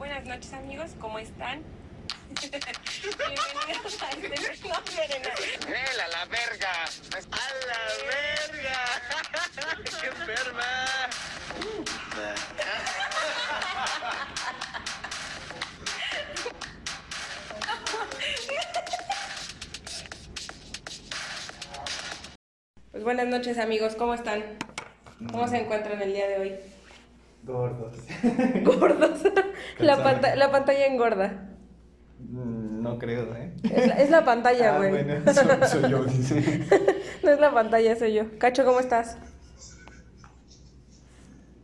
Buenas 0.00 0.24
noches 0.24 0.54
amigos, 0.54 0.92
¿cómo 0.98 1.18
están? 1.18 1.62
Bienvenidos 2.40 4.02
a 4.02 4.08
este 4.12 4.30
no, 4.66 4.78
¡Él 5.68 6.00
a 6.00 6.08
la 6.08 6.24
verga! 6.24 6.72
¡A 7.12 7.48
la 7.68 7.80
verga! 8.56 8.78
¡Qué 10.00 10.06
enferma! 10.06 10.70
Pues 22.90 23.04
buenas 23.04 23.26
noches 23.26 23.58
amigos, 23.58 23.96
¿cómo 23.96 24.14
están? 24.14 24.56
¿Cómo 25.30 25.46
se 25.46 25.58
encuentran 25.58 26.00
el 26.00 26.14
día 26.14 26.26
de 26.26 26.38
hoy? 26.38 26.79
Gordos. 27.42 27.96
Gordos. 28.64 29.20
la, 29.78 30.02
panta- 30.02 30.36
la 30.36 30.50
pantalla 30.50 30.86
engorda. 30.86 31.48
Mm, 32.18 32.82
No 32.82 32.98
creo, 32.98 33.34
¿eh? 33.34 33.52
Es 33.64 33.86
la, 33.86 33.94
es 33.94 34.10
la 34.10 34.24
pantalla, 34.24 34.74
Ah, 34.74 34.78
güey. 34.78 34.90
bueno, 34.90 35.32
soy, 35.32 35.46
soy 35.80 35.90
yo, 35.90 36.04
dice. 36.04 36.66
No 37.22 37.30
es 37.30 37.40
la 37.40 37.52
pantalla, 37.52 37.96
soy 37.96 38.14
yo. 38.14 38.24
Cacho, 38.38 38.64
¿cómo 38.64 38.80
estás? 38.80 39.16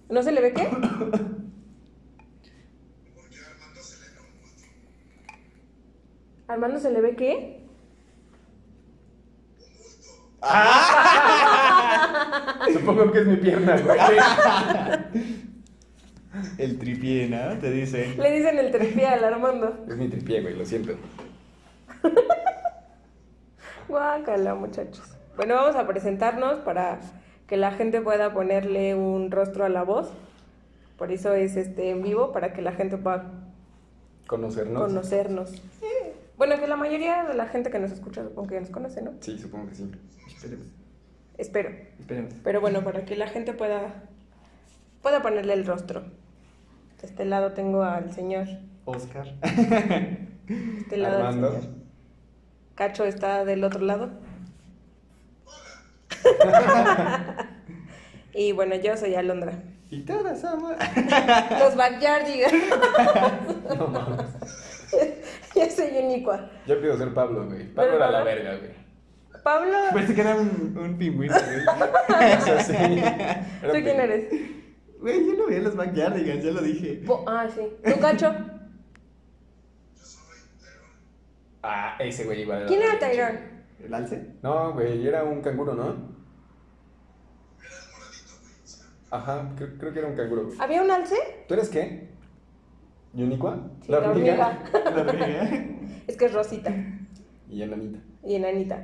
¿No 0.09 0.23
se 0.23 0.33
le 0.33 0.41
ve 0.41 0.53
qué? 0.53 0.69
¿Armando 6.49 6.79
se 6.81 6.91
le 6.91 7.01
ve 7.01 7.17
qué? 7.17 7.67
Supongo 12.73 13.11
que 13.13 13.21
es 13.21 13.27
mi 13.27 13.37
pierna, 13.37 13.77
güey. 13.79 13.99
El 16.59 16.79
tripié, 16.79 17.29
¿no? 17.29 17.59
Te 17.59 17.71
dice. 17.71 18.15
Le 18.17 18.31
dicen 18.31 18.59
el 18.59 18.71
tripié 18.71 19.07
al 19.07 19.25
Armando. 19.25 19.85
Es 19.89 19.97
mi 19.97 20.09
tripié, 20.09 20.43
güey, 20.43 20.57
lo 20.57 20.65
siento. 20.67 20.93
Guácala, 23.89 24.55
muchachos. 24.55 25.17
Bueno, 25.37 25.55
vamos 25.55 25.77
a 25.77 25.87
presentarnos 25.87 26.61
para 26.61 27.01
que 27.47 27.57
la 27.57 27.73
gente 27.73 28.01
pueda 28.01 28.33
ponerle 28.33 28.95
un 28.95 29.31
rostro 29.31 29.65
a 29.65 29.69
la 29.69 29.83
voz. 29.83 30.11
Por 30.99 31.13
eso 31.13 31.35
es 31.35 31.57
este 31.57 31.91
en 31.91 32.03
vivo, 32.03 32.33
para 32.33 32.53
que 32.53 32.63
la 32.63 32.73
gente 32.73 32.97
pueda 32.97 33.31
¿Conocernos? 34.27 34.83
conocernos. 34.83 35.63
Bueno, 36.37 36.59
que 36.59 36.67
la 36.67 36.77
mayoría 36.77 37.25
de 37.25 37.35
la 37.35 37.47
gente 37.47 37.71
que 37.71 37.79
nos 37.79 37.93
escucha 37.93 38.23
supongo 38.25 38.49
que 38.49 38.55
ya 38.55 38.61
nos 38.61 38.71
conoce, 38.71 39.01
¿no? 39.03 39.13
Sí, 39.21 39.39
supongo 39.39 39.69
que 39.69 39.75
sí. 39.75 39.91
Esperemos. 40.27 40.67
Espero. 41.39 41.71
Esperemos. 41.99 42.35
Pero 42.43 42.61
bueno, 42.61 42.83
para 42.83 43.05
que 43.05 43.15
la 43.17 43.29
gente 43.29 43.53
pueda, 43.53 44.03
pueda 45.03 45.23
ponerle 45.23 45.53
el 45.55 45.65
rostro. 45.65 46.03
De 47.01 47.07
este 47.07 47.25
lado 47.25 47.53
tengo 47.53 47.83
al 47.83 48.13
señor. 48.13 48.47
Oscar. 48.85 49.27
De 49.41 50.79
este 50.79 50.97
lado 50.97 51.17
al 51.19 51.27
Armando. 51.27 51.61
señor. 51.61 51.75
Cacho 52.75 53.05
está 53.05 53.45
del 53.45 53.65
otro 53.65 53.81
lado. 53.81 54.11
y 58.35 58.53
bueno, 58.53 58.75
yo 58.77 58.97
soy 58.97 59.15
Alondra. 59.15 59.53
Y 59.91 60.01
todas 60.03 60.41
somos. 60.41 60.73
Los 61.59 61.77
backyardigans. 61.77 62.53
No 63.77 63.89
mames. 63.89 64.27
yo 65.55 65.71
soy 65.71 65.99
Unicua. 66.03 66.49
Yo 66.67 66.81
pido 66.81 66.97
ser 66.97 67.13
Pablo, 67.13 67.47
güey. 67.47 67.67
Pablo 67.75 67.93
Pero 67.93 67.97
era 67.97 68.11
la 68.11 68.23
verga, 68.23 68.57
güey. 68.57 68.71
Pablo, 69.43 69.77
Parece 69.93 70.15
que 70.15 70.21
era 70.23 70.35
un, 70.37 70.77
un 70.79 70.97
pingüino, 70.99 71.35
güey. 71.35 72.31
Eso 72.33 72.59
sí. 72.61 72.75
Era 72.75 73.43
¿tú 73.63 73.73
quién 73.83 74.01
eres? 74.01 74.25
Güey, 75.01 75.27
yo 75.27 75.35
no 75.35 75.47
vi 75.47 75.57
a 75.57 75.61
los 75.61 75.77
Backyardigans, 75.77 76.45
ya 76.45 76.51
lo 76.53 76.63
dije. 76.63 77.03
Bo- 77.05 77.25
ah, 77.27 77.47
sí. 77.53 77.61
¿Tú, 77.85 78.01
Cacho? 78.01 78.33
Ah, 81.69 81.97
ese 81.99 82.25
güey 82.25 82.43
igual. 82.43 82.65
¿Quién 82.67 82.81
era 82.81 82.93
la 82.93 82.99
Tyrone? 83.01 83.41
¿El 83.85 83.93
alce? 83.93 84.35
No, 84.41 84.73
güey, 84.73 85.05
era 85.05 85.25
un 85.25 85.41
canguro, 85.43 85.75
¿no? 85.75 86.15
Ajá, 89.11 89.51
creo, 89.57 89.77
creo 89.79 89.93
que 89.93 89.99
era 89.99 90.09
un 90.09 90.15
canguro, 90.17 90.45
güey. 90.47 90.57
¿Había 90.61 90.83
un 90.83 90.91
alce? 90.93 91.17
¿Tú 91.49 91.55
eres 91.55 91.69
qué? 91.69 92.09
¿Yunicua? 93.15 93.69
Sí, 93.85 93.91
la 93.91 93.99
hormiga. 93.99 94.37
La 94.73 95.01
hormiga. 95.01 95.67
Es 96.07 96.17
que 96.17 96.27
es 96.27 96.33
Rosita 96.35 96.73
Y 97.49 97.63
enanita. 97.63 97.99
y 98.23 98.37
enanita. 98.37 98.77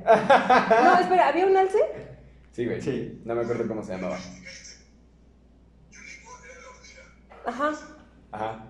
No, 0.83 0.99
espera, 0.99 1.29
¿había 1.29 1.45
un 1.45 1.55
alce? 1.55 1.79
Sí, 2.51 2.65
güey. 2.65 2.81
Sí. 2.81 3.21
No 3.23 3.33
me 3.33 3.43
acuerdo 3.43 3.65
cómo 3.65 3.81
se 3.81 3.93
llamaba. 3.95 4.17
Ajá, 7.45 7.71
Ajá. 8.31 8.65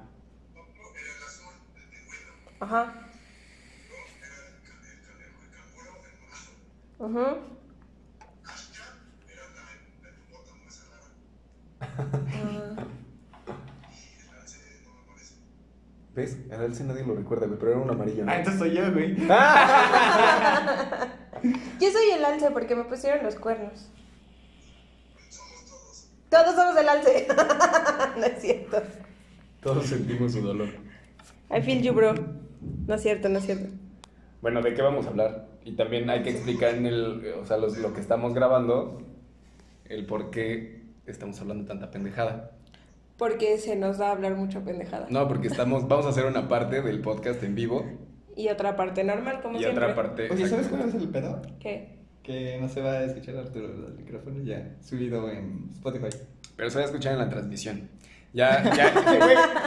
ajá. 2.59 2.93
Ajá. 6.99 7.37
Ah, 11.81 12.85
¿Ves? 16.15 16.37
El 16.49 16.61
alce 16.61 16.83
nadie 16.83 17.03
lo 17.05 17.15
recuerda, 17.15 17.47
güey, 17.47 17.57
pero 17.59 17.71
era 17.71 17.81
un 17.81 17.89
amarillo, 17.89 18.23
¿no? 18.25 18.31
Ah, 18.31 18.37
entonces 18.37 18.59
soy 18.59 18.73
yo, 18.75 18.91
güey. 18.91 19.15
Yo 21.79 21.91
soy 21.91 22.11
el 22.11 22.23
alce 22.23 22.51
porque 22.51 22.75
me 22.75 22.83
pusieron 22.83 23.23
los 23.25 23.35
cuernos. 23.35 23.89
Todos 26.33 26.55
somos 26.55 26.77
el 26.77 26.89
alce. 26.89 27.27
no 28.17 28.25
es 28.25 28.41
cierto. 28.41 28.81
Todos 29.61 29.85
sentimos 29.85 30.31
su 30.33 30.41
dolor. 30.41 30.67
I 31.55 31.61
feel 31.61 31.81
you, 31.81 31.93
bro. 31.93 32.13
No 32.87 32.95
es 32.95 33.01
cierto, 33.01 33.29
no 33.29 33.37
es 33.39 33.45
cierto. 33.45 33.67
Bueno, 34.41 34.61
¿de 34.61 34.73
qué 34.73 34.81
vamos 34.81 35.05
a 35.05 35.09
hablar? 35.09 35.47
Y 35.63 35.73
también 35.75 36.09
hay 36.09 36.23
que 36.23 36.31
explicar 36.31 36.75
en 36.75 36.85
el, 36.85 37.33
o 37.41 37.45
sea, 37.45 37.57
los- 37.57 37.77
lo 37.77 37.93
que 37.93 38.01
estamos 38.01 38.33
grabando, 38.33 39.01
el 39.85 40.05
por 40.05 40.31
qué 40.31 40.81
estamos 41.05 41.39
hablando 41.39 41.65
tanta 41.65 41.91
pendejada. 41.91 42.51
Porque 43.17 43.57
se 43.57 43.75
nos 43.75 43.99
da 43.99 44.09
a 44.09 44.11
hablar 44.11 44.35
mucha 44.35 44.61
pendejada. 44.61 45.05
No, 45.09 45.27
porque 45.27 45.47
estamos, 45.47 45.87
vamos 45.87 46.05
a 46.07 46.09
hacer 46.09 46.25
una 46.25 46.47
parte 46.49 46.81
del 46.81 46.99
podcast 47.01 47.41
en 47.43 47.53
vivo 47.55 47.85
Y 48.35 48.49
otra 48.49 48.75
parte 48.75 49.03
normal, 49.03 49.39
como 49.41 49.57
y 49.57 49.59
siempre. 49.63 49.83
otra 49.85 49.95
parte. 49.95 50.29
Oye, 50.31 50.47
¿sabes 50.47 50.67
cuál 50.67 50.89
es 50.89 50.95
el 50.95 51.07
pedo? 51.09 51.41
¿Qué? 51.59 52.02
Que 52.23 52.57
no 52.59 52.69
se 52.69 52.81
va 52.81 52.93
a 52.93 53.03
escuchar 53.03 53.35
Arturo 53.35 53.67
el 53.87 53.93
micrófono 53.95 54.41
ya 54.43 54.75
subido 54.81 55.29
en 55.29 55.69
Spotify. 55.73 56.07
Pero 56.55 56.69
se 56.69 56.77
va 56.77 56.83
a 56.83 56.85
escuchar 56.85 57.13
en 57.13 57.19
la 57.19 57.29
transmisión. 57.29 57.89
Ya, 58.33 58.63
ya, 58.75 58.93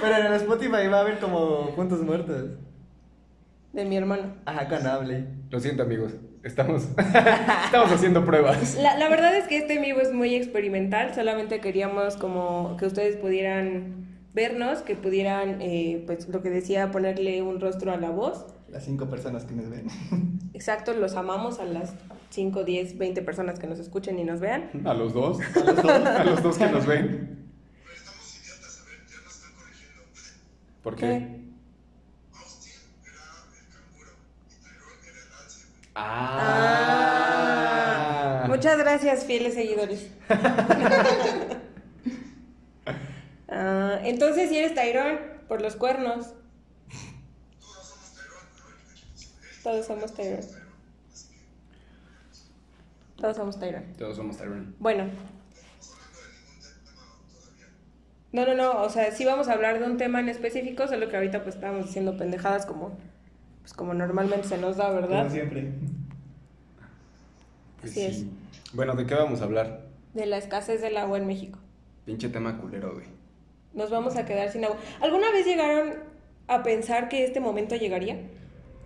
pero 0.00 0.16
en 0.16 0.26
el 0.26 0.32
Spotify 0.34 0.88
va 0.88 0.98
a 0.98 1.00
haber 1.02 1.18
como 1.18 1.74
puntos 1.76 2.00
muertos. 2.00 2.50
De 3.72 3.84
mi 3.84 3.96
hermano. 3.96 4.34
Ajá, 4.46 4.68
con 4.68 4.86
hable. 4.86 5.26
Lo 5.50 5.60
siento, 5.60 5.82
amigos. 5.82 6.14
Estamos, 6.42 6.84
estamos 7.64 7.92
haciendo 7.92 8.24
pruebas. 8.24 8.76
La, 8.76 8.96
la 8.96 9.08
verdad 9.08 9.36
es 9.36 9.46
que 9.48 9.58
este 9.58 9.74
en 9.74 9.82
vivo 9.82 10.00
es 10.00 10.12
muy 10.12 10.34
experimental, 10.34 11.14
solamente 11.14 11.60
queríamos 11.60 12.16
como 12.16 12.76
que 12.78 12.86
ustedes 12.86 13.16
pudieran 13.16 14.15
vernos, 14.36 14.80
que 14.80 14.94
pudieran, 14.94 15.60
eh, 15.62 16.04
pues 16.06 16.28
lo 16.28 16.42
que 16.42 16.50
decía, 16.50 16.92
ponerle 16.92 17.42
un 17.42 17.58
rostro 17.58 17.90
a 17.90 17.96
la 17.96 18.10
voz. 18.10 18.44
Las 18.68 18.84
cinco 18.84 19.08
personas 19.08 19.46
que 19.46 19.54
nos 19.54 19.70
ven. 19.70 19.88
Exacto, 20.54 20.92
los 20.92 21.16
amamos 21.16 21.58
a 21.58 21.64
las 21.64 21.94
5, 22.30 22.62
10, 22.62 22.98
20 22.98 23.22
personas 23.22 23.58
que 23.58 23.66
nos 23.66 23.78
escuchen 23.80 24.18
y 24.18 24.24
nos 24.24 24.40
vean. 24.40 24.70
A 24.84 24.92
los 24.92 25.14
dos. 25.14 25.38
A 25.56 25.60
los 25.64 25.82
dos. 25.82 25.90
A 25.90 26.24
los 26.24 26.42
dos 26.42 26.58
que 26.58 26.66
nos 26.66 26.84
ven. 26.86 27.48
¿Por 30.82 30.94
qué? 30.96 31.06
¿Qué? 31.06 31.36
Ah. 35.94 36.76
Muchas 38.48 38.76
gracias, 38.76 39.24
fieles 39.24 39.54
seguidores. 39.54 40.10
Ah, 43.58 44.00
entonces, 44.02 44.50
si 44.50 44.58
eres 44.58 44.74
Tyrone, 44.74 45.18
por 45.48 45.62
los 45.62 45.76
cuernos. 45.76 46.34
Todos 49.62 49.86
somos 49.86 50.12
Tyrone. 50.12 50.46
Todos 53.16 53.36
somos 53.36 53.58
Tyrone. 53.58 53.86
Todos 53.96 54.16
somos 54.16 54.36
Tyrone. 54.36 54.74
Bueno. 54.78 55.04
No, 58.32 58.44
no, 58.44 58.54
no, 58.54 58.82
o 58.82 58.90
sea, 58.90 59.10
sí 59.12 59.24
vamos 59.24 59.48
a 59.48 59.54
hablar 59.54 59.78
de 59.78 59.86
un 59.86 59.96
tema 59.96 60.20
en 60.20 60.28
específico, 60.28 60.86
solo 60.86 61.08
que 61.08 61.16
ahorita 61.16 61.42
pues 61.42 61.54
estábamos 61.54 61.86
diciendo 61.86 62.18
pendejadas 62.18 62.66
como, 62.66 62.98
pues 63.62 63.72
como 63.72 63.94
normalmente 63.94 64.46
se 64.46 64.58
nos 64.58 64.76
da, 64.76 64.90
¿verdad? 64.90 65.20
Como 65.20 65.30
siempre. 65.30 65.72
Pues 67.80 67.92
Así 67.92 68.02
es. 68.02 68.24
Bueno, 68.74 68.94
¿de 68.94 69.06
qué 69.06 69.14
vamos 69.14 69.40
a 69.40 69.44
hablar? 69.44 69.86
De 70.12 70.26
la 70.26 70.36
escasez 70.36 70.82
del 70.82 70.98
agua 70.98 71.16
en 71.16 71.26
México. 71.26 71.58
Pinche 72.04 72.28
tema 72.28 72.58
culero, 72.58 72.92
güey. 72.92 73.15
Nos 73.76 73.90
vamos 73.90 74.16
a 74.16 74.24
quedar 74.24 74.50
sin 74.50 74.64
agua. 74.64 74.78
¿Alguna 75.00 75.30
vez 75.30 75.46
llegaron 75.46 75.94
a 76.48 76.62
pensar 76.62 77.08
que 77.08 77.24
este 77.24 77.40
momento 77.40 77.76
llegaría? 77.76 78.18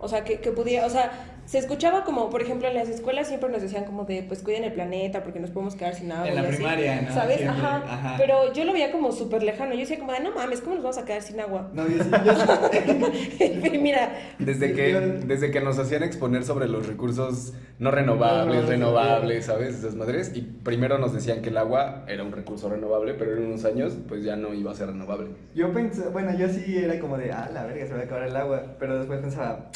O 0.00 0.08
sea, 0.08 0.24
que, 0.24 0.40
que 0.40 0.50
pudiera, 0.50 0.84
o 0.84 0.90
sea, 0.90 1.12
se 1.50 1.58
escuchaba 1.58 2.04
como, 2.04 2.30
por 2.30 2.42
ejemplo, 2.42 2.68
en 2.68 2.74
las 2.74 2.88
escuelas 2.88 3.26
siempre 3.26 3.50
nos 3.50 3.60
decían 3.60 3.84
como 3.84 4.04
de, 4.04 4.22
pues 4.22 4.40
cuiden 4.40 4.62
el 4.62 4.72
planeta 4.72 5.24
porque 5.24 5.40
nos 5.40 5.50
podemos 5.50 5.74
quedar 5.74 5.96
sin 5.96 6.12
agua. 6.12 6.28
En 6.28 6.34
y 6.34 6.36
la 6.36 6.42
así, 6.42 6.54
primaria, 6.58 7.02
¿no? 7.02 7.12
¿Sabes? 7.12 7.38
Siempre, 7.38 7.58
Ajá. 7.60 7.76
ajá. 7.88 8.14
Pero 8.18 8.52
yo 8.52 8.64
lo 8.64 8.72
veía 8.72 8.92
como 8.92 9.10
súper 9.10 9.42
lejano. 9.42 9.72
Yo 9.72 9.80
decía 9.80 9.98
como 9.98 10.12
de, 10.12 10.20
no 10.20 10.32
mames, 10.32 10.60
¿cómo 10.60 10.76
nos 10.76 10.84
vamos 10.84 10.98
a 10.98 11.04
quedar 11.04 11.22
sin 11.22 11.40
agua? 11.40 11.68
No, 11.72 11.88
yo 11.88 12.04
sí, 12.04 12.10
yo 12.24 13.70
Mira, 13.80 14.12
Desde 14.38 14.72
que, 14.74 14.94
desde 15.26 15.50
que 15.50 15.60
nos 15.60 15.76
hacían 15.80 16.04
exponer 16.04 16.44
sobre 16.44 16.68
los 16.68 16.86
recursos 16.86 17.52
no 17.80 17.90
renovables, 17.90 18.62
No, 18.62 18.68
renovables, 18.70 19.46
¿sabes? 19.46 19.74
Esas 19.74 19.96
madres. 19.96 20.30
Y 20.36 20.42
primero 20.42 20.98
nos 20.98 21.12
decían 21.12 21.42
que 21.42 21.48
el 21.48 21.58
agua 21.58 22.04
era 22.06 22.22
un 22.22 22.30
recurso 22.30 22.68
renovable, 22.68 23.14
pero 23.14 23.36
en 23.36 23.46
unos 23.46 23.64
años, 23.64 23.94
pues 24.06 24.22
ya 24.22 24.36
no 24.36 24.54
iba 24.54 24.70
a 24.70 24.74
ser 24.76 24.86
renovable. 24.86 25.30
Yo 25.56 25.72
pensé, 25.72 26.10
bueno, 26.10 26.32
yo 26.38 26.48
sí 26.48 26.78
era 26.78 27.00
como 27.00 27.18
de, 27.18 27.32
ah, 27.32 27.50
la 27.52 27.64
verga, 27.66 27.88
se 27.88 27.94
va 27.94 27.98
a 27.98 28.04
acabar 28.04 28.28
el 28.28 28.36
agua. 28.36 28.62
Pero 28.78 28.96
después 28.98 29.18
pensaba, 29.18 29.70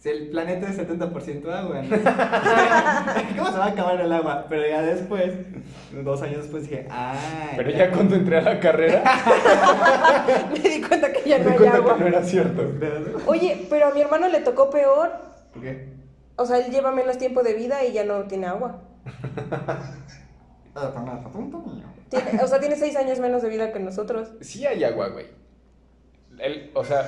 si 0.00 0.08
el 0.08 0.30
planeta 0.30 0.66
es 0.68 0.78
70% 0.78 1.46
agua, 1.52 1.82
¿no? 1.82 1.88
¿cómo 3.38 3.52
se 3.52 3.58
va 3.58 3.66
a 3.66 3.68
acabar 3.68 4.00
el 4.00 4.12
agua? 4.12 4.46
Pero 4.48 4.66
ya 4.66 4.80
después, 4.82 5.32
dos 6.02 6.22
años 6.22 6.38
después 6.42 6.62
dije, 6.64 6.86
ah. 6.90 7.14
Pero 7.54 7.70
ya 7.70 7.90
cuando 7.92 8.16
entré 8.16 8.38
a 8.38 8.42
la 8.42 8.58
carrera, 8.60 9.02
me 10.52 10.58
di 10.68 10.80
cuenta 10.80 11.12
que 11.12 11.28
ya 11.28 11.38
me 11.38 11.44
no 11.44 11.50
di 11.50 11.52
hay 11.52 11.58
cuenta 11.58 11.76
agua. 11.76 11.94
que 11.96 12.00
no 12.00 12.06
era 12.08 12.22
cierto. 12.24 12.62
Oye, 13.26 13.66
pero 13.68 13.88
a 13.88 13.94
mi 13.94 14.00
hermano 14.00 14.28
le 14.28 14.40
tocó 14.40 14.70
peor. 14.70 15.12
¿Por 15.52 15.62
qué? 15.62 15.88
O 16.36 16.46
sea, 16.46 16.58
él 16.64 16.72
lleva 16.72 16.90
menos 16.92 17.18
tiempo 17.18 17.42
de 17.42 17.52
vida 17.52 17.84
y 17.84 17.92
ya 17.92 18.04
no 18.04 18.22
tiene 18.24 18.46
agua. 18.46 18.80
Tiene- 22.08 22.42
o 22.42 22.46
sea, 22.46 22.58
tiene 22.60 22.76
seis 22.76 22.96
años 22.96 23.18
menos 23.20 23.42
de 23.42 23.48
vida 23.48 23.72
que 23.72 23.80
nosotros. 23.80 24.28
Sí 24.40 24.66
hay 24.66 24.82
agua, 24.84 25.08
güey. 25.08 25.26
El, 26.38 26.70
o 26.74 26.84
sea, 26.84 27.06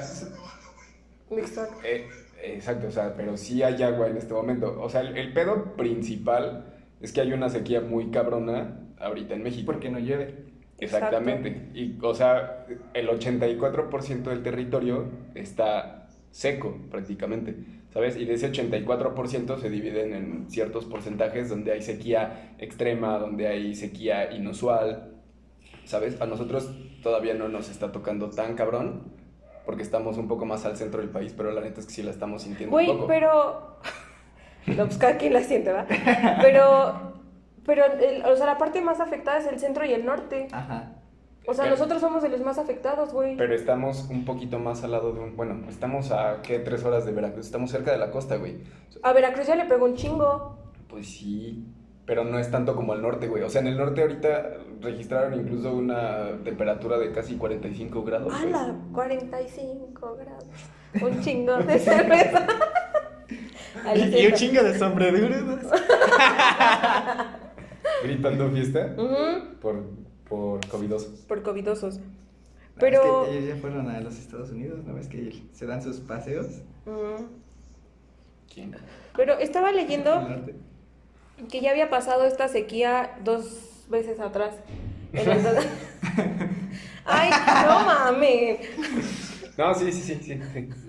Exacto. 1.30 1.74
eh, 1.84 2.06
exacto, 2.42 2.88
o 2.88 2.90
sea, 2.90 3.14
pero 3.16 3.36
sí 3.36 3.62
hay 3.62 3.82
agua 3.82 4.08
en 4.08 4.16
este 4.16 4.34
momento. 4.34 4.80
O 4.80 4.88
sea, 4.88 5.00
el, 5.00 5.16
el 5.16 5.32
pedo 5.32 5.76
principal 5.76 6.66
es 7.00 7.12
que 7.12 7.20
hay 7.20 7.32
una 7.32 7.48
sequía 7.48 7.80
muy 7.80 8.10
cabrona 8.10 8.78
ahorita 8.98 9.34
en 9.34 9.42
México. 9.42 9.66
Porque 9.66 9.90
no 9.90 9.98
llueve. 9.98 10.52
Exactamente. 10.78 11.70
Y, 11.74 11.96
o 12.02 12.14
sea, 12.14 12.66
el 12.92 13.08
84% 13.08 14.22
del 14.22 14.42
territorio 14.42 15.06
está 15.34 16.08
seco 16.32 16.78
prácticamente, 16.90 17.54
¿sabes? 17.92 18.16
Y 18.16 18.24
de 18.24 18.34
ese 18.34 18.50
84% 18.50 19.60
se 19.60 19.70
dividen 19.70 20.14
en 20.14 20.50
ciertos 20.50 20.86
porcentajes 20.86 21.48
donde 21.48 21.72
hay 21.72 21.82
sequía 21.82 22.54
extrema, 22.58 23.18
donde 23.18 23.46
hay 23.46 23.74
sequía 23.74 24.32
inusual, 24.32 25.12
¿sabes? 25.84 26.20
A 26.20 26.26
nosotros 26.26 26.74
todavía 27.02 27.34
no 27.34 27.48
nos 27.48 27.70
está 27.70 27.92
tocando 27.92 28.30
tan 28.30 28.54
cabrón 28.54 29.12
porque 29.64 29.82
estamos 29.82 30.16
un 30.18 30.28
poco 30.28 30.44
más 30.46 30.64
al 30.64 30.76
centro 30.76 31.00
del 31.00 31.10
país, 31.10 31.34
pero 31.36 31.50
la 31.52 31.60
neta 31.60 31.80
es 31.80 31.86
que 31.86 31.92
sí 31.92 32.02
la 32.02 32.10
estamos 32.10 32.42
sintiendo 32.42 32.72
Güey, 32.74 32.88
un 32.90 32.96
poco. 32.96 33.08
pero. 33.08 33.76
No, 34.64 34.84
pues 34.86 34.96
cada 34.96 35.16
quien 35.18 35.32
la 35.32 35.42
siente, 35.42 35.72
¿va? 35.72 35.86
Pero. 36.40 37.12
Pero, 37.66 37.84
el- 37.84 38.24
o 38.24 38.36
sea, 38.36 38.46
la 38.46 38.58
parte 38.58 38.80
más 38.80 39.00
afectada 39.00 39.38
es 39.38 39.46
el 39.46 39.58
centro 39.58 39.84
y 39.84 39.92
el 39.92 40.04
norte. 40.04 40.46
Ajá. 40.52 40.92
O 41.48 41.54
sea, 41.54 41.64
Pero- 41.64 41.76
nosotros 41.76 42.00
somos 42.00 42.22
de 42.22 42.28
los 42.28 42.40
más 42.42 42.58
afectados, 42.58 43.12
güey. 43.12 43.36
Pero 43.36 43.54
estamos 43.56 44.08
un 44.08 44.24
poquito 44.24 44.60
más 44.60 44.84
al 44.84 44.92
lado 44.92 45.12
de 45.12 45.18
un... 45.20 45.36
Bueno, 45.36 45.68
estamos 45.68 46.12
a, 46.12 46.42
¿qué? 46.42 46.60
Tres 46.60 46.84
horas 46.84 47.04
de 47.04 47.10
Veracruz. 47.12 47.46
Estamos 47.46 47.70
cerca 47.72 47.90
de 47.90 47.98
la 47.98 48.12
costa, 48.12 48.36
güey. 48.36 48.58
A 49.02 49.12
Veracruz 49.12 49.48
ya 49.48 49.56
le 49.56 49.64
pegó 49.64 49.86
un 49.86 49.96
chingo. 49.96 50.56
Pues 50.88 51.08
sí, 51.08 51.64
pero 52.12 52.24
no 52.24 52.38
es 52.38 52.50
tanto 52.50 52.76
como 52.76 52.92
al 52.92 53.00
norte, 53.00 53.26
güey. 53.26 53.42
O 53.42 53.48
sea, 53.48 53.62
en 53.62 53.68
el 53.68 53.78
norte 53.78 54.02
ahorita 54.02 54.58
registraron 54.82 55.32
incluso 55.32 55.74
una 55.74 56.32
temperatura 56.44 56.98
de 56.98 57.10
casi 57.10 57.36
45 57.36 58.04
grados. 58.04 58.34
¡Hala! 58.34 58.76
45 58.92 60.18
grados. 60.18 60.44
Un 61.00 61.22
chingo 61.22 61.56
de 61.56 61.78
cerveza. 61.78 62.46
Y, 63.96 64.20
y 64.20 64.26
un 64.26 64.32
chingo 64.34 64.62
de 64.62 64.78
sombreduras. 64.78 65.42
Gritando 68.04 68.50
fiesta 68.50 68.94
Ujú, 68.98 69.56
por, 69.60 69.82
por 70.28 70.68
covidosos. 70.68 71.20
Por 71.26 71.42
covidosos. 71.42 71.98
Pero... 72.78 73.00
Pero. 73.00 73.22
Es 73.22 73.28
que 73.28 73.38
ellos 73.38 73.48
ya 73.48 73.56
fueron 73.56 73.88
a 73.88 74.00
los 74.02 74.18
Estados 74.18 74.50
Unidos, 74.50 74.84
¿no 74.84 74.94
ves 74.94 75.08
que 75.08 75.42
se 75.52 75.64
dan 75.64 75.82
sus 75.82 76.00
paseos? 76.00 76.46
¿Quién? 78.52 78.76
Pero 79.16 79.38
estaba 79.38 79.72
leyendo 79.72 80.20
norte? 80.20 80.54
Que 81.50 81.60
ya 81.60 81.70
había 81.70 81.90
pasado 81.90 82.24
esta 82.24 82.48
sequía 82.48 83.10
dos 83.24 83.84
veces 83.88 84.20
atrás. 84.20 84.54
En 85.12 85.30
el- 85.30 85.38
Ay, 87.04 87.30
no 87.66 87.84
mames. 87.84 88.60
No, 89.58 89.74
sí, 89.74 89.92
sí, 89.92 90.00
sí, 90.00 90.14
sí. 90.22 90.40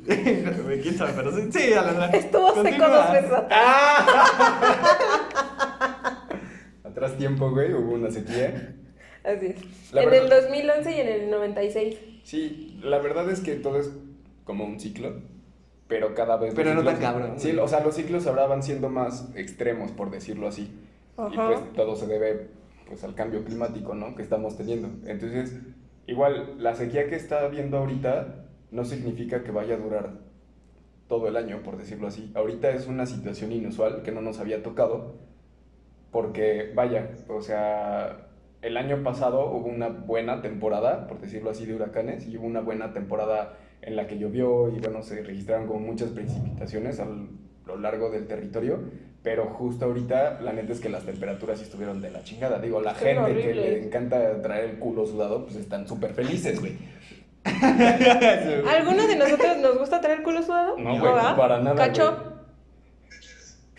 ¿Quién 0.05 0.97
sabe? 0.97 1.11
Pero 1.15 1.35
sí, 1.35 1.49
sí, 1.51 1.73
a 1.73 1.81
la 1.81 2.05
Estuvo 2.07 2.53
seco 2.63 2.87
dos 2.87 3.11
veces 3.11 3.31
atrás. 3.31 3.53
Atrás 6.83 7.17
tiempo, 7.17 7.49
güey, 7.51 7.73
hubo 7.73 7.93
una 7.93 8.11
sequía. 8.11 8.75
Así 9.23 9.47
es. 9.47 9.91
La 9.93 10.03
en 10.03 10.09
verdad- 10.09 10.23
el 10.25 10.29
2011 10.43 10.91
y 10.95 10.99
en 11.01 11.07
el 11.07 11.29
96. 11.31 11.95
Sí, 12.23 12.79
la 12.83 12.99
verdad 12.99 13.29
es 13.29 13.39
que 13.41 13.55
todo 13.55 13.79
es 13.79 13.89
como 14.43 14.65
un 14.65 14.79
ciclo, 14.79 15.21
pero 15.87 16.13
cada 16.15 16.37
vez... 16.37 16.53
Pero 16.55 16.73
no 16.73 16.81
ciclos- 16.81 16.93
tan 16.93 17.01
cabrón, 17.01 17.33
Sí, 17.39 17.57
o 17.57 17.67
sea, 17.67 17.81
los 17.81 17.95
ciclos 17.95 18.25
ahora 18.27 18.47
van 18.47 18.63
siendo 18.63 18.89
más 18.89 19.29
extremos, 19.35 19.91
por 19.91 20.09
decirlo 20.11 20.47
así. 20.47 20.63
Y 21.17 21.21
Ajá. 21.21 21.47
pues 21.47 21.73
todo 21.73 21.95
se 21.95 22.07
debe 22.07 22.47
pues 22.87 23.03
al 23.03 23.15
cambio 23.15 23.43
climático, 23.43 23.93
¿no? 23.93 24.15
Que 24.15 24.21
estamos 24.23 24.57
teniendo. 24.57 24.89
Entonces, 25.09 25.57
igual 26.07 26.55
la 26.57 26.75
sequía 26.75 27.07
que 27.07 27.15
está 27.15 27.41
habiendo 27.45 27.77
ahorita 27.77 28.45
no 28.71 28.83
significa 28.85 29.43
que 29.43 29.51
vaya 29.51 29.75
a 29.75 29.77
durar 29.77 30.11
todo 31.07 31.27
el 31.27 31.37
año, 31.37 31.61
por 31.63 31.77
decirlo 31.77 32.07
así. 32.07 32.31
Ahorita 32.35 32.71
es 32.71 32.87
una 32.87 33.05
situación 33.05 33.51
inusual 33.51 34.01
que 34.03 34.11
no 34.11 34.21
nos 34.21 34.39
había 34.39 34.63
tocado 34.63 35.15
porque 36.11 36.71
vaya, 36.75 37.09
o 37.27 37.41
sea, 37.41 38.27
el 38.61 38.77
año 38.77 39.03
pasado 39.03 39.47
hubo 39.51 39.67
una 39.67 39.89
buena 39.89 40.41
temporada, 40.41 41.07
por 41.07 41.19
decirlo 41.19 41.49
así, 41.49 41.65
de 41.65 41.75
huracanes 41.75 42.27
y 42.27 42.37
hubo 42.37 42.45
una 42.45 42.61
buena 42.61 42.93
temporada 42.93 43.57
en 43.85 43.95
la 43.95 44.07
que 44.07 44.17
llovió 44.17 44.69
y 44.69 44.79
bueno, 44.79 45.03
se 45.03 45.21
registraron 45.21 45.67
como 45.67 45.79
muchas 45.79 46.09
precipitaciones 46.09 46.99
a 46.99 47.07
lo 47.65 47.77
largo 47.77 48.09
del 48.09 48.27
territorio, 48.27 48.79
pero 49.21 49.45
justo 49.45 49.85
ahorita 49.85 50.41
la 50.41 50.53
neta 50.53 50.73
es 50.73 50.79
que 50.79 50.89
las 50.89 51.03
temperaturas 51.03 51.59
sí 51.59 51.65
estuvieron 51.65 52.01
de 52.01 52.11
la 52.11 52.23
chingada. 52.23 52.59
Digo, 52.59 52.81
la 52.81 52.93
gente 52.93 53.35
que 53.35 53.53
le 53.53 53.85
encanta 53.85 54.41
traer 54.41 54.69
el 54.69 54.79
culo 54.79 55.05
sudado, 55.05 55.45
pues 55.45 55.57
están 55.57 55.87
súper 55.87 56.13
felices, 56.13 56.59
güey. 56.59 56.77
¿Alguno 57.43 59.05
de 59.05 59.17
nosotros 59.17 59.57
nos 59.57 59.77
gusta 59.77 59.99
traer 59.99 60.23
culo 60.23 60.41
sudado? 60.43 60.77
No, 60.77 60.99
güey, 60.99 61.13
para 61.35 61.59
nada, 61.59 61.75
¿Cacho? 61.75 62.31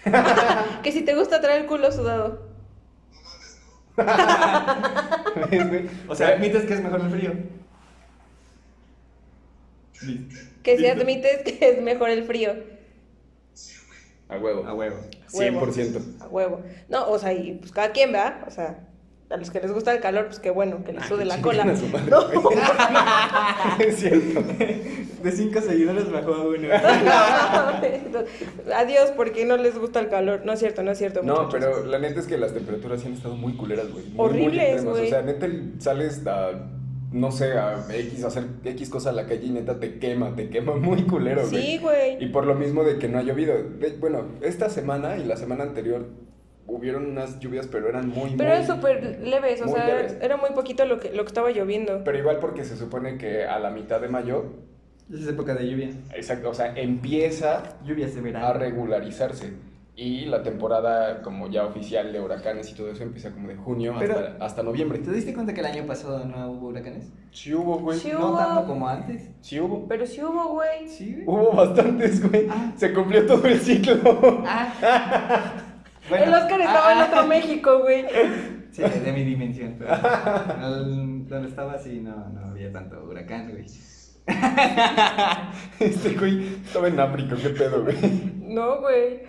que 0.83 0.93
si 0.93 1.03
te 1.03 1.15
gusta 1.15 1.41
traer 1.41 1.63
el 1.63 1.67
culo 1.67 1.91
sudado. 1.91 2.53
O 6.09 6.15
sea, 6.15 6.29
admites 6.29 6.65
que 6.65 6.75
es 6.75 6.83
mejor 6.83 7.01
el 7.01 7.11
frío. 7.11 7.33
Que 10.63 10.79
si 10.79 10.87
admites 10.87 11.43
que 11.43 11.59
es 11.69 11.83
mejor 11.83 12.11
el 12.11 12.25
frío. 12.25 12.55
A 14.29 14.39
huevo. 14.39 14.67
A 14.67 14.75
huevo. 14.75 14.97
100%. 15.31 16.01
A 16.21 16.29
huevo. 16.29 16.63
No, 16.89 17.09
o 17.09 17.19
sea, 17.19 17.33
y 17.33 17.55
pues 17.55 17.73
cada 17.73 17.93
quien 17.93 18.15
va, 18.15 18.45
o 18.47 18.51
sea, 18.51 18.89
a 19.31 19.37
los 19.37 19.51
que 19.51 19.61
les 19.61 19.73
gusta 19.73 19.93
el 19.93 20.01
calor, 20.01 20.27
pues 20.27 20.39
qué 20.39 20.51
bueno, 20.51 20.85
que 20.85 20.93
les 20.93 21.05
sude 21.07 21.25
la 21.25 21.41
cola. 21.41 21.63
chinguen 21.65 21.77
a 21.77 21.81
su 21.81 21.89
madre, 21.89 22.11
No, 22.11 22.41
güey. 22.41 22.59
es 23.89 23.97
cierto. 23.97 24.43
De 25.23 25.33
cinco 25.33 25.61
seguidores 25.61 26.11
bajó 26.11 26.35
a 26.35 26.47
uno. 26.47 26.69
Adiós, 28.75 29.11
porque 29.17 29.45
no 29.45 29.57
les 29.57 29.79
gusta 29.79 30.01
el 30.01 30.09
calor. 30.09 30.43
No 30.45 30.53
es 30.53 30.59
cierto, 30.59 30.83
no 30.83 30.93
es 30.93 30.99
cierto. 30.99 31.23
No, 31.23 31.45
muchachos. 31.45 31.55
pero 31.55 31.87
la 31.87 31.99
neta 31.99 32.21
es 32.21 32.27
que 32.27 32.37
las 32.37 32.53
temperaturas 32.53 33.01
sí 33.01 33.09
han 33.09 33.15
estado 33.15 33.35
muy 33.35 33.55
culeras, 33.55 33.91
güey. 33.91 34.05
Horribles, 34.17 34.85
güey. 34.85 35.07
O 35.07 35.11
sea, 35.11 35.23
neta 35.23 35.49
sales 35.79 36.27
a, 36.27 36.69
no 37.15 37.31
sé, 37.31 37.53
a 37.53 37.85
X, 37.91 38.25
hacer 38.25 38.45
X 38.65 38.91
cosa 38.91 39.11
a 39.11 39.13
la 39.13 39.27
calle 39.27 39.47
y 39.47 39.51
neta 39.51 39.79
te 39.79 39.99
quema, 39.99 40.35
te 40.35 40.51
quema 40.51 40.75
muy 40.77 41.03
culero, 41.05 41.49
güey. 41.49 41.63
Sí, 41.63 41.79
güey. 41.79 42.23
Y 42.23 42.27
por 42.29 42.45
lo 42.47 42.55
mismo 42.55 42.83
de 42.85 42.99
que 42.99 43.09
no 43.09 43.19
ha 43.19 43.23
llovido. 43.23 43.55
De- 43.55 43.97
bueno, 43.99 44.27
esta 44.43 44.69
semana 44.69 45.17
y 45.17 45.25
la 45.25 45.37
semana 45.37 45.63
anterior 45.65 46.07
hubieron 46.67 47.07
unas 47.07 47.39
lluvias, 47.41 47.67
pero 47.67 47.89
eran 47.89 48.09
muy, 48.09 48.31
Pero 48.37 48.51
muy... 48.51 48.59
eran 48.59 48.67
súper 48.67 49.21
leves, 49.21 49.63
o 49.63 49.69
sea, 49.69 49.87
leves. 49.87 50.17
era 50.21 50.37
muy 50.39 50.51
poquito 50.55 50.85
lo 50.87 50.99
que, 50.99 51.13
lo 51.13 51.23
que 51.25 51.29
estaba 51.29 51.51
lloviendo. 51.51 52.03
Pero 52.05 52.19
igual 52.19 52.39
porque 52.41 52.65
se 52.65 52.77
supone 52.77 53.17
que 53.19 53.45
a 53.45 53.59
la 53.59 53.71
mitad 53.71 54.01
de 54.01 54.09
mayo, 54.09 54.47
Es 55.13 55.27
época 55.29 55.55
de 55.55 55.69
lluvia. 55.71 55.91
exacto, 56.17 56.49
o 56.51 56.55
sea, 56.55 56.75
empieza 56.75 57.63
Lluvias 57.85 58.15
de 58.15 58.23
verano. 58.23 58.47
a 58.47 58.53
regularizarse. 58.55 59.53
Y 59.97 60.25
la 60.25 60.43
temporada 60.43 61.23
como 61.23 61.49
ya 61.49 61.65
oficial 61.65 62.13
de 62.13 62.21
huracanes 62.21 62.69
y 62.71 62.75
todo 62.75 62.91
eso 62.91 63.05
empieza 63.05 63.31
como 63.31 63.47
de 63.47 63.55
junio 63.55 63.95
Pero- 63.97 64.19
hasta, 64.19 64.45
hasta 64.45 64.63
noviembre. 64.65 64.99
¿Te 64.99 65.13
diste 65.13 65.33
cuenta 65.33 65.55
que 65.55 65.61
el 65.61 65.67
año 65.67 65.87
pasado 65.87 66.25
no 66.25 66.51
hubo 66.51 66.69
huracanes? 66.69 67.13
Sí 67.31 67.55
hubo, 67.55 67.79
güey. 67.79 67.99
Sí 67.99 68.11
No 68.11 68.31
hubo. 68.31 68.39
tanto 68.39 68.67
como 68.67 68.89
antes. 68.89 69.31
Sí 69.41 69.61
hubo. 69.61 69.87
Pero 69.87 70.05
sí 70.05 70.21
hubo, 70.21 70.49
güey. 70.55 70.89
Sí. 70.89 71.23
Hubo 71.25 71.53
bastantes, 71.53 72.29
güey. 72.29 72.49
Ah. 72.51 72.73
Se 72.77 72.93
cumplió 72.93 73.25
todo 73.25 73.47
el 73.47 73.61
ciclo. 73.61 74.43
Ah. 74.47 75.63
el 76.11 76.35
Oscar 76.35 76.61
estaba 76.61 76.93
en 76.93 76.99
ah, 76.99 77.09
otro 77.09 77.27
México, 77.29 77.79
güey. 77.81 78.05
Sí, 78.73 78.83
de 78.83 79.13
mi 79.13 79.23
dimensión. 79.23 79.77
Pero 79.79 79.95
donde 81.29 81.49
estaba, 81.49 81.79
sí, 81.79 82.01
no, 82.01 82.31
no 82.31 82.47
había 82.47 82.73
tanto 82.73 83.05
huracán, 83.05 83.49
güey. 83.51 83.65
Este 85.81 86.11
güey 86.15 86.55
estaba 86.65 86.89
en 86.89 86.99
África, 87.01 87.37
qué 87.41 87.51
pedo, 87.51 87.83
güey. 87.83 87.97
No, 88.41 88.81
güey. 88.81 89.21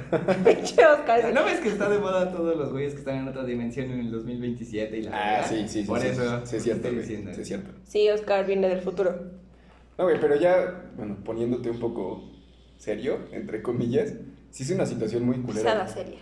Pinche 0.43 0.85
Oscar. 0.85 1.33
¿No 1.33 1.43
ves 1.43 1.59
que 1.59 1.69
está 1.69 1.89
de 1.89 1.97
moda 1.99 2.31
todos 2.31 2.55
los 2.55 2.71
güeyes 2.71 2.93
que 2.93 2.99
están 2.99 3.15
en 3.17 3.27
otra 3.27 3.43
dimensión 3.43 3.89
en 3.91 3.99
el 4.01 4.11
2027 4.11 4.97
y 4.97 5.01
la 5.03 5.11
Ah, 5.11 5.31
verdad? 5.37 5.49
sí, 5.49 5.67
sí, 5.67 5.81
sí. 5.81 5.87
Por 5.87 5.99
sí, 5.99 6.07
eso 6.07 6.45
Sí, 6.45 6.55
es 6.57 6.63
cierto, 6.63 6.87
estoy 6.87 6.91
güey. 6.91 7.01
diciendo. 7.07 7.33
Sí, 7.33 7.41
es 7.41 7.47
cierto. 7.47 7.71
Sí, 7.83 8.09
Oscar 8.09 8.45
viene 8.45 8.69
del 8.69 8.81
futuro. 8.81 9.15
No, 9.97 10.03
güey, 10.05 10.19
pero 10.19 10.35
ya, 10.35 10.91
bueno, 10.95 11.17
poniéndote 11.23 11.69
un 11.71 11.79
poco 11.79 12.31
serio, 12.77 13.17
entre 13.31 13.61
comillas, 13.61 14.13
sí 14.51 14.63
es 14.63 14.71
una 14.71 14.85
situación 14.85 15.25
muy 15.25 15.37
culera. 15.41 15.71
Pisada 15.71 15.87
seria. 15.87 16.19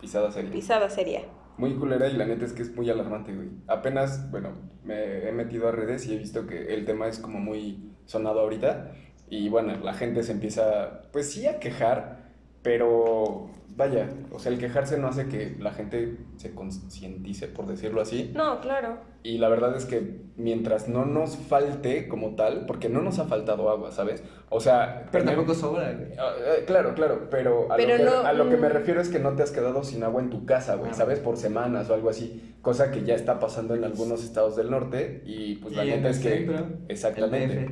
Pisada 0.00 0.30
seria. 0.30 0.50
Pisada 0.50 0.90
seria. 0.90 1.22
Muy 1.56 1.74
culera 1.74 2.08
y 2.08 2.14
la 2.16 2.24
neta 2.26 2.44
es 2.44 2.52
que 2.52 2.62
es 2.62 2.74
muy 2.76 2.88
alarmante, 2.90 3.34
güey. 3.34 3.48
Apenas, 3.66 4.30
bueno, 4.30 4.50
me 4.84 5.28
he 5.28 5.32
metido 5.32 5.68
a 5.68 5.72
redes 5.72 6.06
y 6.06 6.14
he 6.14 6.18
visto 6.18 6.46
que 6.46 6.74
el 6.74 6.84
tema 6.84 7.06
es 7.08 7.18
como 7.18 7.38
muy 7.40 7.90
sonado 8.06 8.40
ahorita. 8.40 8.92
Y 9.28 9.48
bueno, 9.48 9.76
la 9.76 9.94
gente 9.94 10.22
se 10.22 10.32
empieza, 10.32 11.02
pues 11.12 11.32
sí, 11.32 11.46
a 11.46 11.58
quejar, 11.58 12.30
pero 12.62 13.50
vaya, 13.76 14.08
o 14.32 14.38
sea, 14.38 14.52
el 14.52 14.58
quejarse 14.58 14.98
no 14.98 15.08
hace 15.08 15.26
que 15.26 15.56
la 15.58 15.72
gente 15.72 16.16
se 16.36 16.54
concientice, 16.54 17.48
por 17.48 17.66
decirlo 17.66 18.00
así. 18.00 18.30
No, 18.34 18.60
claro. 18.60 18.98
Y 19.22 19.38
la 19.38 19.48
verdad 19.48 19.74
es 19.76 19.86
que 19.86 20.20
mientras 20.36 20.88
no 20.88 21.06
nos 21.06 21.36
falte 21.36 22.08
como 22.08 22.34
tal, 22.34 22.66
porque 22.66 22.88
no 22.88 23.00
nos 23.00 23.18
ha 23.18 23.24
faltado 23.24 23.70
agua, 23.70 23.90
¿sabes? 23.90 24.22
O 24.50 24.60
sea, 24.60 25.06
Pero 25.10 25.24
tener- 25.24 25.36
tampoco 25.36 25.58
sobra, 25.58 25.92
güey. 25.92 26.12
Eh, 26.12 26.64
Claro, 26.66 26.94
claro, 26.94 27.28
pero, 27.30 27.72
a, 27.72 27.76
Pero 27.76 27.92
lo 27.92 27.96
que, 27.98 28.04
no- 28.04 28.26
a 28.26 28.32
lo 28.34 28.48
que 28.50 28.56
me 28.58 28.68
mm. 28.68 28.72
refiero 28.72 29.00
es 29.00 29.08
que 29.08 29.18
no 29.18 29.32
te 29.32 29.42
has 29.42 29.50
quedado 29.50 29.82
sin 29.82 30.02
agua 30.04 30.20
en 30.22 30.30
tu 30.30 30.44
casa, 30.44 30.74
güey, 30.76 30.90
Ah. 30.90 30.94
¿sabes? 30.94 31.18
Por 31.20 31.36
semanas 31.38 31.88
o 31.90 31.94
algo 31.94 32.10
así, 32.10 32.54
cosa 32.60 32.90
que 32.90 33.02
ya 33.04 33.14
está 33.14 33.40
pasando 33.40 33.74
en 33.74 33.84
algunos 33.84 34.22
estados 34.22 34.56
del 34.56 34.70
norte 34.70 35.22
y 35.24 35.56
pues 35.56 35.74
la 35.74 35.84
Y 35.84 35.90
neta 35.90 36.10
es 36.10 36.18
que... 36.18 36.30
centro, 36.30 36.66
Exactamente. 36.88 37.70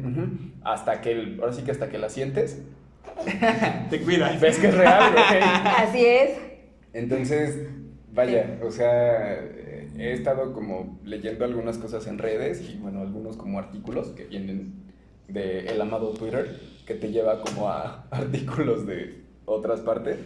Hasta 0.65 1.01
que, 1.01 1.13
el- 1.13 1.39
ahora 1.41 1.53
sí 1.53 1.63
que 1.63 1.71
hasta 1.71 1.89
que 1.91 1.99
la 1.99 2.09
sientes, 2.09 2.63
Te 3.91 4.01
cuidas. 4.01 4.41
ves 4.41 4.59
que 4.59 4.69
es 4.69 4.77
real, 4.77 5.13
güey. 5.13 5.43
Así 5.43 6.05
es. 6.05 6.39
Entonces, 6.93 7.67
vaya, 8.13 8.59
o 8.63 8.71
sea, 8.71 9.39
he 9.99 10.13
estado 10.13 10.53
como 10.53 11.01
leyendo 11.05 11.45
algunas 11.45 11.79
cosas 11.79 12.07
en 12.07 12.19
redes 12.19 12.63
y 12.69 12.79
bueno, 12.79 13.01
algunos 13.01 13.37
como 13.37 13.59
artículos 13.59 14.09
que 14.09 14.25
vienen 14.25 14.75
de 15.29 15.67
el 15.67 15.81
amado 15.81 16.13
Twitter, 16.13 16.59
que 16.87 16.95
te 16.95 17.11
lleva 17.11 17.41
como 17.41 17.69
a 17.69 18.07
artículos 18.11 18.87
de 18.87 19.23
otras 19.45 19.81
partes. 19.81 20.19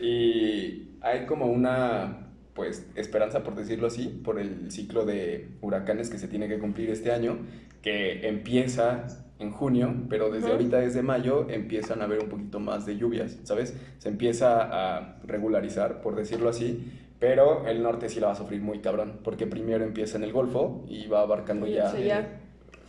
Y 0.00 0.88
hay 1.00 1.26
como 1.26 1.46
una, 1.46 2.28
pues, 2.54 2.86
esperanza, 2.96 3.42
por 3.42 3.54
decirlo 3.54 3.86
así, 3.86 4.08
por 4.08 4.40
el 4.40 4.70
ciclo 4.70 5.04
de 5.04 5.48
huracanes 5.60 6.10
que 6.10 6.18
se 6.18 6.28
tiene 6.28 6.48
que 6.48 6.58
cumplir 6.58 6.90
este 6.90 7.12
año, 7.12 7.38
que 7.82 8.26
empieza 8.26 9.06
en 9.42 9.50
junio, 9.50 9.94
pero 10.08 10.30
desde 10.30 10.50
ahorita, 10.52 10.78
desde 10.78 11.02
mayo, 11.02 11.46
empiezan 11.50 12.00
a 12.00 12.04
haber 12.04 12.20
un 12.20 12.28
poquito 12.28 12.60
más 12.60 12.86
de 12.86 12.96
lluvias, 12.96 13.38
¿sabes? 13.42 13.76
Se 13.98 14.08
empieza 14.08 14.62
a 14.70 15.16
regularizar, 15.24 16.00
por 16.00 16.14
decirlo 16.16 16.48
así, 16.48 16.90
pero 17.18 17.66
el 17.66 17.82
norte 17.82 18.08
sí 18.08 18.18
la 18.20 18.28
va 18.28 18.32
a 18.32 18.36
sufrir 18.36 18.60
muy 18.62 18.78
cabrón, 18.80 19.20
porque 19.22 19.46
primero 19.46 19.84
empieza 19.84 20.16
en 20.16 20.24
el 20.24 20.32
Golfo 20.32 20.84
y 20.88 21.06
va 21.08 21.20
abarcando 21.20 21.66
Sí, 21.66 21.72
ya... 21.74 21.90
sí, 21.90 22.04
ya. 22.04 22.40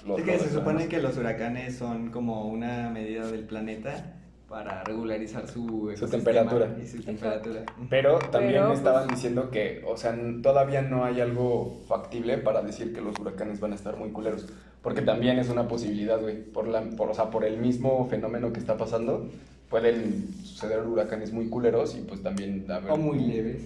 los- 0.08 0.20
Es 0.20 0.26
que 0.26 0.40
se 0.40 0.50
supone 0.52 0.88
que 0.88 1.00
los 1.02 1.18
huracanes 1.18 1.76
son 1.78 2.10
como 2.12 2.48
una 2.48 2.90
medida 2.90 3.28
del 3.30 3.44
planeta 3.46 4.16
para 4.54 4.84
regularizar 4.84 5.48
su, 5.48 5.90
ecosistema 5.90 6.12
temperatura. 6.12 6.76
Y 6.80 6.86
su 6.86 7.02
temperatura. 7.02 7.64
Pero 7.90 8.20
también 8.20 8.54
Pero, 8.62 8.74
estaban 8.74 9.06
pues- 9.08 9.16
diciendo 9.16 9.50
que, 9.50 9.84
o 9.88 9.98
sea, 9.98 10.16
todavía 10.44 10.84
no 10.84 11.06
hay 11.06 11.22
algo 11.22 11.82
factible 11.88 12.38
para 12.38 12.62
decir 12.62 12.94
que 12.94 13.02
los 13.02 13.18
huracanes 13.20 13.60
van 13.60 13.72
a 13.72 13.76
estar 13.76 13.98
muy 13.98 14.12
culeros. 14.12 14.46
Porque 14.84 15.02
también 15.02 15.40
es 15.40 15.50
una 15.50 15.68
posibilidad, 15.68 16.22
güey. 16.22 16.44
Por 16.44 16.68
la, 16.68 16.84
por, 16.96 17.10
o 17.10 17.16
sea, 17.16 17.32
por 17.32 17.46
el 17.46 17.58
mismo 17.58 18.08
fenómeno 18.12 18.54
que 18.54 18.60
está 18.60 18.78
pasando, 18.78 19.28
pueden 19.70 20.32
suceder 20.44 20.86
huracanes 20.86 21.34
muy 21.34 21.50
culeros 21.50 21.96
y 21.98 22.02
pues 22.02 22.22
también... 22.22 22.70
haber- 22.70 22.92
O 22.92 22.98
muy 22.98 23.22
leves. 23.22 23.64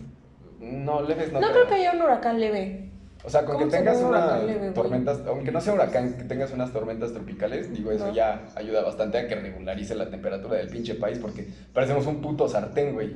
No, 0.62 1.02
leves 1.02 1.34
no. 1.34 1.42
No 1.42 1.52
creo 1.52 1.68
que 1.68 1.74
haya 1.74 1.92
un 1.92 2.02
huracán 2.02 2.40
leve. 2.40 2.92
O 3.24 3.30
sea, 3.30 3.44
con 3.46 3.58
que 3.58 3.64
¿Cómo 3.64 3.72
se 3.72 3.78
tengas 3.78 3.98
ve 3.98 4.04
un 4.04 4.10
unas 4.10 4.24
huracán 4.26 4.48
leve, 4.48 4.60
güey? 4.60 4.74
tormentas, 4.74 5.20
aunque 5.28 5.52
no 5.52 5.60
sea 5.62 5.74
huracán, 5.74 6.14
que 6.14 6.24
tengas 6.24 6.52
unas 6.54 6.72
tormentas 6.72 7.12
tropicales, 7.14 7.74
digo, 7.74 7.92
eso 7.92 8.08
No. 8.08 8.14
ya 8.14 8.46
ayuda 8.56 8.82
bastante 8.84 9.18
a 9.18 9.28
que 9.28 9.36
regularice 9.36 9.96
la 9.96 10.10
temperatura 10.10 10.56
del 10.58 10.70
pinche 10.70 10.96
país, 10.96 11.20
porque 11.20 11.48
parecemos 11.74 12.06
un 12.08 12.22
puto 12.22 12.48
sartén, 12.48 12.94
güey. 12.94 13.14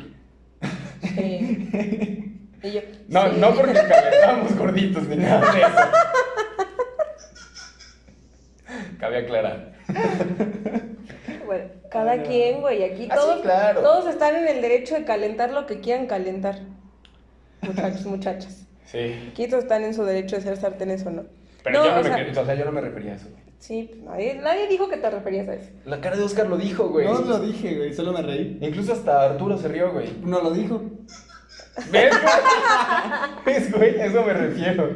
Sí. 1.01 2.27
Y 2.63 2.73
yo, 2.73 2.81
No, 3.07 3.23
sí. 3.27 3.37
no 3.39 3.55
porque 3.55 3.73
calentamos 3.73 4.55
gorditos 4.55 5.07
ni 5.07 5.15
nada 5.15 5.51
de 5.51 5.61
eso. 5.61 5.69
Cabe 8.99 9.17
aclarar. 9.19 9.71
Bueno, 11.45 11.65
cada 11.89 12.13
Ah, 12.13 12.23
quien, 12.23 12.61
güey. 12.61 12.81
Aquí 12.83 13.07
Ah, 13.09 13.15
sí, 13.15 13.19
todos, 13.19 13.41
claro. 13.41 13.81
todos 13.81 14.07
están 14.07 14.35
en 14.35 14.47
el 14.47 14.61
derecho 14.61 14.95
de 14.95 15.03
calentar 15.03 15.51
lo 15.51 15.65
que 15.65 15.81
quieran 15.81 16.05
calentar. 16.07 16.59
Muchachos, 17.61 18.05
muchachas. 18.05 18.65
Sí. 18.91 19.33
Todos 19.47 19.63
están 19.63 19.83
en 19.83 19.93
su 19.93 20.03
derecho 20.03 20.35
de 20.35 20.41
ser 20.41 20.57
sartenes 20.57 21.05
o 21.05 21.11
no. 21.11 21.23
Pero 21.63 21.85
yo, 21.85 21.91
no 21.91 21.99
o 21.99 22.03
me, 22.03 22.09
sea, 22.33 22.41
o 22.41 22.45
sea, 22.45 22.55
yo 22.55 22.65
no 22.65 22.71
me 22.71 22.81
refería 22.81 23.13
a 23.13 23.15
eso. 23.15 23.27
güey. 23.29 23.41
Sí, 23.59 23.87
pues, 23.91 24.03
nadie, 24.03 24.35
nadie 24.41 24.67
dijo 24.67 24.89
que 24.89 24.97
te 24.97 25.09
referías 25.09 25.47
a 25.47 25.53
eso. 25.53 25.69
La 25.85 26.01
cara 26.01 26.17
de 26.17 26.23
Oscar 26.23 26.47
lo 26.47 26.57
dijo, 26.57 26.89
güey. 26.89 27.05
No 27.05 27.21
lo 27.21 27.39
dije, 27.39 27.75
güey, 27.77 27.93
solo 27.93 28.11
me 28.13 28.21
reí. 28.23 28.57
Incluso 28.61 28.93
hasta 28.93 29.21
Arturo 29.23 29.57
se 29.57 29.67
rió, 29.67 29.91
güey. 29.93 30.09
No 30.23 30.41
lo 30.41 30.51
dijo. 30.51 30.81
¿Ves, 31.91 32.11
güey? 32.11 32.33
¿Ves, 33.45 33.71
güey? 33.71 33.99
A 34.01 34.05
eso 34.05 34.23
me 34.23 34.33
refiero. 34.33 34.89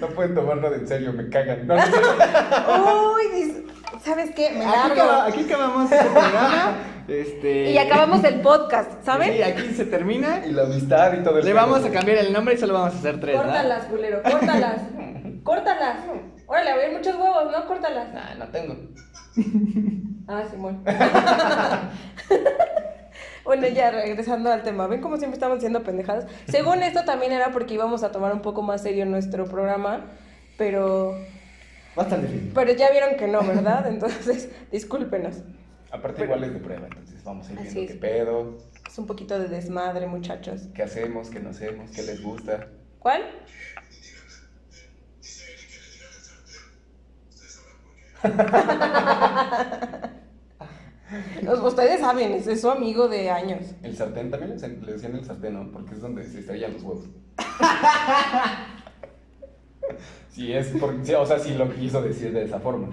No 0.00 0.08
pueden 0.08 0.34
tomarlo 0.34 0.70
de 0.70 0.76
en 0.78 0.88
serio, 0.88 1.12
me 1.12 1.28
cagan. 1.28 1.66
No, 1.66 1.76
no, 1.76 1.82
no. 1.86 3.12
Uy, 3.14 3.22
dis- 3.34 3.62
¿sabes 4.04 4.30
qué? 4.34 4.50
Me 4.50 4.64
Aquí, 4.64 4.74
largo. 4.76 4.92
acaba- 5.02 5.26
aquí 5.26 5.40
acabamos 5.44 5.92
este 5.92 6.04
programa. 6.04 6.74
Este... 7.08 7.70
Y 7.70 7.78
acabamos 7.78 8.24
el 8.24 8.40
podcast, 8.40 9.04
¿saben? 9.04 9.32
Sí, 9.34 9.42
aquí 9.42 9.74
se 9.74 9.84
termina. 9.86 10.42
Y 10.46 10.52
la 10.52 10.62
amistad 10.64 11.12
y 11.14 11.22
todo 11.22 11.38
el 11.38 11.44
Le 11.44 11.52
vamos 11.52 11.84
a 11.84 11.90
cambiar 11.90 12.18
el 12.18 12.32
nombre 12.32 12.54
y 12.54 12.58
solo 12.58 12.74
vamos 12.74 12.94
a 12.94 12.98
hacer 12.98 13.20
tres, 13.20 13.36
¿verdad? 13.38 13.52
Córtalas, 13.52 13.84
culero, 13.84 14.22
córtalas. 14.22 14.80
córtalas. 15.44 15.96
Órale, 16.46 16.70
a 16.70 16.76
ver, 16.76 16.92
muchos 16.92 17.14
huevos, 17.16 17.50
¿no? 17.52 17.66
Córtalas. 17.66 18.12
Nah, 18.12 18.34
no 18.34 18.48
tengo. 18.48 18.76
Ah, 20.28 20.42
Simón. 20.50 20.82
bueno, 23.44 23.68
ya 23.68 23.92
regresando 23.92 24.50
al 24.52 24.64
tema. 24.64 24.88
¿Ven 24.88 25.00
cómo 25.00 25.18
siempre 25.18 25.36
estamos 25.36 25.58
haciendo 25.58 25.84
pendejadas? 25.84 26.26
Según 26.48 26.82
esto 26.82 27.04
también 27.04 27.30
era 27.30 27.52
porque 27.52 27.74
íbamos 27.74 28.02
a 28.02 28.10
tomar 28.10 28.32
un 28.32 28.42
poco 28.42 28.60
más 28.62 28.82
serio 28.82 29.06
nuestro 29.06 29.44
programa, 29.44 30.00
pero 30.58 31.16
Va 31.96 32.02
a 32.02 32.06
estar 32.06 32.20
difícil. 32.20 32.52
pero 32.54 32.72
ya 32.72 32.90
vieron 32.90 33.16
que 33.16 33.26
no, 33.28 33.42
¿verdad? 33.46 33.86
Entonces, 33.88 34.50
discúlpenos. 34.70 35.42
Aparte, 35.90 36.24
igual 36.24 36.44
es 36.44 36.52
de 36.52 36.58
prueba, 36.58 36.86
entonces 36.88 37.22
vamos 37.22 37.48
a 37.48 37.52
ir 37.52 37.60
viendo 37.60 37.80
es. 37.80 37.86
qué 37.88 37.94
pedo, 37.94 38.58
Es 38.86 38.98
un 38.98 39.06
poquito 39.06 39.38
de 39.38 39.48
desmadre, 39.48 40.06
muchachos. 40.06 40.62
qué 40.74 40.82
hacemos, 40.82 41.30
qué 41.30 41.38
no 41.40 41.50
hacemos, 41.50 41.90
qué 41.92 42.02
les 42.02 42.22
gusta. 42.22 42.68
¿Cuál? 42.98 43.22
Ustedes 51.64 52.00
saben, 52.00 52.32
es 52.32 52.46
es 52.46 52.60
su 52.60 52.70
amigo 52.70 53.08
de 53.08 53.30
años. 53.30 53.74
El 53.82 53.96
sartén 53.96 54.30
también 54.30 54.56
le, 54.60 54.68
le 54.68 54.92
decían 54.92 55.14
el 55.14 55.24
sartén, 55.24 55.54
¿no? 55.54 55.70
Porque 55.70 55.94
es 55.94 56.00
donde 56.00 56.24
se 56.24 56.40
estrellan 56.40 56.72
los 56.72 56.82
huevos. 56.82 57.04
Sí, 60.30 60.52
es 60.52 60.68
por, 60.68 60.94
sí, 61.04 61.14
o 61.14 61.24
sea, 61.24 61.38
sí 61.38 61.54
lo 61.54 61.72
quiso 61.74 62.02
decir 62.02 62.32
de 62.32 62.44
esa 62.44 62.60
forma. 62.60 62.88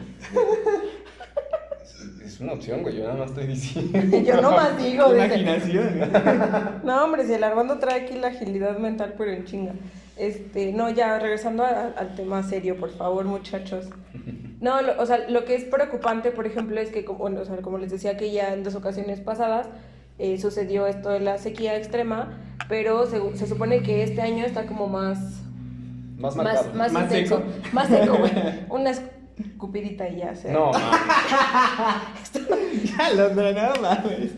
Es, 2.26 2.40
una 2.40 2.54
opción, 2.54 2.82
güey, 2.82 2.96
yo 2.98 3.04
nada 3.04 3.16
más 3.16 3.30
estoy 3.30 3.48
diciendo. 3.48 4.18
Yo 4.26 4.42
nomás 4.42 4.78
digo, 4.78 5.14
dice, 5.14 5.26
Imaginación. 5.26 6.00
No, 6.84 7.04
hombre, 7.04 7.26
si 7.26 7.34
el 7.34 7.44
Armando 7.44 7.78
trae 7.80 8.02
aquí 8.02 8.16
la 8.18 8.28
agilidad 8.30 8.78
mental, 8.78 9.14
pero 9.18 9.32
en 9.32 9.46
chinga. 9.46 9.74
Este, 10.18 10.72
no, 10.74 10.90
ya, 10.90 11.20
regresando 11.20 11.64
a- 11.64 11.94
al 11.98 12.16
tema 12.16 12.42
serio, 12.44 12.78
por 12.78 12.92
favor, 12.92 13.26
muchachos. 13.26 13.88
No, 14.62 14.82
lo- 14.82 15.00
o 15.02 15.06
sea, 15.06 15.30
lo 15.30 15.46
que 15.46 15.56
es 15.56 15.66
preocupante, 15.66 16.32
por 16.32 16.48
ejemplo, 16.48 16.80
es 16.80 16.90
que, 16.90 17.04
como, 17.06 17.20
bueno, 17.20 17.42
o 17.42 17.46
sea, 17.46 17.58
como 17.58 17.78
les 17.78 17.92
decía 17.92 18.16
que 18.18 18.32
ya 18.32 18.54
en 18.54 18.64
dos 18.64 18.76
ocasiones 18.76 19.20
pasadas 19.20 19.68
eh, 20.20 20.38
sucedió 20.40 20.88
esto 20.88 21.10
de 21.10 21.20
la 21.20 21.38
sequía 21.38 21.76
extrema, 21.78 22.40
pero 22.70 23.06
se, 23.08 23.20
se 23.38 23.48
supone 23.48 23.82
que 23.84 24.04
este 24.04 24.22
año 24.22 24.46
está 24.46 24.66
como 24.66 24.88
más, 24.88 25.42
Más 26.18 26.36
marcado. 26.36 26.66
más, 26.74 26.76
más, 26.76 26.92
Más 26.94 27.04
intenso. 27.04 27.38
seco. 27.38 27.50
Más 27.74 27.88
seco, 27.88 28.18
güey. 28.18 28.32
Una 28.70 28.92
escupidita 28.92 30.08
y 30.10 30.18
ya, 30.18 30.36
se 30.36 30.52
No, 30.52 30.72
ya, 32.84 33.14
Londra, 33.16 33.52
no 33.52 33.82
mames. 33.82 34.32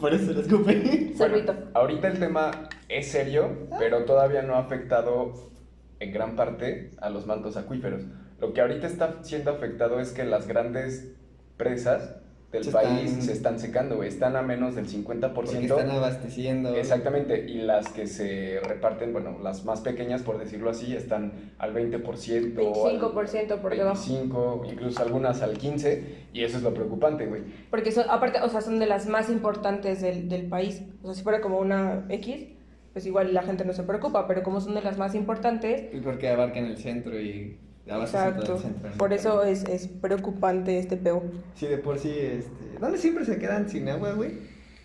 Por 0.00 0.14
eso 0.14 0.32
lo. 0.32 0.42
Sorbito. 0.42 1.52
Bueno, 1.52 1.70
ahorita 1.74 2.08
el 2.08 2.18
tema 2.18 2.50
es 2.88 3.10
serio, 3.10 3.68
pero 3.78 4.04
todavía 4.04 4.42
no 4.42 4.54
ha 4.54 4.60
afectado 4.60 5.50
en 5.98 6.12
gran 6.12 6.36
parte 6.36 6.90
a 7.00 7.10
los 7.10 7.26
mantos 7.26 7.56
acuíferos. 7.56 8.02
Lo 8.40 8.52
que 8.54 8.60
ahorita 8.60 8.86
está 8.86 9.22
siendo 9.22 9.50
afectado 9.50 10.00
es 10.00 10.12
que 10.12 10.24
las 10.24 10.46
grandes 10.46 11.12
presas 11.56 12.16
del 12.52 12.64
Se 12.64 12.72
país 12.72 13.04
están- 13.10 13.22
se 13.22 13.32
están 13.32 13.58
secando, 13.60 13.96
güey. 13.96 14.08
Están 14.08 14.34
a 14.34 14.42
menos 14.42 14.74
del 14.74 14.86
50%. 14.88 15.32
Porque 15.34 15.66
están 15.66 15.90
abasteciendo. 15.90 16.74
Exactamente, 16.74 17.46
y 17.48 17.58
las 17.62 17.88
que 17.90 18.06
se 18.08 18.60
reparten, 18.64 19.12
bueno, 19.12 19.38
las 19.40 19.64
más 19.64 19.80
pequeñas, 19.82 20.22
por 20.22 20.38
decirlo 20.38 20.70
así, 20.70 20.94
están 20.94 21.52
al 21.58 21.72
20%, 21.72 22.60
25% 22.60 23.60
por 23.60 23.72
al 23.72 23.78
debajo. 23.78 24.00
25, 24.00 24.62
incluso 24.68 25.00
algunas 25.02 25.42
al 25.42 25.56
15, 25.58 26.26
y 26.32 26.42
eso 26.42 26.56
es 26.56 26.62
lo 26.64 26.74
preocupante, 26.74 27.26
güey. 27.26 27.42
Porque 27.70 27.92
son, 27.92 28.04
aparte, 28.10 28.40
o 28.42 28.48
sea, 28.48 28.60
son 28.60 28.78
de 28.80 28.86
las 28.86 29.06
más 29.06 29.30
importantes 29.30 30.00
del, 30.00 30.28
del 30.28 30.46
país. 30.48 30.82
O 31.02 31.06
sea, 31.06 31.14
si 31.14 31.22
fuera 31.22 31.40
como 31.40 31.58
una 31.58 32.04
X, 32.08 32.48
pues 32.92 33.06
igual 33.06 33.32
la 33.32 33.42
gente 33.42 33.64
no 33.64 33.72
se 33.72 33.84
preocupa, 33.84 34.26
pero 34.26 34.42
como 34.42 34.60
son 34.60 34.74
de 34.74 34.82
las 34.82 34.98
más 34.98 35.14
importantes, 35.14 35.84
Y 35.94 36.00
porque 36.00 36.28
abarcan 36.28 36.64
el 36.64 36.76
centro 36.78 37.20
y 37.20 37.56
exacto. 37.86 38.60
Por 38.96 39.12
eso 39.12 39.42
es, 39.42 39.64
es 39.64 39.88
preocupante 39.88 40.78
este 40.78 40.96
peo. 40.96 41.22
Sí, 41.54 41.66
de 41.66 41.78
por 41.78 41.98
sí, 41.98 42.10
este... 42.10 42.78
¿Dónde 42.80 42.98
siempre 42.98 43.24
se 43.24 43.38
quedan 43.38 43.68
sin 43.68 43.88
agua, 43.88 44.12
güey? 44.12 44.32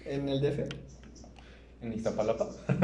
¿En 0.05 0.27
el 0.29 0.41
DF? 0.41 0.59
En 1.81 1.93
Iztapalapa, 1.93 2.47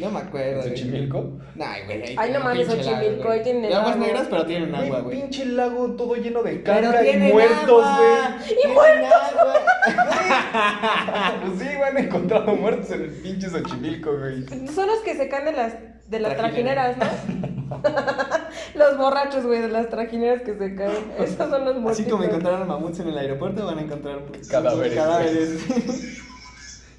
No 0.00 0.10
me 0.10 0.18
acuerdo. 0.20 0.62
en. 0.64 0.68
Xochimilco. 0.68 1.38
Ay, 1.58 1.82
güey. 1.86 2.02
ahí 2.02 2.14
Ay, 2.18 2.32
no 2.32 2.40
mames, 2.40 2.66
Xochimilco, 2.68 3.30
ahí 3.30 3.42
tienen 3.42 3.72
aguas 3.72 3.92
agua. 3.94 4.06
negras, 4.06 4.26
pero 4.28 4.44
tienen 4.46 4.74
agua, 4.74 5.00
Güey, 5.00 5.20
pinche 5.20 5.46
lago 5.46 5.92
todo 5.92 6.14
lleno 6.16 6.42
de 6.42 6.62
caca 6.62 7.06
y 7.06 7.16
muertos, 7.32 7.84
güey. 7.96 8.58
¡Y 8.64 8.68
muertos! 8.68 9.10
Pues 11.44 11.58
sí, 11.58 11.64
güey, 11.76 11.82
han 11.90 11.98
encontrado 11.98 12.54
muertos 12.56 12.90
en 12.90 13.02
el 13.02 13.10
pinche 13.10 13.48
Xochimilco, 13.48 14.16
güey. 14.18 14.46
Son 14.68 14.86
los 14.86 14.98
que 15.04 15.14
se 15.16 15.28
caen 15.28 15.46
de 15.46 15.52
las, 15.52 15.74
de 16.08 16.20
las 16.20 16.36
trajineras, 16.36 16.96
Trajineras. 16.96 17.28
¿no? 17.68 17.80
los 18.74 18.98
borrachos, 18.98 19.44
güey, 19.44 19.60
de 19.60 19.68
las 19.68 19.88
trajineras 19.88 20.42
que 20.42 20.56
se 20.56 20.74
caen. 20.74 21.12
Esos 21.18 21.36
son 21.36 21.64
los 21.64 21.76
muertos. 21.76 22.00
Así 22.00 22.10
como 22.10 22.24
encontraron 22.24 22.66
mamuts 22.68 23.00
en 23.00 23.08
el 23.08 23.18
aeropuerto, 23.18 23.66
van 23.66 23.78
a 23.78 23.82
encontrar 23.82 24.24
pues, 24.26 24.48
Cadáveres, 24.48 24.94
cadáveres. 24.94 26.20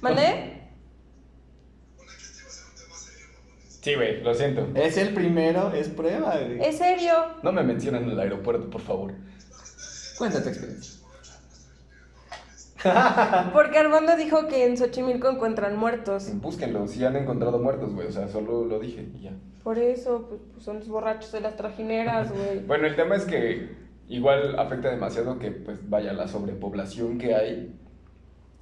¿Mandé? 0.00 0.52
Sí, 3.80 3.94
güey, 3.94 4.20
lo 4.20 4.34
siento. 4.34 4.68
es 4.74 4.96
el 4.96 5.14
primero, 5.14 5.72
es 5.72 5.88
prueba, 5.88 6.36
güey. 6.38 6.60
¿Es 6.60 6.78
serio? 6.78 7.14
No 7.42 7.52
me 7.52 7.62
mencionen 7.62 8.04
en 8.04 8.10
el 8.10 8.20
aeropuerto, 8.20 8.68
por 8.68 8.80
favor. 8.80 9.14
Cuenta 10.18 10.42
tu 10.42 10.48
experiencia. 10.48 10.95
Porque 13.52 13.78
Armando 13.78 14.16
dijo 14.16 14.46
que 14.46 14.66
en 14.66 14.76
Xochimilco 14.76 15.28
encuentran 15.28 15.76
muertos. 15.76 16.30
Búsquenlo, 16.40 16.86
si 16.86 17.04
han 17.04 17.16
encontrado 17.16 17.58
muertos, 17.58 17.94
güey. 17.94 18.08
O 18.08 18.12
sea, 18.12 18.28
solo 18.28 18.64
lo 18.64 18.78
dije 18.78 19.08
y 19.14 19.22
ya. 19.22 19.32
Por 19.62 19.78
eso, 19.78 20.26
pues, 20.28 20.40
pues, 20.52 20.64
son 20.64 20.78
los 20.78 20.88
borrachos 20.88 21.32
de 21.32 21.40
las 21.40 21.56
trajineras, 21.56 22.32
güey. 22.32 22.60
Bueno, 22.66 22.86
el 22.86 22.96
tema 22.96 23.16
es 23.16 23.24
que 23.24 23.68
igual 24.08 24.58
afecta 24.58 24.90
demasiado 24.90 25.38
que, 25.38 25.50
pues, 25.50 25.88
vaya, 25.88 26.12
la 26.12 26.28
sobrepoblación 26.28 27.18
que 27.18 27.34
hay. 27.34 27.80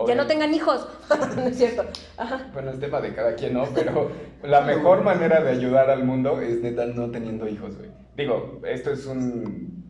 Ya 0.07 0.14
no 0.14 0.26
tengan 0.26 0.52
hijos. 0.52 0.88
no 1.37 1.43
es 1.43 1.57
cierto. 1.57 1.85
Ajá. 2.16 2.50
Bueno, 2.52 2.71
es 2.71 2.81
tema 2.81 3.00
de 3.00 3.14
cada 3.14 3.35
quien, 3.37 3.54
¿no? 3.54 3.64
Pero 3.75 4.11
la 4.43 4.62
mejor 4.62 5.04
manera 5.04 5.40
de 5.43 5.50
ayudar 5.50 5.90
al 5.90 6.04
mundo 6.04 6.40
es 6.40 6.61
neta 6.61 6.87
no 6.87 7.11
teniendo 7.11 7.49
hijos, 7.49 7.76
güey. 7.76 7.90
Digo, 8.16 8.61
esto 8.66 8.90
es 8.90 9.07
un. 9.07 9.85